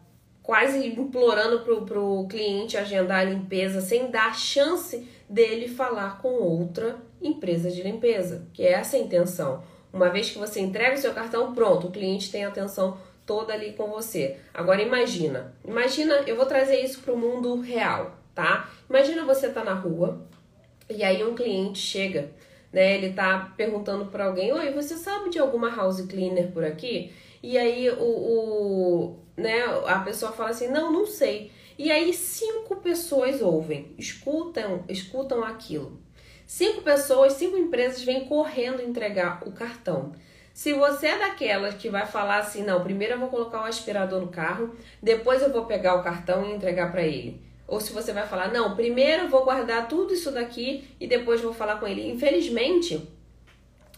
quase 0.49 0.83
implorando 0.83 1.59
pro, 1.59 1.85
pro 1.85 2.25
cliente 2.27 2.75
agendar 2.75 3.19
a 3.19 3.23
limpeza, 3.23 3.81
sem 3.81 4.09
dar 4.09 4.35
chance 4.35 5.07
dele 5.29 5.67
falar 5.67 6.19
com 6.23 6.29
outra 6.29 6.95
empresa 7.21 7.69
de 7.69 7.83
limpeza, 7.83 8.47
que 8.51 8.63
é 8.63 8.71
essa 8.71 8.97
a 8.97 8.99
intenção. 8.99 9.61
Uma 9.93 10.09
vez 10.09 10.31
que 10.31 10.39
você 10.39 10.59
entrega 10.59 10.95
o 10.95 10.97
seu 10.97 11.13
cartão, 11.13 11.53
pronto, 11.53 11.85
o 11.85 11.91
cliente 11.91 12.31
tem 12.31 12.45
atenção 12.45 12.97
toda 13.27 13.53
ali 13.53 13.73
com 13.73 13.91
você. 13.91 14.37
Agora 14.51 14.81
imagina, 14.81 15.53
imagina, 15.63 16.15
eu 16.25 16.35
vou 16.35 16.47
trazer 16.47 16.83
isso 16.83 16.99
para 17.01 17.13
o 17.13 17.17
mundo 17.17 17.61
real, 17.61 18.17
tá? 18.33 18.71
Imagina 18.89 19.23
você 19.25 19.49
tá 19.49 19.63
na 19.63 19.75
rua 19.75 20.19
e 20.89 21.03
aí 21.03 21.23
um 21.23 21.35
cliente 21.35 21.77
chega, 21.77 22.31
né? 22.73 22.95
Ele 22.95 23.13
tá 23.13 23.53
perguntando 23.55 24.07
para 24.07 24.25
alguém, 24.25 24.51
oi, 24.51 24.71
você 24.71 24.97
sabe 24.97 25.29
de 25.29 25.37
alguma 25.37 25.69
house 25.69 26.01
cleaner 26.07 26.47
por 26.51 26.63
aqui? 26.63 27.13
E 27.41 27.57
aí 27.57 27.89
o, 27.89 28.03
o 28.03 29.19
né, 29.37 29.63
a 29.85 29.99
pessoa 29.99 30.31
fala 30.31 30.49
assim, 30.49 30.67
não, 30.67 30.91
não 30.91 31.05
sei. 31.05 31.51
E 31.77 31.91
aí 31.91 32.13
cinco 32.13 32.75
pessoas 32.77 33.41
ouvem, 33.41 33.95
escutam, 33.97 34.83
escutam 34.89 35.43
aquilo. 35.43 35.99
Cinco 36.45 36.81
pessoas, 36.81 37.33
cinco 37.33 37.57
empresas 37.57 38.03
vêm 38.03 38.25
correndo 38.25 38.81
entregar 38.81 39.41
o 39.47 39.51
cartão. 39.51 40.11
Se 40.53 40.73
você 40.73 41.07
é 41.07 41.19
daquelas 41.19 41.75
que 41.75 41.89
vai 41.89 42.05
falar 42.05 42.39
assim, 42.39 42.63
não, 42.63 42.83
primeiro 42.83 43.13
eu 43.13 43.19
vou 43.19 43.29
colocar 43.29 43.61
o 43.61 43.65
aspirador 43.65 44.19
no 44.19 44.27
carro, 44.27 44.75
depois 45.01 45.41
eu 45.41 45.53
vou 45.53 45.65
pegar 45.65 45.95
o 45.95 46.03
cartão 46.03 46.45
e 46.45 46.53
entregar 46.53 46.91
para 46.91 47.03
ele. 47.03 47.41
Ou 47.65 47.79
se 47.79 47.93
você 47.93 48.11
vai 48.11 48.27
falar, 48.27 48.51
não, 48.51 48.75
primeiro 48.75 49.23
eu 49.23 49.29
vou 49.29 49.45
guardar 49.45 49.87
tudo 49.87 50.13
isso 50.13 50.31
daqui 50.31 50.89
e 50.99 51.07
depois 51.07 51.39
vou 51.39 51.53
falar 51.53 51.79
com 51.79 51.87
ele. 51.87 52.09
Infelizmente, 52.09 53.07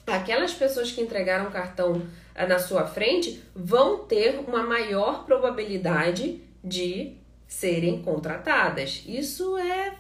aquelas 0.06 0.54
pessoas 0.54 0.92
que 0.92 1.02
entregaram 1.02 1.48
o 1.48 1.52
cartão 1.52 2.06
na 2.36 2.60
sua 2.60 2.86
frente 2.86 3.44
vão 3.56 4.00
ter 4.06 4.40
uma 4.48 4.64
maior 4.64 5.26
probabilidade 5.26 6.42
de 6.64 7.18
serem 7.48 8.02
contratadas. 8.02 9.04
Isso 9.08 9.58
é 9.58 9.96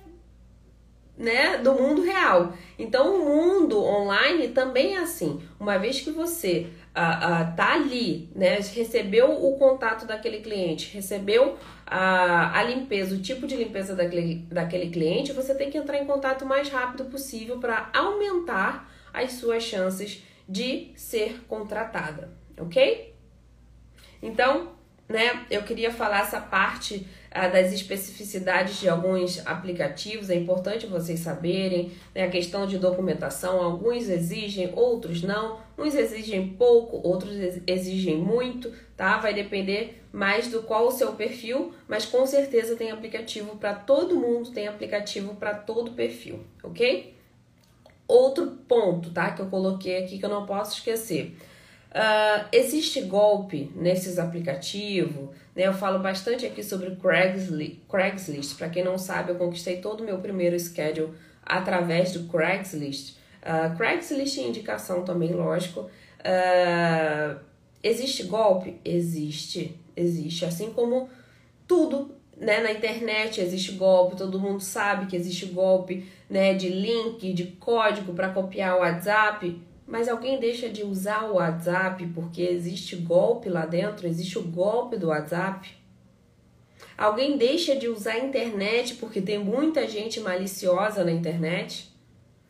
né, 1.17 1.57
do 1.57 1.73
mundo 1.73 2.01
real. 2.01 2.53
Então, 2.79 3.15
o 3.15 3.25
mundo 3.25 3.83
online 3.83 4.49
também 4.49 4.95
é 4.95 4.99
assim. 4.99 5.41
Uma 5.59 5.77
vez 5.77 6.01
que 6.01 6.09
você 6.09 6.67
ah, 6.95 7.41
ah, 7.41 7.45
tá 7.51 7.73
ali, 7.73 8.29
né, 8.35 8.59
recebeu 8.73 9.31
o 9.31 9.57
contato 9.57 10.05
daquele 10.05 10.39
cliente, 10.39 10.93
recebeu 10.93 11.57
a, 11.85 12.59
a 12.59 12.63
limpeza, 12.63 13.15
o 13.15 13.21
tipo 13.21 13.45
de 13.45 13.55
limpeza 13.55 13.95
daquele, 13.95 14.45
daquele 14.49 14.89
cliente, 14.89 15.31
você 15.31 15.53
tem 15.53 15.69
que 15.69 15.77
entrar 15.77 15.97
em 15.97 16.05
contato 16.05 16.43
o 16.43 16.47
mais 16.47 16.69
rápido 16.69 17.05
possível 17.05 17.59
para 17.59 17.89
aumentar 17.93 18.91
as 19.13 19.33
suas 19.33 19.63
chances 19.63 20.23
de 20.51 20.91
ser 20.97 21.45
contratada, 21.47 22.29
ok? 22.57 23.15
Então, 24.21 24.73
né, 25.07 25.45
eu 25.49 25.63
queria 25.63 25.91
falar 25.91 26.21
essa 26.21 26.41
parte 26.41 27.07
ah, 27.31 27.47
das 27.47 27.71
especificidades 27.71 28.81
de 28.81 28.89
alguns 28.89 29.45
aplicativos, 29.47 30.29
é 30.29 30.35
importante 30.35 30.85
vocês 30.87 31.21
saberem, 31.21 31.93
né, 32.13 32.25
a 32.25 32.29
questão 32.29 32.67
de 32.67 32.77
documentação, 32.77 33.63
alguns 33.63 34.09
exigem, 34.09 34.73
outros 34.75 35.21
não, 35.23 35.59
uns 35.77 35.95
exigem 35.95 36.49
pouco, 36.49 36.99
outros 37.01 37.31
exigem 37.65 38.17
muito, 38.17 38.73
tá? 38.97 39.17
Vai 39.17 39.33
depender 39.33 40.03
mais 40.11 40.49
do 40.49 40.63
qual 40.63 40.87
o 40.87 40.91
seu 40.91 41.13
perfil, 41.13 41.73
mas 41.87 42.05
com 42.05 42.25
certeza 42.25 42.75
tem 42.75 42.91
aplicativo 42.91 43.55
para 43.55 43.73
todo 43.73 44.17
mundo, 44.17 44.51
tem 44.51 44.67
aplicativo 44.67 45.35
para 45.35 45.53
todo 45.53 45.91
perfil, 45.91 46.41
ok? 46.61 47.20
Outro 48.11 48.45
ponto, 48.67 49.09
tá, 49.11 49.31
que 49.31 49.41
eu 49.41 49.45
coloquei 49.45 50.03
aqui 50.03 50.19
que 50.19 50.25
eu 50.25 50.29
não 50.29 50.45
posso 50.45 50.75
esquecer. 50.75 51.33
Uh, 51.91 52.45
existe 52.51 52.99
golpe 53.03 53.71
nesses 53.73 54.19
aplicativos, 54.19 55.29
né? 55.55 55.65
Eu 55.65 55.73
falo 55.73 55.97
bastante 55.99 56.45
aqui 56.45 56.61
sobre 56.61 56.93
Craigslist. 56.97 58.57
Para 58.57 58.67
quem 58.67 58.83
não 58.83 58.97
sabe, 58.97 59.31
eu 59.31 59.35
conquistei 59.35 59.77
todo 59.77 60.01
o 60.01 60.03
meu 60.03 60.17
primeiro 60.17 60.59
schedule 60.59 61.13
através 61.45 62.11
do 62.11 62.27
Craigslist. 62.27 63.15
Uh, 63.41 63.77
Craigslist 63.77 64.39
é 64.39 64.41
indicação 64.41 65.05
também, 65.05 65.31
lógico. 65.31 65.89
Uh, 66.19 67.39
existe 67.81 68.23
golpe? 68.23 68.77
Existe, 68.83 69.79
existe. 69.95 70.43
Assim 70.43 70.73
como 70.73 71.09
tudo 71.65 72.13
né, 72.41 72.59
na 72.59 72.71
internet 72.71 73.39
existe 73.39 73.73
golpe, 73.73 74.15
todo 74.15 74.39
mundo 74.39 74.59
sabe 74.59 75.05
que 75.05 75.15
existe 75.15 75.45
golpe 75.45 76.07
né, 76.27 76.55
de 76.55 76.69
link, 76.69 77.31
de 77.33 77.45
código 77.45 78.13
para 78.13 78.29
copiar 78.29 78.77
o 78.77 78.79
WhatsApp. 78.79 79.61
Mas 79.85 80.07
alguém 80.07 80.39
deixa 80.39 80.67
de 80.67 80.83
usar 80.83 81.25
o 81.25 81.35
WhatsApp 81.35 82.03
porque 82.15 82.41
existe 82.41 82.95
golpe 82.95 83.47
lá 83.47 83.67
dentro? 83.67 84.07
Existe 84.07 84.39
o 84.39 84.43
golpe 84.43 84.97
do 84.97 85.09
WhatsApp? 85.09 85.69
Alguém 86.97 87.37
deixa 87.37 87.75
de 87.75 87.87
usar 87.87 88.13
a 88.13 88.19
internet 88.19 88.95
porque 88.95 89.21
tem 89.21 89.37
muita 89.37 89.87
gente 89.87 90.19
maliciosa 90.19 91.03
na 91.03 91.11
internet? 91.11 91.93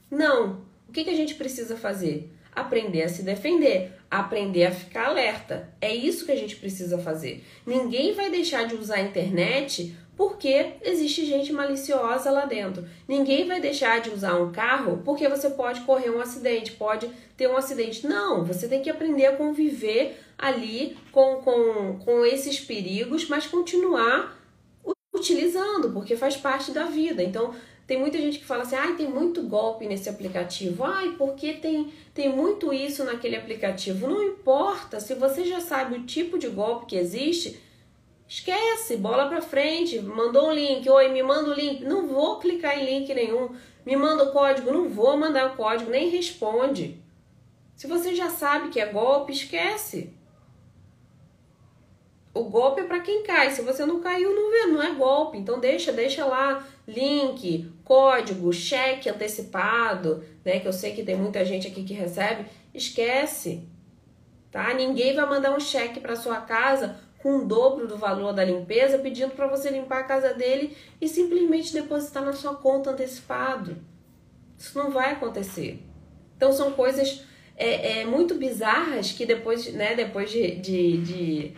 Não. 0.10 0.62
O 0.88 0.92
que, 0.94 1.04
que 1.04 1.10
a 1.10 1.16
gente 1.16 1.36
precisa 1.36 1.76
fazer? 1.76 2.32
Aprender 2.54 3.04
a 3.04 3.10
se 3.10 3.24
defender, 3.24 3.94
aprender 4.12 4.65
a 4.65 4.71
ficar 4.71 5.08
alerta. 5.08 5.69
É 5.80 5.95
isso 5.95 6.26
que 6.26 6.32
a 6.34 6.36
gente 6.36 6.58
precisa 6.58 6.97
fazer. 6.97 7.45
Ninguém 7.65 8.13
vai 8.13 8.30
deixar 8.30 8.67
de 8.67 8.76
usar 8.76 8.95
a 8.95 9.02
internet 9.02 9.95
porque 10.17 10.74
existe 10.84 11.26
gente 11.26 11.54
maliciosa 11.54 12.30
lá 12.30 12.45
dentro. 12.45 12.86
Ninguém 13.08 13.47
vai 13.47 13.62
deixar 13.62 14.02
de 14.02 14.10
usar 14.10 14.36
um 14.36 14.52
carro 14.52 15.02
porque 15.06 15.30
você 15.30 15.50
pode 15.52 15.82
correr 15.82 16.10
um 16.10 16.19
acidente, 16.19 16.74
pode 16.74 17.10
ter 17.38 17.47
um 17.47 17.56
acidente. 17.56 18.06
Não, 18.06 18.43
você 18.43 18.67
tem 18.67 18.82
que 18.82 18.89
aprender 18.89 19.28
a 19.28 19.38
conviver 19.38 20.19
ali 20.38 20.97
com, 21.13 21.38
com, 21.38 22.00
com 22.00 22.26
esses 22.26 22.60
perigos, 22.60 23.30
mas 23.30 23.47
continuar 23.47 24.38
utilizando, 25.13 25.91
porque 25.91 26.15
faz 26.17 26.36
parte 26.36 26.71
da 26.71 26.86
vida. 26.86 27.24
Então, 27.24 27.54
tem 27.92 28.00
muita 28.00 28.18
gente 28.18 28.40
que 28.40 28.46
fala 28.46 28.64
assim: 28.64 28.78
ai, 28.78 28.96
tem 28.96 29.10
muito 29.10 29.44
golpe 29.44 29.86
nesse 29.86 30.08
aplicativo. 30.08 30.86
Ai, 30.86 31.16
porque 31.18 31.52
tem, 31.52 31.92
tem 32.14 32.30
muito 32.30 32.72
isso 32.72 33.04
naquele 33.04 33.36
aplicativo. 33.36 34.08
Não 34.08 34.24
importa, 34.24 35.02
se 35.02 35.14
você 35.14 35.44
já 35.44 35.60
sabe 35.60 35.96
o 35.96 36.06
tipo 36.06 36.38
de 36.38 36.48
golpe 36.48 36.86
que 36.86 36.96
existe 36.96 37.60
Esquece, 38.32 38.96
bola 38.96 39.28
pra 39.28 39.42
frente. 39.42 40.00
Mandou 40.00 40.48
um 40.48 40.54
link, 40.54 40.90
oi, 40.90 41.10
me 41.10 41.22
manda 41.22 41.50
o 41.50 41.54
link. 41.54 41.84
Não 41.84 42.08
vou 42.08 42.40
clicar 42.40 42.80
em 42.80 42.86
link 42.86 43.14
nenhum. 43.14 43.50
Me 43.86 43.98
manda 43.98 44.24
o 44.24 44.32
código, 44.32 44.72
não 44.72 44.88
vou 44.88 45.18
mandar 45.18 45.52
o 45.52 45.58
código, 45.58 45.92
nem 45.92 46.08
responde. 46.08 46.98
Se 47.76 47.88
você 47.88 48.16
já 48.16 48.30
sabe 48.30 48.70
que 48.70 48.80
é 48.80 48.86
golpe, 48.86 49.34
esquece. 49.34 50.14
O 52.34 52.46
golpe 52.46 52.82
é 52.82 52.84
para 52.86 53.02
quem 53.02 53.24
cai. 53.24 53.52
Se 53.52 53.62
você 53.62 53.86
não 53.86 54.00
caiu, 54.00 54.34
não 54.34 54.52
vê, 54.52 54.72
não 54.72 54.82
é 54.82 54.94
golpe. 54.96 55.38
Então 55.38 55.60
deixa, 55.60 55.91
deixa 55.91 56.26
lá 56.26 56.65
link, 56.88 57.70
código, 57.84 58.54
cheque 58.54 59.10
antecipado, 59.10 60.24
né? 60.44 60.60
Que 60.60 60.67
eu 60.67 60.74
sei 60.74 60.94
que 60.94 61.04
tem 61.04 61.15
muita 61.15 61.44
gente 61.44 61.67
aqui 61.67 61.84
que 61.84 61.94
recebe. 61.94 62.46
Esquece. 62.74 63.67
Tá? 64.50 64.74
Ninguém 64.74 65.13
vai 65.13 65.26
mandar 65.26 65.56
um 65.56 65.60
cheque 65.60 66.00
para 66.00 66.15
sua 66.15 66.38
casa 66.41 67.00
com 67.20 67.38
o 67.38 67.46
dobro 67.46 67.88
do 67.88 67.98
valor 67.98 68.34
da 68.34 68.44
limpeza, 68.44 68.98
pedindo 68.98 69.32
para 69.32 69.48
você 69.48 69.70
limpar 69.70 70.00
a 70.00 70.04
casa 70.04 70.34
dele 70.34 70.76
e 71.00 71.08
simplesmente 71.08 71.74
depositar 71.74 72.24
na 72.24 72.34
sua 72.34 72.56
conta 72.56 72.91
antecipado. 72.91 73.78
Isso 74.58 74.78
não 74.78 74.89
vai 74.89 75.12
acontecer. 75.12 75.82
Então 76.36 76.52
são 76.52 76.72
coisas 76.72 77.24
é, 77.56 78.00
é, 78.00 78.06
muito 78.06 78.36
bizarras 78.36 79.12
que 79.12 79.26
depois, 79.26 79.72
né, 79.74 79.96
depois 79.96 80.32
de, 80.32 80.56
de, 80.56 80.98
de 80.98 81.54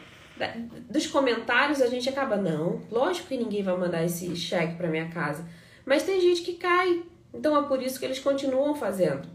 dos 0.89 1.08
comentários 1.08 1.82
a 1.82 1.88
gente 1.88 2.10
acaba, 2.10 2.36
não, 2.36 2.82
lógico 2.91 3.28
que 3.28 3.38
ninguém 3.38 3.63
vai 3.63 3.78
mandar 3.78 4.04
esse 4.04 4.36
cheque 4.36 4.76
para 4.76 4.88
minha 4.88 5.10
casa. 5.10 5.48
Mas 5.86 6.04
tem 6.04 6.19
gente 6.19 6.41
que 6.41 6.54
cai, 6.54 7.04
então 7.34 7.58
é 7.58 7.67
por 7.67 7.82
isso 7.82 8.00
que 8.00 8.06
eles 8.06 8.19
continuam 8.19 8.74
fazendo. 8.74 9.28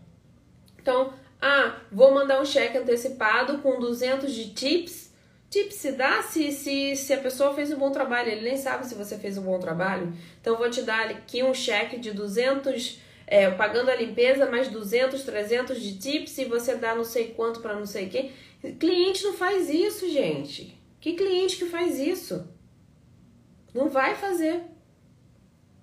Então, 0.81 1.13
ah, 1.41 1.77
vou 1.93 2.13
mandar 2.13 2.41
um 2.41 2.45
cheque 2.45 2.79
antecipado 2.79 3.59
com 3.59 3.79
200 3.79 4.33
de 4.33 4.51
tips. 4.55 5.13
Tips 5.51 5.77
se 5.77 5.93
dá 5.93 6.23
se, 6.23 6.53
se, 6.53 6.97
se 6.97 7.13
a 7.13 7.19
pessoa 7.19 7.55
fez 7.55 7.73
um 7.73 7.79
bom 7.79 7.91
trabalho, 7.91 8.29
ele 8.31 8.43
nem 8.43 8.57
sabe 8.57 8.87
se 8.87 8.95
você 8.95 9.17
fez 9.17 9.39
um 9.39 9.43
bom 9.43 9.59
trabalho. 9.59 10.13
Então, 10.41 10.57
vou 10.57 10.69
te 10.69 10.83
dar 10.83 11.09
aqui 11.09 11.43
um 11.43 11.55
cheque 11.55 11.99
de 11.99 12.13
200, 12.13 13.01
é, 13.27 13.51
pagando 13.51 13.91
a 13.91 13.95
limpeza, 13.95 14.51
mais 14.51 14.69
200, 14.69 15.23
300 15.23 15.81
de 15.81 15.99
tips 15.99 16.39
e 16.39 16.45
você 16.45 16.75
dá 16.75 16.95
não 16.95 17.05
sei 17.05 17.29
quanto 17.29 17.61
para 17.61 17.75
não 17.75 17.87
sei 17.87 18.09
quem. 18.09 18.33
Cliente 18.79 19.23
não 19.25 19.35
faz 19.35 19.71
isso, 19.71 20.11
gente. 20.11 20.78
Que 21.01 21.15
cliente 21.15 21.57
que 21.57 21.67
faz 21.67 21.99
isso? 21.99 22.49
Não 23.75 23.89
vai 23.89 24.15
fazer, 24.15 24.63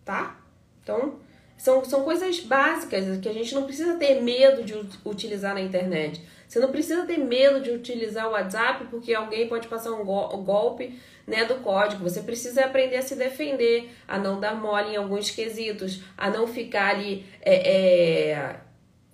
tá? 0.04 0.40
Então, 0.82 1.20
são, 1.58 1.84
são 1.86 2.04
coisas 2.04 2.40
básicas 2.42 3.20
que 3.20 3.30
a 3.30 3.34
gente 3.34 3.56
não 3.56 3.64
precisa 3.64 3.96
ter 3.96 4.22
medo 4.22 4.64
de 4.64 4.74
utilizar 5.06 5.54
na 5.54 5.62
internet. 5.62 6.22
Você 6.48 6.60
não 6.60 6.72
precisa 6.72 7.06
ter 7.06 7.18
medo 7.18 7.62
de 7.62 7.72
utilizar 7.72 8.28
o 8.28 8.32
WhatsApp 8.32 8.86
porque 8.90 9.14
alguém 9.14 9.48
pode 9.48 9.68
passar 9.68 9.92
um, 9.92 10.04
go 10.04 10.28
golpe 10.38 11.00
né, 11.26 11.46
do 11.46 11.56
código. 11.56 12.04
Você 12.04 12.22
precisa 12.22 12.66
aprender 12.66 12.98
a 12.98 13.02
se 13.02 13.16
defender, 13.16 13.92
a 14.08 14.20
não 14.20 14.40
dar 14.40 14.56
mole 14.56 14.94
em 14.94 14.96
alguns 14.98 15.32
quesitos, 15.32 16.02
a 16.18 16.30
não 16.30 16.46
ficar 16.46 16.96
ali 16.96 17.26
é, 17.42 17.72
é, 17.72 18.56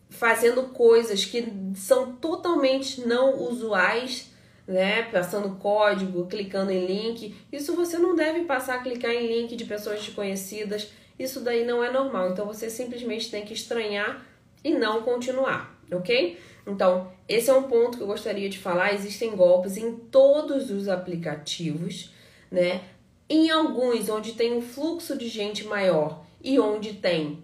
fazendo 0.09 0.63
coisas 0.69 1.23
que 1.23 1.47
são 1.75 2.15
totalmente 2.15 3.01
não 3.01 3.39
usuais 3.43 4.30
né, 4.67 5.03
passando 5.03 5.57
código, 5.57 6.27
clicando 6.27 6.71
em 6.71 6.85
link. 6.85 7.35
Isso 7.51 7.75
você 7.75 7.97
não 7.97 8.15
deve 8.15 8.45
passar 8.45 8.75
a 8.75 8.81
clicar 8.81 9.11
em 9.11 9.27
link 9.27 9.55
de 9.55 9.65
pessoas 9.65 10.03
desconhecidas. 10.03 10.91
Isso 11.17 11.41
daí 11.41 11.65
não 11.65 11.83
é 11.83 11.91
normal. 11.91 12.31
Então 12.31 12.45
você 12.45 12.69
simplesmente 12.69 13.29
tem 13.29 13.45
que 13.45 13.53
estranhar 13.53 14.25
e 14.63 14.73
não 14.73 15.01
continuar, 15.01 15.79
ok? 15.91 16.37
Então, 16.65 17.11
esse 17.27 17.49
é 17.49 17.53
um 17.53 17.63
ponto 17.63 17.97
que 17.97 18.03
eu 18.03 18.07
gostaria 18.07 18.49
de 18.49 18.59
falar. 18.59 18.93
Existem 18.93 19.35
golpes 19.35 19.77
em 19.77 19.95
todos 19.95 20.69
os 20.69 20.87
aplicativos, 20.87 22.13
né? 22.51 22.81
Em 23.27 23.49
alguns 23.49 24.09
onde 24.09 24.33
tem 24.33 24.53
um 24.53 24.61
fluxo 24.61 25.17
de 25.17 25.27
gente 25.27 25.65
maior 25.65 26.23
e 26.43 26.59
onde 26.59 26.93
tem 26.93 27.43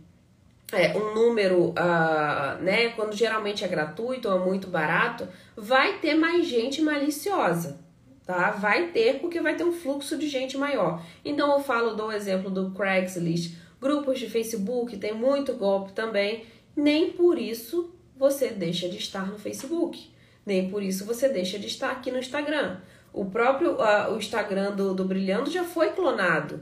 é, 0.72 0.96
um 0.98 1.14
número, 1.14 1.70
uh, 1.70 2.62
né, 2.62 2.90
quando 2.90 3.16
geralmente 3.16 3.64
é 3.64 3.68
gratuito 3.68 4.28
ou 4.28 4.42
é 4.42 4.46
muito 4.46 4.68
barato, 4.68 5.28
vai 5.56 6.00
ter 6.00 6.16
mais 6.16 6.46
gente 6.46 6.82
maliciosa, 6.82 7.80
tá? 8.26 8.52
Vai 8.52 8.88
ter 8.88 9.20
porque 9.20 9.40
vai 9.40 9.56
ter 9.56 9.64
um 9.64 9.72
fluxo 9.72 10.18
de 10.18 10.28
gente 10.28 10.58
maior. 10.58 11.02
Então 11.24 11.54
eu 11.54 11.64
falo 11.64 11.96
do 11.96 12.12
exemplo 12.12 12.50
do 12.50 12.72
Craigslist, 12.72 13.56
grupos 13.80 14.20
de 14.20 14.30
Facebook, 14.30 14.98
tem 14.98 15.14
muito 15.14 15.54
golpe 15.54 15.94
também, 15.94 16.46
nem 16.76 17.12
por 17.12 17.40
isso 17.40 17.94
você 18.18 18.50
deixa 18.50 18.90
de 18.90 18.98
estar 18.98 19.26
no 19.28 19.38
Facebook, 19.38 20.10
nem 20.46 20.70
por 20.70 20.84
isso 20.84 21.06
você 21.06 21.30
deixa 21.30 21.58
de 21.58 21.68
estar 21.68 21.92
aqui 21.92 22.12
no 22.12 22.20
Instagram. 22.20 22.78
O 23.14 23.26
próprio 23.26 23.76
uh, 23.76 24.14
o 24.14 24.18
Instagram 24.18 24.76
do, 24.76 24.94
do 24.94 25.06
Brilhando 25.06 25.50
já 25.50 25.64
foi 25.64 25.92
clonado. 25.92 26.60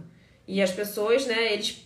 E 0.47 0.61
as 0.61 0.71
pessoas, 0.71 1.25
né, 1.25 1.53
eles 1.53 1.84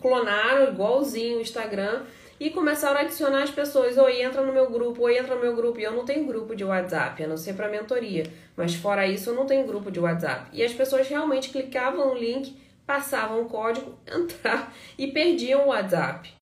clonaram 0.00 0.72
igualzinho 0.72 1.38
o 1.38 1.40
Instagram 1.40 2.04
e 2.38 2.50
começaram 2.50 2.98
a 2.98 3.02
adicionar 3.02 3.42
as 3.42 3.50
pessoas. 3.50 3.96
Oi, 3.96 4.22
entra 4.22 4.42
no 4.42 4.52
meu 4.52 4.70
grupo, 4.70 5.02
oi, 5.02 5.18
entra 5.18 5.34
no 5.34 5.40
meu 5.40 5.56
grupo. 5.56 5.80
E 5.80 5.84
eu 5.84 5.92
não 5.92 6.04
tenho 6.04 6.26
grupo 6.26 6.54
de 6.54 6.64
WhatsApp, 6.64 7.22
a 7.22 7.26
não 7.26 7.36
ser 7.36 7.54
para 7.54 7.68
mentoria. 7.68 8.30
Mas 8.56 8.74
fora 8.74 9.06
isso, 9.06 9.30
eu 9.30 9.34
não 9.34 9.46
tenho 9.46 9.66
grupo 9.66 9.90
de 9.90 10.00
WhatsApp. 10.00 10.48
E 10.52 10.62
as 10.62 10.72
pessoas 10.72 11.08
realmente 11.08 11.50
clicavam 11.50 12.08
no 12.08 12.14
link, 12.14 12.56
passavam 12.86 13.42
o 13.42 13.46
código, 13.46 13.98
entrar 14.06 14.72
e 14.98 15.08
perdiam 15.08 15.64
o 15.64 15.68
WhatsApp. 15.68 16.32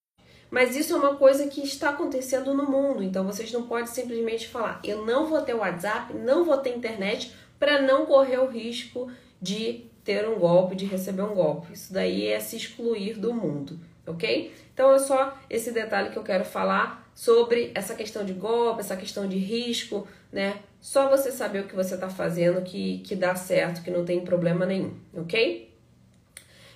Mas 0.51 0.77
isso 0.77 0.93
é 0.95 0.97
uma 0.97 1.17
coisa 1.17 1.49
que 1.49 1.63
está 1.63 1.91
acontecendo 1.91 2.55
no 2.55 2.71
mundo. 2.71 3.03
Então 3.03 3.25
vocês 3.25 3.51
não 3.51 3.67
podem 3.67 3.87
simplesmente 3.87 4.49
falar: 4.49 4.81
eu 4.85 5.05
não 5.05 5.27
vou 5.27 5.41
ter 5.43 5.55
WhatsApp, 5.55 6.15
não 6.15 6.45
vou 6.45 6.57
ter 6.59 6.77
internet, 6.77 7.35
para 7.59 7.83
não 7.83 8.07
correr 8.07 8.39
o 8.39 8.47
risco 8.47 9.11
de 9.41 9.87
ter 10.05 10.29
um 10.29 10.39
golpe, 10.39 10.77
de 10.77 10.85
receber 10.85 11.23
um 11.23 11.35
golpe. 11.35 11.73
Isso 11.73 11.93
daí 11.93 12.27
é 12.27 12.39
se 12.39 12.57
excluir 12.57 13.19
do 13.19 13.33
mundo, 13.33 13.81
ok? 14.07 14.53
Então 14.73 14.93
é 14.93 14.99
só 14.99 15.37
esse 15.49 15.73
detalhe 15.73 16.11
que 16.11 16.17
eu 16.17 16.23
quero 16.23 16.45
falar 16.45 17.11
sobre 17.15 17.71
essa 17.75 17.95
questão 17.95 18.25
de 18.25 18.33
golpe, 18.33 18.81
essa 18.81 18.97
questão 18.97 19.27
de 19.27 19.39
risco, 19.39 20.07
né? 20.33 20.61
Só 20.81 21.09
você 21.09 21.33
saber 21.33 21.61
o 21.61 21.67
que 21.67 21.75
você 21.75 21.95
está 21.95 22.11
fazendo 22.11 22.63
que, 22.63 22.99
que 22.99 23.17
dá 23.17 23.35
certo, 23.35 23.83
que 23.83 23.91
não 23.91 24.05
tem 24.05 24.21
problema 24.21 24.67
nenhum, 24.67 24.95
ok? 25.15 25.73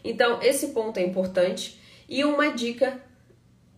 Então, 0.02 0.40
esse 0.40 0.68
ponto 0.68 0.96
é 0.98 1.02
importante. 1.02 1.78
E 2.08 2.24
uma 2.24 2.50
dica 2.50 2.98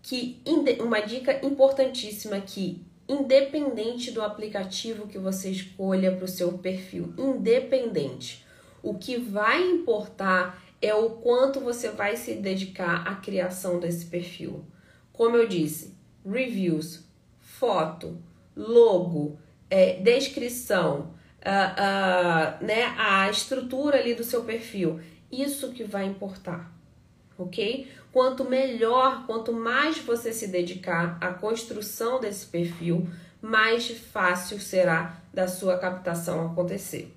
que 0.02 0.40
uma 0.78 1.00
dica 1.00 1.44
importantíssima 1.44 2.40
que 2.40 2.84
independente 3.08 4.12
do 4.12 4.22
aplicativo 4.22 5.08
que 5.08 5.18
você 5.18 5.50
escolha 5.50 6.12
para 6.12 6.24
o 6.24 6.28
seu 6.28 6.56
perfil, 6.58 7.12
independente, 7.18 8.46
o 8.82 8.94
que 8.94 9.16
vai 9.16 9.62
importar 9.62 10.62
é 10.80 10.94
o 10.94 11.10
quanto 11.10 11.60
você 11.60 11.90
vai 11.90 12.16
se 12.16 12.34
dedicar 12.34 13.06
à 13.06 13.16
criação 13.16 13.78
desse 13.78 14.06
perfil. 14.06 14.64
Como 15.12 15.36
eu 15.36 15.46
disse, 15.46 15.94
reviews, 16.24 17.04
foto, 17.38 18.18
logo, 18.56 19.38
é, 19.68 20.00
descrição, 20.00 21.14
uh, 21.40 22.62
uh, 22.62 22.64
né, 22.64 22.94
a 22.96 23.28
estrutura 23.28 23.98
ali 23.98 24.14
do 24.14 24.24
seu 24.24 24.44
perfil. 24.44 25.00
Isso 25.30 25.72
que 25.72 25.84
vai 25.84 26.06
importar, 26.06 26.72
ok? 27.38 27.86
Quanto 28.12 28.44
melhor, 28.44 29.26
quanto 29.26 29.52
mais 29.52 29.98
você 29.98 30.32
se 30.32 30.48
dedicar 30.48 31.18
à 31.20 31.32
construção 31.32 32.18
desse 32.18 32.46
perfil, 32.46 33.08
mais 33.40 33.88
fácil 33.90 34.58
será 34.58 35.22
da 35.32 35.46
sua 35.46 35.78
captação 35.78 36.46
acontecer. 36.46 37.14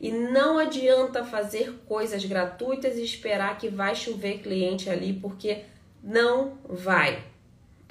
E 0.00 0.10
não 0.10 0.58
adianta 0.58 1.24
fazer 1.24 1.80
coisas 1.86 2.24
gratuitas 2.24 2.96
e 2.96 3.04
esperar 3.04 3.58
que 3.58 3.68
vai 3.68 3.94
chover 3.94 4.38
cliente 4.38 4.90
ali, 4.90 5.12
porque 5.12 5.62
não 6.02 6.58
vai, 6.68 7.22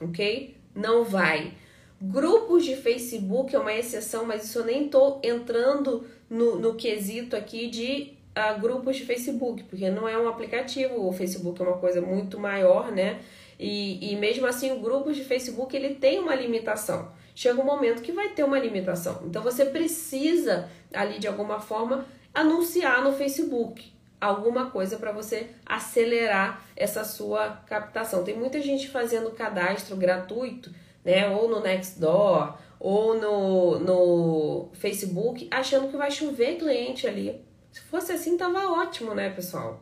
ok? 0.02 0.56
Não 0.76 1.04
vai. 1.04 1.54
Grupos 2.02 2.66
de 2.66 2.76
Facebook 2.76 3.56
é 3.56 3.60
uma 3.60 3.74
exceção, 3.74 4.26
mas 4.26 4.44
isso 4.44 4.60
eu 4.60 4.66
nem 4.66 4.88
tô 4.88 5.20
entrando 5.24 6.06
no, 6.30 6.60
no 6.60 6.76
quesito 6.76 7.36
aqui 7.36 7.68
de 7.68 8.13
uh, 8.38 8.60
grupos 8.60 8.98
de 8.98 9.06
Facebook, 9.06 9.63
porque 9.63 9.89
não 9.89 10.08
é 10.08 10.18
um 10.18 10.28
aplicativo, 10.28 11.08
o 11.08 11.13
Facebook 11.13 11.62
é 11.62 11.66
uma 11.66 11.78
coisa 11.78 12.02
muito 12.02 12.38
maior, 12.38 12.92
né? 12.92 13.22
E, 13.60 14.12
e 14.12 14.16
mesmo 14.18 14.46
assim, 14.46 14.72
o 14.72 14.80
grupo 14.80 15.13
de 15.13 15.24
Facebook 15.24 15.76
ele 15.76 15.96
tem 15.96 16.20
uma 16.20 16.36
limitação 16.36 17.12
chega 17.36 17.60
um 17.60 17.66
momento 17.66 18.02
que 18.02 18.12
vai 18.12 18.30
ter 18.30 18.44
uma 18.44 18.60
limitação. 18.60 19.24
Então 19.26 19.42
você 19.42 19.66
precisa 19.66 20.70
ali 20.94 21.20
de 21.20 21.28
alguma 21.28 21.60
forma 21.60 22.06
anunciar 22.34 23.04
no 23.04 23.14
Facebook 23.14 23.94
alguma 24.24 24.72
coisa 24.72 24.98
para 24.98 25.12
você 25.12 25.50
acelerar 25.66 26.64
essa 26.76 27.04
sua 27.04 27.62
captação. 27.68 28.24
Tem 28.24 28.38
muita 28.38 28.62
gente 28.62 28.90
fazendo 28.90 29.32
cadastro 29.32 29.98
gratuito, 29.98 30.74
né, 31.04 31.30
ou 31.30 31.50
no 31.50 31.62
Nextdoor 31.62 32.58
ou 32.80 33.18
no, 33.18 33.80
no 33.80 34.70
Facebook, 34.74 35.48
achando 35.52 35.90
que 35.90 35.98
vai 35.98 36.12
chover 36.12 36.58
cliente 36.58 37.08
ali. 37.08 37.42
Se 37.72 37.80
fosse 37.82 38.12
assim, 38.12 38.38
tava 38.38 38.72
ótimo, 38.72 39.14
né, 39.14 39.30
pessoal? 39.30 39.82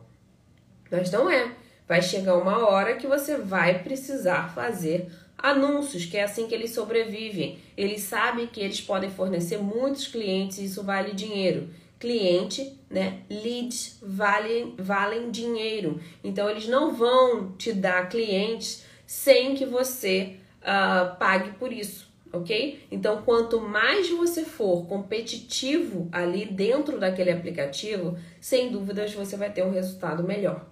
Mas 0.90 1.10
não 1.10 1.28
é. 1.28 1.52
Vai 1.86 2.00
chegar 2.00 2.36
uma 2.36 2.68
hora 2.68 2.96
que 2.96 3.08
você 3.08 3.36
vai 3.36 3.82
precisar 3.82 4.54
fazer 4.54 5.10
Anúncios, 5.36 6.04
que 6.04 6.16
é 6.16 6.22
assim 6.22 6.46
que 6.46 6.54
eles 6.54 6.70
sobrevivem. 6.70 7.58
Eles 7.76 8.02
sabem 8.02 8.46
que 8.46 8.60
eles 8.60 8.80
podem 8.80 9.10
fornecer 9.10 9.58
muitos 9.58 10.06
clientes 10.06 10.58
e 10.58 10.66
isso 10.66 10.82
vale 10.82 11.12
dinheiro. 11.14 11.68
Cliente, 11.98 12.78
né? 12.90 13.22
Leads 13.28 13.98
valem, 14.02 14.74
valem 14.78 15.30
dinheiro. 15.30 16.00
Então 16.22 16.48
eles 16.48 16.68
não 16.68 16.94
vão 16.94 17.52
te 17.52 17.72
dar 17.72 18.08
clientes 18.08 18.84
sem 19.06 19.54
que 19.54 19.66
você 19.66 20.36
uh, 20.62 21.16
pague 21.16 21.52
por 21.58 21.72
isso, 21.72 22.10
ok? 22.32 22.86
Então 22.90 23.22
quanto 23.22 23.60
mais 23.60 24.08
você 24.10 24.44
for 24.44 24.86
competitivo 24.86 26.08
ali 26.10 26.46
dentro 26.46 26.98
daquele 26.98 27.30
aplicativo, 27.30 28.16
sem 28.40 28.70
dúvidas 28.70 29.12
você 29.12 29.36
vai 29.36 29.52
ter 29.52 29.64
um 29.64 29.70
resultado 29.70 30.24
melhor, 30.24 30.66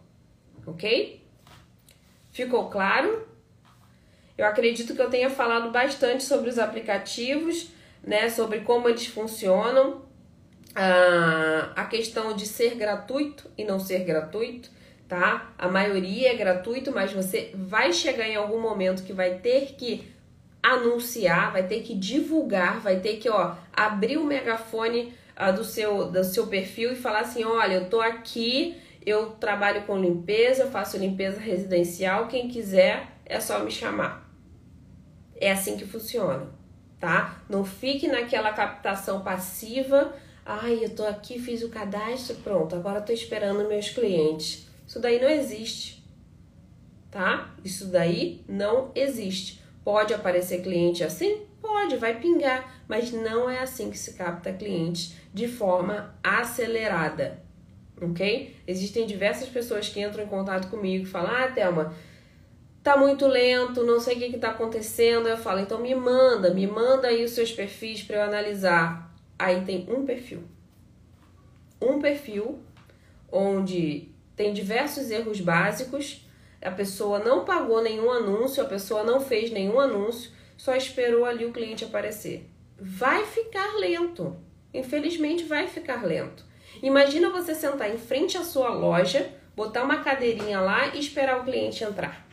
ok? 0.66 1.20
Ficou 2.30 2.70
claro? 2.70 3.28
Eu 4.40 4.46
acredito 4.46 4.94
que 4.94 5.02
eu 5.02 5.10
tenha 5.10 5.28
falado 5.28 5.70
bastante 5.70 6.24
sobre 6.24 6.48
os 6.48 6.58
aplicativos, 6.58 7.68
né, 8.02 8.30
sobre 8.30 8.60
como 8.60 8.88
eles 8.88 9.06
funcionam, 9.06 10.00
a, 10.74 11.72
a 11.76 11.84
questão 11.84 12.34
de 12.34 12.46
ser 12.46 12.74
gratuito 12.74 13.50
e 13.58 13.64
não 13.64 13.78
ser 13.78 13.98
gratuito, 13.98 14.70
tá? 15.06 15.52
A 15.58 15.68
maioria 15.68 16.32
é 16.32 16.34
gratuito, 16.34 16.90
mas 16.90 17.12
você 17.12 17.50
vai 17.54 17.92
chegar 17.92 18.26
em 18.26 18.34
algum 18.34 18.58
momento 18.58 19.02
que 19.02 19.12
vai 19.12 19.34
ter 19.40 19.74
que 19.76 20.10
anunciar, 20.62 21.52
vai 21.52 21.66
ter 21.66 21.82
que 21.82 21.94
divulgar, 21.94 22.80
vai 22.80 22.98
ter 22.98 23.18
que 23.18 23.28
ó, 23.28 23.56
abrir 23.70 24.16
o 24.16 24.24
megafone 24.24 25.12
uh, 25.38 25.52
do, 25.52 25.64
seu, 25.64 26.10
do 26.10 26.24
seu 26.24 26.46
perfil 26.46 26.94
e 26.94 26.96
falar 26.96 27.20
assim: 27.20 27.44
olha, 27.44 27.74
eu 27.74 27.90
tô 27.90 28.00
aqui, 28.00 28.80
eu 29.04 29.32
trabalho 29.32 29.82
com 29.82 29.98
limpeza, 29.98 30.62
eu 30.62 30.70
faço 30.70 30.96
limpeza 30.96 31.38
residencial, 31.38 32.26
quem 32.26 32.48
quiser 32.48 33.06
é 33.26 33.38
só 33.38 33.58
me 33.58 33.70
chamar. 33.70 34.29
É 35.40 35.50
assim 35.50 35.78
que 35.78 35.86
funciona, 35.86 36.46
tá? 37.00 37.42
Não 37.48 37.64
fique 37.64 38.06
naquela 38.06 38.52
captação 38.52 39.22
passiva. 39.22 40.14
Ai, 40.44 40.84
eu 40.84 40.90
tô 40.90 41.04
aqui, 41.06 41.38
fiz 41.38 41.62
o 41.62 41.70
cadastro, 41.70 42.36
pronto, 42.36 42.76
agora 42.76 43.00
tô 43.00 43.12
esperando 43.12 43.66
meus 43.66 43.88
clientes. 43.88 44.68
Isso 44.86 45.00
daí 45.00 45.20
não 45.20 45.30
existe, 45.30 46.04
tá? 47.10 47.54
Isso 47.64 47.86
daí 47.86 48.44
não 48.46 48.90
existe. 48.94 49.62
Pode 49.82 50.12
aparecer 50.12 50.62
cliente 50.62 51.02
assim? 51.02 51.46
Pode, 51.62 51.96
vai 51.96 52.20
pingar, 52.20 52.82
mas 52.86 53.12
não 53.12 53.48
é 53.48 53.60
assim 53.60 53.90
que 53.90 53.98
se 53.98 54.14
capta 54.14 54.52
clientes 54.52 55.14
de 55.32 55.46
forma 55.48 56.14
acelerada, 56.22 57.42
ok? 58.00 58.56
Existem 58.66 59.06
diversas 59.06 59.48
pessoas 59.48 59.88
que 59.88 60.00
entram 60.00 60.24
em 60.24 60.28
contato 60.28 60.68
comigo 60.68 61.04
e 61.04 61.08
falam: 61.08 61.30
Ah, 61.30 61.48
Thelma, 61.48 61.94
tá 62.82 62.96
muito 62.96 63.26
lento, 63.26 63.84
não 63.84 64.00
sei 64.00 64.16
o 64.16 64.18
que, 64.18 64.30
que 64.30 64.38
tá 64.38 64.50
acontecendo. 64.50 65.28
Eu 65.28 65.36
falo: 65.36 65.60
Então 65.60 65.80
me 65.80 65.94
manda, 65.94 66.52
me 66.52 66.66
manda 66.66 67.08
aí 67.08 67.24
os 67.24 67.32
seus 67.32 67.52
perfis 67.52 68.02
para 68.02 68.16
eu 68.16 68.22
analisar. 68.22 69.14
Aí 69.38 69.64
tem 69.64 69.86
um 69.88 70.04
perfil. 70.04 70.42
Um 71.80 71.98
perfil 71.98 72.60
onde 73.32 74.08
tem 74.36 74.52
diversos 74.52 75.10
erros 75.10 75.40
básicos, 75.40 76.26
a 76.60 76.70
pessoa 76.70 77.18
não 77.20 77.44
pagou 77.44 77.82
nenhum 77.82 78.10
anúncio, 78.10 78.62
a 78.62 78.66
pessoa 78.66 79.02
não 79.02 79.20
fez 79.20 79.50
nenhum 79.50 79.80
anúncio, 79.80 80.30
só 80.56 80.74
esperou 80.74 81.24
ali 81.24 81.46
o 81.46 81.52
cliente 81.52 81.84
aparecer. 81.84 82.48
Vai 82.78 83.24
ficar 83.24 83.76
lento. 83.76 84.36
Infelizmente 84.72 85.44
vai 85.44 85.66
ficar 85.68 86.04
lento. 86.04 86.44
Imagina 86.82 87.30
você 87.30 87.54
sentar 87.54 87.92
em 87.92 87.98
frente 87.98 88.36
à 88.36 88.44
sua 88.44 88.68
loja, 88.70 89.30
botar 89.56 89.82
uma 89.82 90.02
cadeirinha 90.02 90.60
lá 90.60 90.94
e 90.94 91.00
esperar 91.00 91.40
o 91.40 91.44
cliente 91.44 91.82
entrar. 91.82 92.29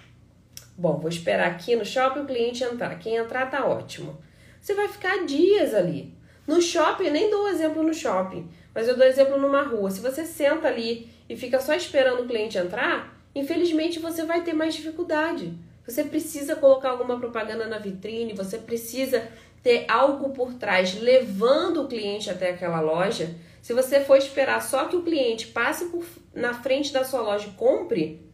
Bom, 0.78 1.00
vou 1.00 1.10
esperar 1.10 1.48
aqui 1.48 1.76
no 1.76 1.84
shopping 1.84 2.20
o 2.20 2.26
cliente 2.26 2.64
entrar. 2.64 3.00
Quem 3.00 3.16
entrar 3.16 3.50
tá 3.50 3.66
ótimo. 3.66 4.16
Você 4.62 4.76
vai 4.76 4.88
ficar 4.88 5.26
dias 5.26 5.74
ali. 5.74 6.14
No 6.46 6.62
shopping, 6.62 7.10
nem 7.10 7.32
dou 7.32 7.50
exemplo 7.50 7.82
no 7.82 7.94
shopping, 7.94 8.48
mas 8.76 8.88
eu 8.88 8.96
dou 8.96 9.06
exemplo 9.06 9.40
numa 9.40 9.64
rua. 9.64 9.90
Se 9.90 10.00
você 10.00 10.24
senta 10.24 10.68
ali 10.68 11.10
e 11.28 11.36
fica 11.36 11.60
só 11.60 11.74
esperando 11.74 12.22
o 12.22 12.28
cliente 12.28 12.60
entrar, 12.60 13.20
infelizmente 13.34 13.98
você 13.98 14.24
vai 14.24 14.44
ter 14.44 14.54
mais 14.54 14.76
dificuldade. 14.76 15.52
Você 15.86 16.04
precisa 16.04 16.56
colocar 16.56 16.92
alguma 16.92 17.20
propaganda 17.20 17.66
na 17.66 17.80
vitrine, 17.80 18.34
você 18.34 18.60
precisa 18.60 19.28
ter 19.64 19.86
algo 19.90 20.30
por 20.30 20.54
trás 20.54 20.94
levando 21.02 21.82
o 21.82 21.88
cliente 21.88 22.30
até 22.30 22.52
aquela 22.52 22.82
loja. 22.82 23.36
Se 23.64 23.74
você 23.74 24.02
for 24.02 24.16
esperar 24.16 24.62
só 24.62 24.86
que 24.86 24.96
o 24.96 25.02
cliente 25.02 25.48
passe 25.48 25.86
por, 25.86 26.06
na 26.36 26.54
frente 26.54 26.94
da 26.94 27.04
sua 27.04 27.22
loja 27.22 27.48
e 27.48 27.52
compre, 27.52 28.27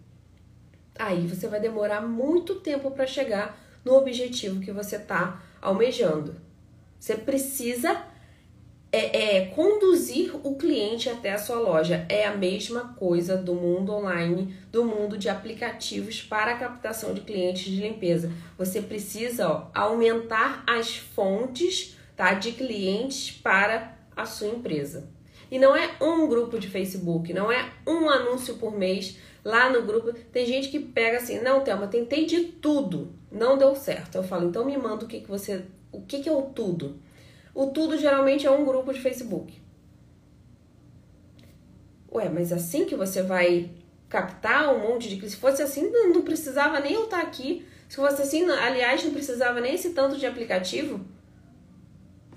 aí 0.98 1.28
você 1.28 1.48
vai 1.48 1.60
demorar 1.60 2.02
muito 2.02 2.56
tempo 2.56 2.92
para 2.92 3.08
chegar 3.08 3.60
no 3.84 3.96
objetivo 3.96 4.62
que 4.62 4.72
você 4.72 4.96
está 4.96 5.42
almejando. 5.62 6.36
Você 7.00 7.16
precisa 7.16 8.06
é, 8.94 9.38
é, 9.38 9.46
conduzir 9.48 10.36
o 10.44 10.56
cliente 10.56 11.10
até 11.10 11.34
a 11.34 11.38
sua 11.38 11.58
loja. 11.58 12.06
É 12.08 12.26
a 12.26 12.38
mesma 12.38 12.94
coisa 12.94 13.36
do 13.36 13.56
mundo 13.56 13.92
online, 13.92 14.56
do 14.72 14.86
mundo 14.86 15.18
de 15.18 15.28
aplicativos 15.28 16.22
para 16.22 16.56
captação 16.56 17.14
de 17.14 17.22
clientes 17.22 17.64
de 17.64 17.82
limpeza. 17.82 18.32
Você 18.58 18.82
precisa 18.82 19.50
ó, 19.50 19.68
aumentar 19.74 20.64
as 20.68 20.96
fontes 20.96 21.98
tá, 22.16 22.36
de 22.36 22.52
clientes 22.52 23.32
para 23.32 23.98
a 24.16 24.26
sua 24.26 24.50
empresa. 24.50 25.10
E 25.50 25.58
não 25.58 25.76
é 25.76 25.92
um 26.00 26.28
grupo 26.28 26.60
de 26.60 26.68
Facebook, 26.68 27.34
não 27.34 27.52
é 27.52 27.72
um 27.86 28.10
anúncio 28.10 28.56
por 28.56 28.78
mês 28.78 29.18
lá 29.44 29.70
no 29.70 29.84
grupo. 29.84 30.14
Tem 30.32 30.46
gente 30.46 30.70
que 30.70 30.80
pega 30.80 31.18
assim, 31.18 31.40
não, 31.42 31.64
Thelma, 31.64 31.88
tentei 31.88 32.26
de 32.26 32.44
tudo, 32.46 33.14
não 33.32 33.58
deu 33.58 33.76
certo. 33.76 34.16
Eu 34.16 34.24
falo, 34.24 34.48
então 34.48 34.66
me 34.66 34.78
manda 34.78 35.06
o 35.06 35.08
que, 35.08 35.22
que 35.22 35.28
você. 35.28 35.66
O 35.92 36.02
que, 36.02 36.22
que 36.22 36.30
é 36.30 36.32
o 36.32 36.44
tudo? 36.44 37.00
O 37.54 37.68
tudo 37.68 37.98
geralmente 37.98 38.48
é 38.48 38.52
um 38.52 38.66
grupo 38.66 38.94
de 38.94 39.00
Facebook. 39.00 39.62
Ué, 42.12 42.30
mas 42.30 42.52
assim 42.52 42.86
que 42.86 42.96
você 42.96 43.22
vai 43.22 43.72
captar 44.08 44.74
um 44.74 44.80
monte 44.80 45.10
de 45.10 45.30
Se 45.30 45.36
fosse 45.36 45.62
assim, 45.62 45.90
não 45.90 46.22
precisava 46.22 46.80
nem 46.80 46.94
eu 46.94 47.06
estar 47.06 47.22
aqui. 47.22 47.66
Se 47.90 47.96
fosse 47.96 48.22
assim, 48.22 48.50
aliás, 48.50 49.04
não 49.04 49.12
precisava 49.12 49.60
nem 49.60 49.76
esse 49.76 49.92
tanto 49.92 50.18
de 50.18 50.26
aplicativo. 50.26 51.02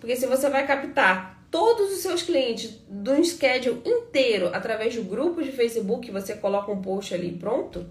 Porque 0.01 0.17
se 0.17 0.27
você 0.27 0.49
vai 0.49 0.67
captar 0.67 1.36
todos 1.51 1.93
os 1.93 1.99
seus 1.99 2.23
clientes 2.23 2.81
um 2.91 3.25
schedule 3.25 3.81
inteiro 3.85 4.49
através 4.53 4.95
do 4.95 5.03
grupo 5.03 5.43
de 5.43 5.53
Facebook, 5.53 6.11
você 6.11 6.35
coloca 6.35 6.71
um 6.71 6.83
post 6.83 7.15
ali 7.15 7.33
pronto, 7.33 7.87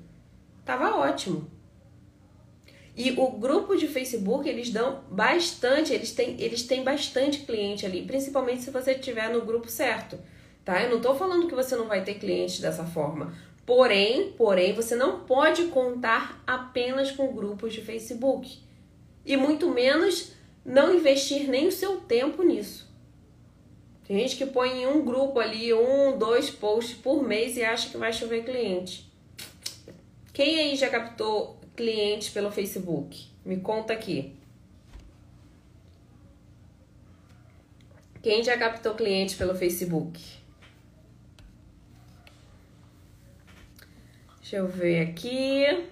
tava 0.64 0.96
ótimo. 0.96 1.50
E 2.98 3.12
o 3.12 3.32
grupo 3.32 3.76
de 3.76 3.88
Facebook, 3.88 4.48
eles 4.48 4.70
dão 4.70 5.04
bastante, 5.12 5.94
eles 5.94 6.14
têm, 6.14 6.40
eles 6.40 6.64
têm 6.64 6.84
bastante 6.84 7.40
cliente 7.40 7.86
ali, 7.86 8.04
principalmente 8.04 8.62
se 8.62 8.72
você 8.72 8.94
estiver 8.94 9.30
no 9.30 9.42
grupo 9.42 9.70
certo, 9.70 10.18
tá? 10.64 10.82
Eu 10.82 10.92
não 10.92 11.02
tô 11.02 11.14
falando 11.14 11.48
que 11.48 11.56
você 11.56 11.76
não 11.76 11.88
vai 11.88 12.04
ter 12.04 12.14
clientes 12.16 12.62
dessa 12.62 12.86
forma. 12.86 13.34
Porém, 13.66 14.32
porém, 14.38 14.74
você 14.74 14.96
não 14.96 15.22
pode 15.22 15.66
contar 15.66 16.42
apenas 16.48 17.12
com 17.12 17.34
grupos 17.34 17.74
de 17.74 17.82
Facebook. 17.82 18.60
E 19.26 19.36
muito 19.36 19.70
menos 19.70 20.32
não 20.64 20.96
investir 20.96 21.50
nem 21.50 21.68
o 21.68 21.72
seu 21.72 21.98
tempo 21.98 22.44
nisso. 22.44 22.85
Tem 24.08 24.20
gente 24.20 24.36
que 24.36 24.46
põe 24.46 24.84
em 24.84 24.88
um 24.88 25.04
grupo 25.04 25.40
ali 25.40 25.74
um, 25.74 26.18
dois 26.18 26.50
posts 26.50 26.96
por 26.96 27.24
mês 27.24 27.58
e 27.58 27.64
acha 27.64 27.90
que 27.90 27.98
vai 27.98 28.14
chover 28.14 28.44
cliente. 28.44 29.12
Quem 30.32 30.60
aí 30.60 30.76
já 30.76 30.90
captou 30.90 31.60
clientes 31.76 32.30
pelo 32.30 32.52
Facebook? 32.52 33.28
Me 33.44 33.58
conta 33.58 33.94
aqui. 33.94 34.36
Quem 38.22 38.44
já 38.44 38.58
captou 38.58 38.94
clientes 38.94 39.36
pelo 39.36 39.56
Facebook? 39.56 40.20
Deixa 44.40 44.58
eu 44.58 44.68
ver 44.68 45.02
aqui. 45.10 45.88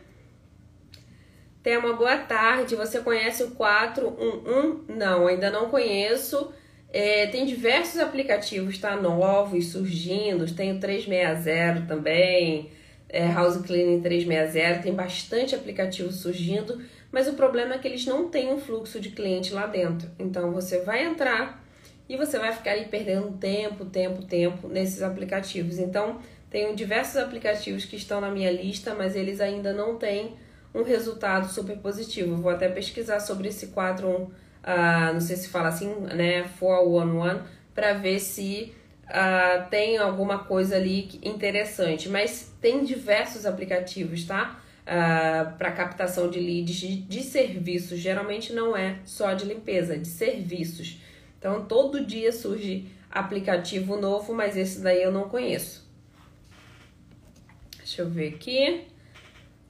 Tem 1.64 1.78
uma 1.78 1.94
boa 1.94 2.18
tarde. 2.18 2.76
Você 2.76 3.00
conhece 3.02 3.44
o 3.44 3.52
411? 3.52 4.92
Não, 4.92 5.26
ainda 5.26 5.50
não 5.50 5.70
conheço. 5.70 6.54
É, 6.94 7.28
tem 7.28 7.46
diversos 7.46 8.00
aplicativos, 8.00 8.78
tá? 8.78 8.96
Novos 8.96 9.70
surgindo. 9.70 10.46
Tem 10.54 10.72
o 10.72 10.80
360 10.80 11.88
também 11.88 12.70
é, 13.14 13.28
House 13.32 13.58
Cleaning 13.58 14.02
360, 14.02 14.82
tem 14.82 14.94
bastante 14.94 15.54
aplicativo 15.54 16.12
surgindo, 16.12 16.82
mas 17.12 17.28
o 17.28 17.34
problema 17.34 17.76
é 17.76 17.78
que 17.78 17.88
eles 17.88 18.06
não 18.08 18.28
têm 18.28 18.52
um 18.52 18.60
fluxo 18.60 19.00
de 19.00 19.12
cliente 19.12 19.54
lá 19.54 19.68
dentro. 19.68 20.10
Então 20.18 20.52
você 20.52 20.80
vai 20.80 21.06
entrar 21.06 21.64
e 22.10 22.18
você 22.18 22.40
vai 22.40 22.52
ficar 22.52 22.72
aí 22.72 22.86
perdendo 22.86 23.38
tempo, 23.38 23.86
tempo, 23.86 24.24
tempo 24.24 24.68
nesses 24.68 25.04
aplicativos. 25.04 25.78
Então, 25.78 26.20
tenho 26.50 26.76
diversos 26.76 27.18
aplicativos 27.18 27.86
que 27.86 27.96
estão 27.96 28.20
na 28.20 28.32
minha 28.32 28.52
lista, 28.52 28.96
mas 28.96 29.16
eles 29.16 29.40
ainda 29.40 29.72
não 29.72 29.96
têm 29.96 30.34
um 30.74 30.82
resultado 30.82 31.48
super 31.48 31.78
positivo. 31.78 32.36
Vou 32.36 32.52
até 32.52 32.68
pesquisar 32.68 33.20
sobre 33.20 33.50
esse 33.50 33.68
4, 33.68 34.32
uh, 34.64 35.14
não 35.14 35.22
sei 35.22 35.36
se 35.36 35.50
fala 35.50 35.70
assim, 35.70 35.94
né, 36.16 36.44
411, 36.60 37.42
para 37.74 37.94
ver 37.94 38.20
se 38.20 38.74
uh, 39.06 39.70
tem 39.70 39.98
alguma 39.98 40.40
coisa 40.40 40.76
ali 40.76 41.20
interessante, 41.22 42.10
mas 42.10 42.54
tem 42.62 42.84
diversos 42.84 43.46
aplicativos, 43.46 44.26
tá? 44.26 44.60
Uh, 44.84 45.58
para 45.58 45.72
captação 45.72 46.30
de 46.30 46.40
leads 46.40 46.76
de, 46.76 46.98
de 46.98 47.24
serviços, 47.24 48.00
geralmente 48.00 48.52
não 48.52 48.76
é 48.76 48.98
só 49.06 49.34
de 49.34 49.46
limpeza, 49.46 49.96
é 49.96 49.98
de 49.98 50.08
serviços. 50.08 51.00
Então 51.40 51.66
todo 51.66 52.06
dia 52.06 52.32
surge 52.32 52.88
aplicativo 53.10 53.96
novo, 53.98 54.34
mas 54.34 54.58
esse 54.58 54.82
daí 54.82 55.02
eu 55.02 55.12
não 55.12 55.30
conheço. 55.30 55.84
Deixa 57.78 58.02
eu 58.02 58.10
ver 58.10 58.34
aqui. 58.36 58.93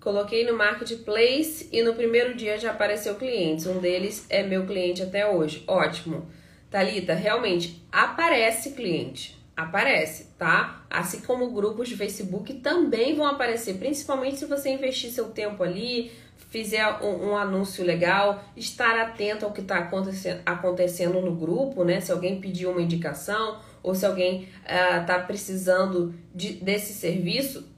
Coloquei 0.03 0.45
no 0.45 0.57
Marketplace 0.57 1.69
e 1.71 1.81
no 1.81 1.93
primeiro 1.93 2.35
dia 2.35 2.59
já 2.59 2.71
apareceu 2.71 3.15
clientes. 3.15 3.65
Um 3.65 3.79
deles 3.79 4.25
é 4.29 4.43
meu 4.43 4.65
cliente 4.65 5.01
até 5.01 5.25
hoje. 5.25 5.63
Ótimo. 5.65 6.27
Talita, 6.69 7.13
realmente 7.13 7.81
aparece 7.89 8.71
cliente, 8.71 9.39
aparece, 9.55 10.31
tá? 10.37 10.83
Assim 10.89 11.21
como 11.21 11.51
grupos 11.51 11.87
de 11.87 11.95
Facebook 11.95 12.55
também 12.55 13.15
vão 13.15 13.25
aparecer, 13.25 13.75
principalmente 13.75 14.39
se 14.39 14.45
você 14.45 14.71
investir 14.71 15.09
seu 15.09 15.29
tempo 15.29 15.63
ali, 15.63 16.11
fizer 16.49 16.85
um, 17.01 17.29
um 17.29 17.37
anúncio 17.37 17.85
legal, 17.85 18.43
estar 18.57 18.99
atento 18.99 19.45
ao 19.45 19.53
que 19.53 19.61
está 19.61 19.77
acontecendo, 19.77 20.41
acontecendo 20.45 21.21
no 21.21 21.33
grupo, 21.33 21.85
né? 21.85 22.01
Se 22.01 22.11
alguém 22.11 22.41
pediu 22.41 22.71
uma 22.71 22.81
indicação 22.81 23.61
ou 23.81 23.95
se 23.95 24.05
alguém 24.05 24.49
está 24.65 25.19
uh, 25.19 25.27
precisando 25.27 26.13
de, 26.35 26.53
desse 26.53 26.91
serviço, 26.91 27.71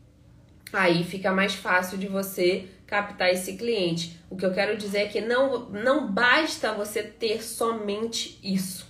aí 0.75 1.03
fica 1.03 1.31
mais 1.31 1.55
fácil 1.55 1.97
de 1.97 2.07
você 2.07 2.67
captar 2.85 3.29
esse 3.29 3.55
cliente. 3.57 4.19
O 4.29 4.35
que 4.35 4.45
eu 4.45 4.53
quero 4.53 4.77
dizer 4.77 4.99
é 4.99 5.07
que 5.07 5.21
não, 5.21 5.69
não 5.69 6.11
basta 6.11 6.73
você 6.73 7.01
ter 7.01 7.43
somente 7.43 8.39
isso. 8.43 8.85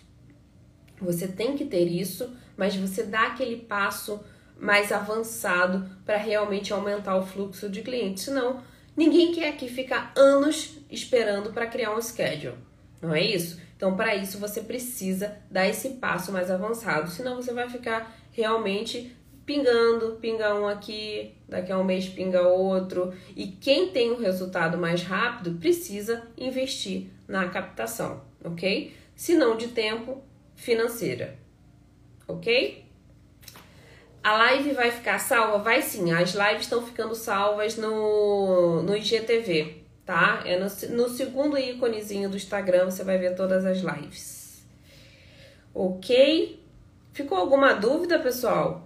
Você 1.00 1.28
tem 1.28 1.56
que 1.56 1.66
ter 1.66 1.86
isso, 1.86 2.36
mas 2.58 2.76
você 2.76 3.04
dá 3.04 3.28
aquele 3.28 3.58
passo 3.58 4.24
mais 4.58 4.92
avançado 4.92 5.90
para 6.06 6.18
realmente 6.18 6.74
aumentar 6.74 7.18
o 7.18 7.26
fluxo 7.26 7.70
de 7.70 7.82
clientes. 7.82 8.24
Senão, 8.24 8.62
ninguém 8.96 9.34
quer 9.34 9.50
aqui 9.50 9.70
ficar 9.70 10.12
anos 10.16 10.78
esperando 10.90 11.52
para 11.52 11.68
criar 11.68 11.96
um 11.96 12.02
schedule. 12.02 12.56
Não 13.02 13.14
é 13.14 13.22
isso? 13.22 13.60
Então, 13.76 13.96
para 13.96 14.16
isso, 14.16 14.40
você 14.40 14.62
precisa 14.62 15.38
dar 15.52 15.68
esse 15.68 15.90
passo 15.92 16.32
mais 16.32 16.50
avançado, 16.50 17.10
senão 17.12 17.36
você 17.36 17.54
vai 17.54 17.70
ficar 17.70 18.16
realmente 18.32 19.16
pingando, 19.46 20.18
pinga 20.20 20.56
um 20.56 20.68
aqui, 20.68 21.36
daqui 21.48 21.72
a 21.72 21.78
um 21.78 21.84
mês 21.84 22.10
pinga 22.10 22.42
outro. 22.42 23.14
E 23.36 23.48
quem 23.48 23.90
tem 23.90 24.12
o 24.12 24.16
um 24.16 24.20
resultado 24.20 24.78
mais 24.78 25.04
rápido 25.04 25.60
precisa 25.60 26.24
investir 26.38 27.08
na 27.28 27.48
captação, 27.50 28.22
ok? 28.44 28.94
Se 29.16 29.36
não 29.36 29.56
de 29.56 29.68
tempo, 29.68 30.24
financeira, 30.56 31.38
ok? 32.28 32.84
A 34.24 34.36
live 34.38 34.72
vai 34.72 34.90
ficar 34.90 35.20
salva? 35.20 35.60
Vai 35.60 35.84
sim, 35.84 36.12
as 36.12 36.34
lives 36.34 36.62
estão 36.62 36.84
ficando 36.84 37.14
salvas 37.14 37.78
no, 37.78 38.82
no 38.82 38.98
IGTV, 38.98 39.84
tá? 40.04 40.42
É 40.44 40.58
no, 40.58 40.66
no 40.96 41.10
segundo 41.10 41.58
íconezinho 41.58 42.28
do 42.28 42.36
Instagram 42.36 42.86
você 42.86 43.04
vai 43.04 43.20
ver 43.20 43.36
todas 43.36 43.64
as 43.64 43.78
lives. 43.78 44.66
Ok? 45.72 46.60
Ficou 47.14 47.38
alguma 47.38 47.74
dúvida, 47.74 48.18
pessoal? 48.18 48.85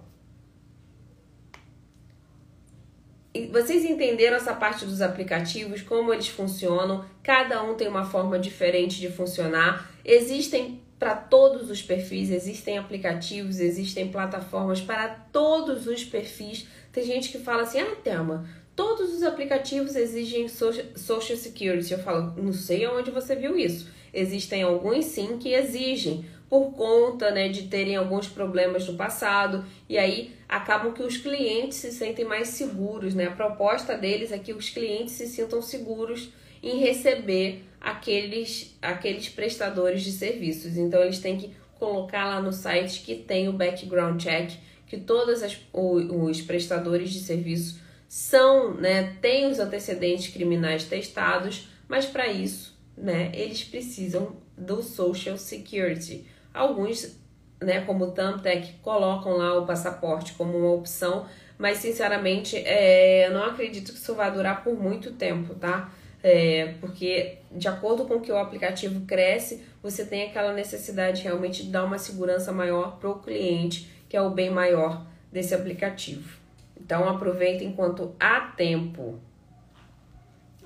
Vocês 3.52 3.84
entenderam 3.84 4.36
essa 4.36 4.52
parte 4.54 4.84
dos 4.84 5.00
aplicativos, 5.00 5.82
como 5.82 6.12
eles 6.12 6.28
funcionam? 6.28 7.04
Cada 7.22 7.62
um 7.62 7.74
tem 7.74 7.86
uma 7.86 8.04
forma 8.04 8.38
diferente 8.38 8.98
de 8.98 9.08
funcionar. 9.08 9.88
Existem 10.04 10.80
para 10.98 11.14
todos 11.14 11.70
os 11.70 11.80
perfis, 11.80 12.30
existem 12.30 12.76
aplicativos, 12.76 13.58
existem 13.58 14.08
plataformas 14.08 14.80
para 14.80 15.08
todos 15.32 15.86
os 15.86 16.04
perfis. 16.04 16.66
Tem 16.92 17.04
gente 17.04 17.30
que 17.30 17.38
fala 17.38 17.62
assim: 17.62 17.80
ah, 17.80 17.96
Thelma, 18.02 18.46
todos 18.74 19.14
os 19.14 19.22
aplicativos 19.22 19.94
exigem 19.94 20.48
Social 20.48 21.36
Security. 21.36 21.92
Eu 21.92 22.00
falo, 22.00 22.34
não 22.36 22.52
sei 22.52 22.84
aonde 22.84 23.10
você 23.10 23.36
viu 23.36 23.56
isso. 23.56 23.88
Existem 24.12 24.62
alguns 24.62 25.04
sim 25.04 25.38
que 25.38 25.54
exigem, 25.54 26.26
por 26.50 26.72
conta 26.72 27.30
né, 27.30 27.48
de 27.48 27.68
terem 27.68 27.94
alguns 27.94 28.26
problemas 28.26 28.88
no 28.88 28.96
passado, 28.96 29.64
e 29.88 29.96
aí 29.96 30.34
acabam 30.48 30.92
que 30.92 31.02
os 31.02 31.16
clientes 31.16 31.78
se 31.78 31.92
sentem 31.92 32.24
mais 32.24 32.48
seguros. 32.48 33.14
Né? 33.14 33.28
A 33.28 33.30
proposta 33.30 33.96
deles 33.96 34.32
é 34.32 34.38
que 34.38 34.52
os 34.52 34.68
clientes 34.68 35.14
se 35.14 35.28
sintam 35.28 35.62
seguros 35.62 36.32
em 36.60 36.80
receber 36.80 37.64
aqueles, 37.80 38.76
aqueles 38.82 39.28
prestadores 39.28 40.02
de 40.02 40.10
serviços. 40.10 40.76
Então 40.76 41.00
eles 41.02 41.20
têm 41.20 41.38
que 41.38 41.54
colocar 41.78 42.26
lá 42.26 42.42
no 42.42 42.52
site 42.52 43.02
que 43.02 43.14
tem 43.14 43.48
o 43.48 43.52
background 43.52 44.20
check, 44.20 44.50
que 44.88 44.98
todos 44.98 45.42
os 45.72 46.42
prestadores 46.42 47.10
de 47.10 47.20
serviço 47.20 47.80
são, 48.08 48.74
né, 48.74 49.16
têm 49.22 49.46
os 49.46 49.60
antecedentes 49.60 50.32
criminais 50.32 50.82
testados, 50.82 51.68
mas 51.86 52.06
para 52.06 52.26
isso, 52.26 52.76
né, 52.98 53.30
eles 53.32 53.62
precisam 53.62 54.36
do 54.58 54.82
Social 54.82 55.38
Security. 55.38 56.26
Alguns, 56.52 57.18
né, 57.60 57.82
como 57.82 58.06
o 58.06 58.12
Thumbtack, 58.12 58.74
colocam 58.82 59.36
lá 59.36 59.58
o 59.58 59.66
passaporte 59.66 60.32
como 60.34 60.56
uma 60.56 60.72
opção, 60.72 61.26
mas 61.58 61.78
sinceramente, 61.78 62.56
é, 62.56 63.26
eu 63.26 63.32
não 63.32 63.44
acredito 63.44 63.92
que 63.92 63.98
isso 63.98 64.14
vai 64.14 64.30
durar 64.32 64.64
por 64.64 64.74
muito 64.80 65.12
tempo, 65.12 65.54
tá? 65.54 65.92
É, 66.22 66.74
porque 66.80 67.38
de 67.50 67.66
acordo 67.66 68.04
com 68.04 68.20
que 68.20 68.30
o 68.30 68.36
aplicativo 68.36 69.06
cresce, 69.06 69.64
você 69.82 70.04
tem 70.04 70.28
aquela 70.28 70.52
necessidade 70.52 71.22
realmente 71.22 71.64
de 71.64 71.70
dar 71.70 71.84
uma 71.84 71.98
segurança 71.98 72.52
maior 72.52 72.98
para 72.98 73.08
o 73.08 73.18
cliente, 73.20 73.90
que 74.08 74.16
é 74.16 74.22
o 74.22 74.30
bem 74.30 74.50
maior 74.50 75.06
desse 75.32 75.54
aplicativo. 75.54 76.38
Então 76.78 77.08
aproveita 77.08 77.64
enquanto 77.64 78.14
há 78.18 78.40
tempo. 78.40 79.18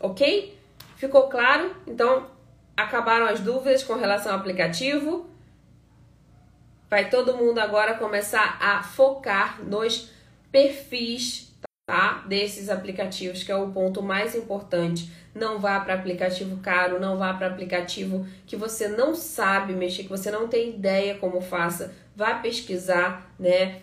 Ok? 0.00 0.58
Ficou 0.96 1.28
claro? 1.28 1.74
Então 1.86 2.26
acabaram 2.76 3.26
as 3.26 3.40
dúvidas 3.40 3.82
com 3.82 3.94
relação 3.94 4.32
ao 4.32 4.38
aplicativo. 4.38 5.26
Vai 6.94 7.10
todo 7.10 7.36
mundo 7.36 7.58
agora 7.58 7.94
começar 7.94 8.56
a 8.60 8.80
focar 8.80 9.60
nos 9.64 10.12
perfis 10.52 11.52
tá? 11.84 12.22
desses 12.28 12.68
aplicativos, 12.68 13.42
que 13.42 13.50
é 13.50 13.56
o 13.56 13.72
ponto 13.72 14.00
mais 14.00 14.36
importante 14.36 15.10
não 15.34 15.58
vá 15.58 15.80
para 15.80 15.94
aplicativo 15.94 16.58
caro, 16.58 17.00
não 17.00 17.18
vá 17.18 17.34
para 17.34 17.48
aplicativo 17.48 18.24
que 18.46 18.54
você 18.54 18.86
não 18.86 19.12
sabe 19.12 19.72
mexer, 19.72 20.04
que 20.04 20.08
você 20.08 20.30
não 20.30 20.46
tem 20.46 20.70
ideia 20.70 21.16
como 21.16 21.40
faça. 21.40 21.92
Vá 22.14 22.34
pesquisar, 22.34 23.28
né? 23.40 23.80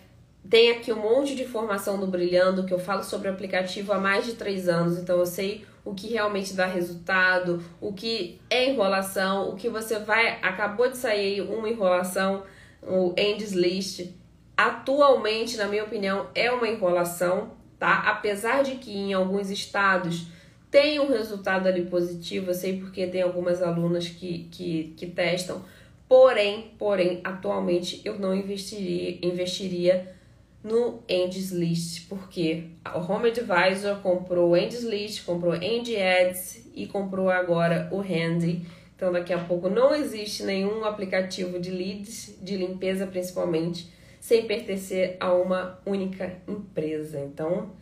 Tem 0.48 0.70
aqui 0.70 0.90
um 0.90 0.96
monte 0.96 1.34
de 1.36 1.42
informação 1.42 2.00
do 2.00 2.06
Brilhando 2.06 2.64
que 2.64 2.72
eu 2.72 2.78
falo 2.78 3.04
sobre 3.04 3.28
aplicativo 3.28 3.92
há 3.92 3.98
mais 3.98 4.24
de 4.24 4.36
três 4.36 4.70
anos, 4.70 4.98
então 4.98 5.18
eu 5.18 5.26
sei 5.26 5.66
o 5.84 5.92
que 5.94 6.08
realmente 6.08 6.54
dá 6.54 6.64
resultado, 6.64 7.62
o 7.78 7.92
que 7.92 8.40
é 8.48 8.70
enrolação, 8.70 9.50
o 9.50 9.54
que 9.54 9.68
você 9.68 9.98
vai. 9.98 10.38
Acabou 10.40 10.88
de 10.88 10.96
sair 10.96 11.42
uma 11.42 11.68
enrolação, 11.68 12.44
o 12.82 13.14
Endless 13.16 13.54
List. 13.54 14.10
Atualmente, 14.56 15.56
na 15.56 15.66
minha 15.66 15.84
opinião, 15.84 16.26
é 16.34 16.50
uma 16.50 16.68
enrolação, 16.68 17.52
tá? 17.78 18.10
Apesar 18.10 18.62
de 18.62 18.72
que 18.76 18.90
em 18.90 19.12
alguns 19.12 19.50
estados 19.50 20.26
tem 20.70 20.98
um 21.00 21.08
resultado 21.08 21.66
ali 21.68 21.84
positivo, 21.86 22.50
eu 22.50 22.54
sei 22.54 22.80
porque 22.80 23.06
tem 23.06 23.22
algumas 23.22 23.62
alunas 23.62 24.08
que, 24.08 24.48
que, 24.50 24.94
que 24.96 25.06
testam, 25.06 25.62
porém, 26.08 26.72
porém, 26.78 27.20
atualmente 27.22 28.00
eu 28.04 28.18
não 28.18 28.34
investiria, 28.34 29.18
investiria 29.22 30.14
no 30.62 31.02
Andy's 31.10 31.50
List, 31.50 32.08
porque 32.08 32.64
o 32.94 33.00
Home 33.00 33.30
Advisor 33.30 33.96
comprou 33.96 34.52
o 34.52 34.56
List, 34.56 35.24
comprou 35.24 35.52
Andy 35.52 35.96
Ads 35.96 36.70
e 36.74 36.86
comprou 36.86 37.28
agora 37.28 37.88
o 37.90 38.00
Handy. 38.00 38.66
Então 39.02 39.12
daqui 39.12 39.32
a 39.32 39.38
pouco 39.38 39.68
não 39.68 39.92
existe 39.92 40.44
nenhum 40.44 40.84
aplicativo 40.84 41.58
de 41.58 41.72
leads, 41.72 42.38
de 42.40 42.56
limpeza 42.56 43.04
principalmente, 43.04 43.92
sem 44.20 44.46
pertencer 44.46 45.16
a 45.18 45.34
uma 45.34 45.80
única 45.84 46.36
empresa. 46.46 47.18
Então 47.18 47.72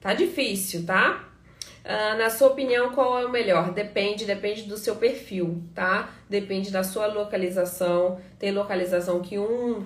tá 0.00 0.14
difícil, 0.14 0.86
tá? 0.86 1.28
Uh, 1.84 2.16
na 2.16 2.30
sua 2.30 2.48
opinião, 2.48 2.92
qual 2.94 3.18
é 3.18 3.26
o 3.26 3.30
melhor? 3.30 3.74
Depende, 3.74 4.24
depende 4.24 4.62
do 4.62 4.78
seu 4.78 4.96
perfil, 4.96 5.62
tá? 5.74 6.14
Depende 6.30 6.70
da 6.70 6.82
sua 6.82 7.08
localização. 7.08 8.18
Tem 8.38 8.50
localização 8.50 9.20
que 9.20 9.38
um, 9.38 9.80
uh, 9.80 9.84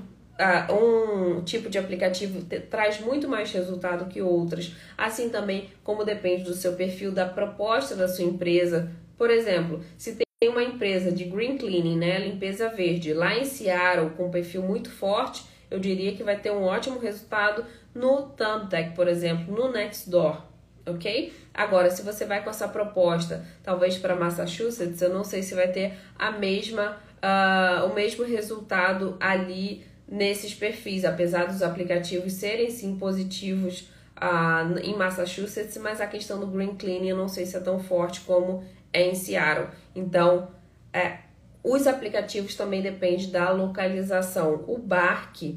um 0.72 1.42
tipo 1.42 1.68
de 1.68 1.76
aplicativo 1.76 2.40
te, 2.42 2.60
traz 2.60 3.00
muito 3.00 3.28
mais 3.28 3.50
resultado 3.50 4.06
que 4.08 4.22
outras. 4.22 4.72
Assim 4.96 5.28
também 5.28 5.70
como 5.82 6.04
depende 6.04 6.44
do 6.44 6.54
seu 6.54 6.74
perfil, 6.74 7.10
da 7.10 7.26
proposta 7.26 7.96
da 7.96 8.06
sua 8.06 8.24
empresa. 8.24 8.92
Por 9.18 9.28
exemplo, 9.28 9.80
se 9.98 10.14
tem 10.14 10.23
uma 10.48 10.62
empresa 10.62 11.10
de 11.10 11.24
green 11.24 11.56
cleaning, 11.56 11.96
né, 11.96 12.18
limpeza 12.18 12.68
verde, 12.68 13.12
lá 13.12 13.36
em 13.36 13.44
Seattle, 13.44 14.10
com 14.10 14.26
um 14.26 14.30
perfil 14.30 14.62
muito 14.62 14.90
forte, 14.90 15.44
eu 15.70 15.78
diria 15.78 16.14
que 16.14 16.22
vai 16.22 16.38
ter 16.38 16.50
um 16.50 16.62
ótimo 16.62 16.98
resultado 16.98 17.64
no 17.94 18.22
Thumbtack, 18.22 18.94
por 18.94 19.08
exemplo, 19.08 19.54
no 19.54 19.72
Nextdoor, 19.72 20.42
ok? 20.86 21.32
Agora, 21.52 21.90
se 21.90 22.02
você 22.02 22.24
vai 22.24 22.42
com 22.42 22.50
essa 22.50 22.68
proposta, 22.68 23.44
talvez 23.62 23.96
para 23.96 24.16
Massachusetts, 24.16 25.00
eu 25.00 25.12
não 25.12 25.24
sei 25.24 25.42
se 25.42 25.54
vai 25.54 25.68
ter 25.68 25.94
a 26.18 26.30
mesma, 26.32 26.96
uh, 27.22 27.86
o 27.90 27.94
mesmo 27.94 28.24
resultado 28.24 29.16
ali 29.20 29.84
nesses 30.08 30.54
perfis, 30.54 31.04
apesar 31.04 31.46
dos 31.46 31.62
aplicativos 31.62 32.34
serem 32.34 32.70
sim 32.70 32.96
positivos 32.96 33.88
uh, 34.16 34.78
em 34.78 34.96
Massachusetts, 34.96 35.76
mas 35.78 36.00
a 36.00 36.06
questão 36.06 36.38
do 36.38 36.46
green 36.46 36.74
cleaning 36.76 37.08
eu 37.08 37.16
não 37.16 37.28
sei 37.28 37.46
se 37.46 37.56
é 37.56 37.60
tão 37.60 37.78
forte 37.78 38.20
como 38.22 38.64
é 38.92 39.08
em 39.08 39.14
Seattle. 39.14 39.68
Então, 39.94 40.48
é, 40.92 41.18
os 41.62 41.86
aplicativos 41.86 42.54
também 42.54 42.82
dependem 42.82 43.30
da 43.30 43.50
localização. 43.50 44.64
O 44.68 44.76
Bark 44.76 45.42
uh, 45.42 45.56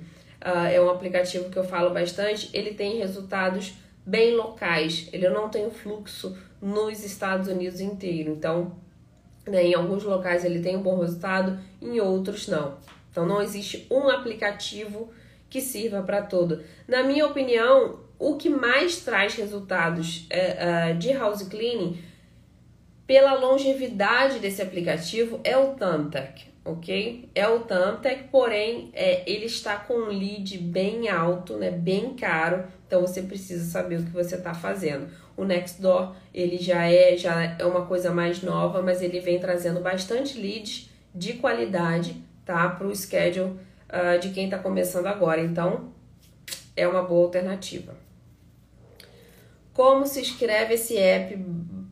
é 0.72 0.80
um 0.82 0.90
aplicativo 0.90 1.50
que 1.50 1.58
eu 1.58 1.64
falo 1.66 1.90
bastante, 1.90 2.50
ele 2.54 2.74
tem 2.74 2.98
resultados 2.98 3.74
bem 4.06 4.36
locais, 4.36 5.10
ele 5.12 5.28
não 5.30 5.50
tem 5.50 5.70
fluxo 5.70 6.38
nos 6.62 7.04
Estados 7.04 7.50
Unidos 7.50 7.82
inteiro. 7.82 8.32
Então, 8.32 8.78
né, 9.46 9.66
em 9.66 9.74
alguns 9.74 10.04
locais 10.04 10.46
ele 10.46 10.62
tem 10.62 10.78
um 10.78 10.82
bom 10.82 10.98
resultado, 11.00 11.60
em 11.82 12.00
outros 12.00 12.48
não. 12.48 12.78
Então, 13.12 13.26
não 13.26 13.42
existe 13.42 13.86
um 13.92 14.08
aplicativo 14.08 15.12
que 15.50 15.60
sirva 15.60 16.02
para 16.02 16.22
todo. 16.22 16.62
Na 16.88 17.04
minha 17.04 17.26
opinião, 17.26 18.00
o 18.20 18.38
que 18.38 18.50
mais 18.50 19.02
traz 19.02 19.36
resultados 19.36 20.26
é, 20.30 20.92
uh, 20.94 20.98
de 20.98 21.12
house 21.14 21.44
cleaning 21.44 22.02
pela 23.08 23.34
longevidade 23.34 24.40
desse 24.40 24.62
aplicativo 24.62 25.40
é 25.42 25.58
o 25.58 25.74
Thumbtack, 25.76 26.46
ok? 26.66 27.30
É 27.34 27.48
o 27.48 27.62
Thumbtack, 27.62 28.26
porém 28.30 28.92
é, 28.94 29.24
ele 29.26 29.46
está 29.46 29.78
com 29.78 29.94
um 29.94 30.08
lead 30.10 30.58
bem 30.58 31.08
alto, 31.08 31.56
né, 31.56 31.72
bem 31.72 32.14
caro, 32.16 32.66
então 32.86 33.00
você 33.02 33.22
precisa 33.22 33.64
saber 33.64 34.02
o 34.02 34.04
que 34.04 34.12
você 34.12 34.36
está 34.36 34.54
fazendo. 34.54 35.08
O 35.38 35.46
Nextdoor 35.46 36.16
ele 36.34 36.58
já 36.58 36.86
é 36.86 37.16
já 37.16 37.56
é 37.58 37.66
uma 37.66 37.86
coisa 37.86 38.12
mais 38.12 38.42
nova, 38.42 38.82
mas 38.82 39.02
ele 39.02 39.22
vem 39.22 39.40
trazendo 39.40 39.80
bastante 39.80 40.38
leads 40.38 40.90
de 41.16 41.34
qualidade, 41.34 42.22
tá, 42.46 42.68
para 42.70 42.88
o 42.88 42.96
schedule 42.96 43.52
uh, 43.52 44.20
de 44.20 44.30
quem 44.30 44.46
está 44.46 44.60
começando 44.60 45.08
agora. 45.08 45.42
Então, 45.42 45.94
é 46.76 46.88
uma 46.88 47.04
boa 47.04 47.26
alternativa. 47.26 47.96
Como 49.74 50.06
se 50.06 50.22
escreve 50.22 50.74
esse 50.74 50.98
app 50.98 51.36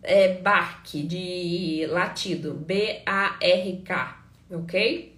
é, 0.06 0.34
Bark, 0.34 0.86
de 0.94 1.86
latido, 1.90 2.54
B-A-R-K, 2.54 4.18
ok? 4.52 5.16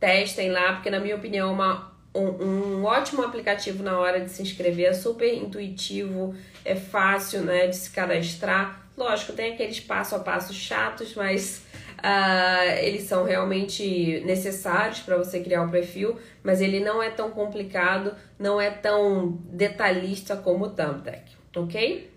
Testem 0.00 0.50
lá, 0.50 0.74
porque 0.74 0.90
na 0.90 1.00
minha 1.00 1.16
opinião 1.16 1.50
é 1.50 1.52
uma, 1.52 1.92
um, 2.14 2.44
um 2.44 2.84
ótimo 2.84 3.22
aplicativo 3.22 3.82
na 3.82 3.98
hora 3.98 4.20
de 4.20 4.30
se 4.30 4.42
inscrever, 4.42 4.86
é 4.86 4.92
super 4.92 5.32
intuitivo, 5.32 6.34
é 6.64 6.74
fácil 6.74 7.42
né, 7.42 7.66
de 7.66 7.76
se 7.76 7.90
cadastrar. 7.90 8.88
Lógico, 8.96 9.32
tem 9.32 9.54
aqueles 9.54 9.80
passo 9.80 10.14
a 10.14 10.18
passo 10.18 10.52
chatos, 10.52 11.14
mas 11.14 11.62
Uh, 12.04 12.70
eles 12.82 13.04
são 13.04 13.24
realmente 13.24 14.22
necessários 14.26 15.00
para 15.00 15.16
você 15.16 15.40
criar 15.40 15.62
o 15.62 15.70
perfil, 15.70 16.18
mas 16.42 16.60
ele 16.60 16.78
não 16.78 17.02
é 17.02 17.08
tão 17.08 17.30
complicado, 17.30 18.14
não 18.38 18.60
é 18.60 18.68
tão 18.68 19.38
detalhista 19.44 20.36
como 20.36 20.66
o 20.66 20.68
Thumbtack, 20.68 21.32
ok? 21.56 22.10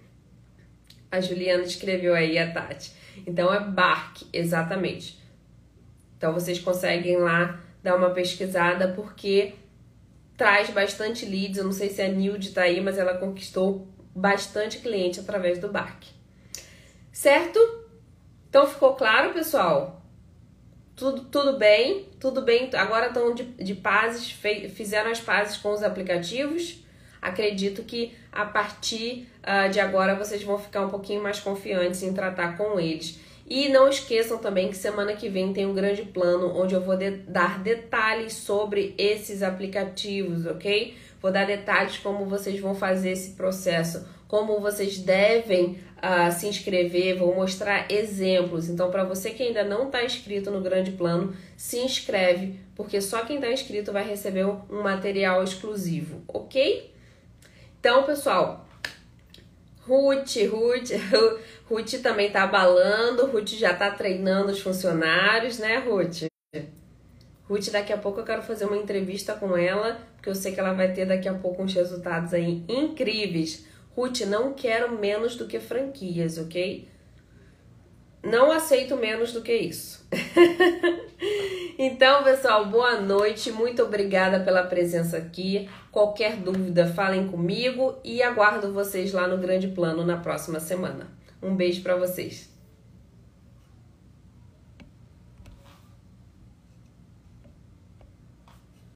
A 1.12 1.22
Juliana 1.22 1.64
escreveu 1.64 2.14
aí 2.14 2.38
a 2.38 2.51
Tati. 2.51 2.91
Então 3.26 3.53
é 3.53 3.60
Bark, 3.60 4.24
exatamente. 4.32 5.20
Então 6.18 6.34
vocês 6.34 6.60
conseguem 6.60 7.18
lá 7.18 7.60
dar 7.82 7.95
uma 7.95 8.10
pesquisada 8.10 8.89
porque 8.89 9.53
traz 10.36 10.70
bastante 10.70 11.26
leads. 11.26 11.58
Eu 11.58 11.66
não 11.66 11.72
sei 11.72 11.89
se 11.89 12.01
a 12.01 12.08
Nilde 12.08 12.51
tá 12.51 12.64
aí, 12.64 12.82
mas 12.82 12.97
ela 12.97 13.18
conquistou 13.18 13.88
bastante 14.16 14.80
cliente 14.80 15.20
através 15.20 15.60
do 15.60 15.70
Bark. 15.70 16.03
Certo? 17.12 17.60
Então 18.49 18.68
ficou 18.68 18.95
claro, 18.95 19.34
pessoal? 19.34 20.01
Tudo, 20.95 21.26
tudo 21.26 21.58
bem, 21.58 22.10
tudo 22.20 22.41
bem. 22.41 22.70
Agora 22.74 23.08
estão 23.08 23.34
de, 23.34 23.43
de 23.43 23.76
pazes, 23.76 24.32
fizeram 24.74 25.12
as 25.12 25.20
pazes 25.20 25.58
com 25.58 25.72
os 25.72 25.84
aplicativos. 25.84 26.84
Acredito 27.28 27.84
que 27.84 28.14
a 28.32 28.46
partir 28.46 29.28
uh, 29.44 29.70
de 29.70 29.80
agora 29.80 30.16
vocês 30.16 30.42
vão 30.44 30.58
ficar 30.58 30.86
um 30.86 30.90
pouquinho 30.90 31.22
mais 31.22 31.40
confiantes 31.40 32.02
em 32.02 32.14
tratar 32.14 32.56
com 32.56 32.80
eles. 32.80 33.20
E 33.50 33.68
não 33.70 33.90
esqueçam 33.90 34.38
também 34.38 34.70
que 34.70 34.78
semana 34.78 35.14
que 35.14 35.28
vem 35.28 35.52
tem 35.52 35.66
um 35.66 35.74
grande 35.74 36.04
plano 36.04 36.58
onde 36.58 36.74
eu 36.74 36.82
vou 36.82 36.96
de 36.96 37.12
dar 37.12 37.60
detalhes 37.60 38.34
sobre 38.34 38.96
esses 38.98 39.44
aplicativos, 39.44 40.46
ok? 40.46 40.96
Vou 41.22 41.32
dar 41.32 41.46
detalhes 41.46 41.98
como 41.98 42.26
vocês 42.26 42.60
vão 42.60 42.76
fazer 42.76 43.12
esse 43.12 43.32
processo, 43.32 44.06
como 44.28 44.60
vocês 44.60 44.98
devem 44.98 45.80
uh, 45.98 46.32
se 46.32 46.48
inscrever, 46.48 47.18
vou 47.18 47.36
mostrar 47.36 47.92
exemplos. 47.92 48.70
Então, 48.70 48.90
para 48.90 49.04
você 49.04 49.32
que 49.32 49.44
ainda 49.44 49.64
não 49.64 49.88
está 49.88 50.04
inscrito 50.04 50.52
no 50.52 50.62
Grande 50.62 50.92
Plano, 50.92 51.34
se 51.56 51.80
inscreve, 51.80 52.60
porque 52.76 53.02
só 53.02 53.26
quem 53.26 53.38
está 53.38 53.52
inscrito 53.52 53.92
vai 53.92 54.08
receber 54.08 54.46
um 54.46 54.84
material 54.84 55.44
exclusivo, 55.44 56.22
ok? 56.28 56.97
Então, 57.80 58.04
pessoal, 58.04 58.66
Ruth, 59.82 60.36
Ruth, 60.52 60.92
Ruth 61.70 62.02
também 62.02 62.32
tá 62.32 62.44
abalando, 62.44 63.28
Ruth 63.28 63.50
já 63.50 63.74
tá 63.74 63.92
treinando 63.92 64.52
os 64.52 64.60
funcionários, 64.60 65.60
né, 65.60 65.78
Ruth? 65.78 66.26
Ruth, 67.48 67.70
daqui 67.72 67.94
a 67.94 67.98
pouco 67.98 68.20
eu 68.20 68.26
quero 68.26 68.42
fazer 68.42 68.66
uma 68.66 68.76
entrevista 68.76 69.34
com 69.34 69.56
ela, 69.56 70.00
porque 70.16 70.30
eu 70.30 70.36
sei 70.36 70.54
que 70.54 70.60
ela 70.60 70.74
vai 70.74 70.92
ter 70.92 71.06
daqui 71.06 71.30
a 71.30 71.34
pouco 71.34 71.64
uns 71.64 71.74
resultados 71.74 72.34
aí 72.34 72.64
incríveis. 72.68 73.66
Ruth, 73.96 74.22
não 74.22 74.54
quero 74.54 75.00
menos 75.00 75.36
do 75.36 75.48
que 75.48 75.60
franquias, 75.60 76.38
ok? 76.38 76.88
Não 78.28 78.52
aceito 78.52 78.98
menos 78.98 79.32
do 79.32 79.42
que 79.42 79.56
isso. 79.56 80.06
então, 81.80 82.26
pessoal, 82.26 82.66
boa 82.66 83.00
noite. 83.00 83.52
Muito 83.54 83.82
obrigada 83.84 84.42
pela 84.42 84.64
presença 84.64 85.18
aqui. 85.18 85.70
Qualquer 85.92 86.36
dúvida, 86.36 86.88
falem 86.88 87.30
comigo 87.30 87.96
e 88.04 88.22
aguardo 88.22 88.74
vocês 88.74 89.14
lá 89.14 89.28
no 89.28 89.38
Grande 89.38 89.70
Plano 89.70 90.04
na 90.04 90.18
próxima 90.18 90.60
semana. 90.60 91.08
Um 91.42 91.56
beijo 91.56 91.82
para 91.82 91.96
vocês. 91.96 92.57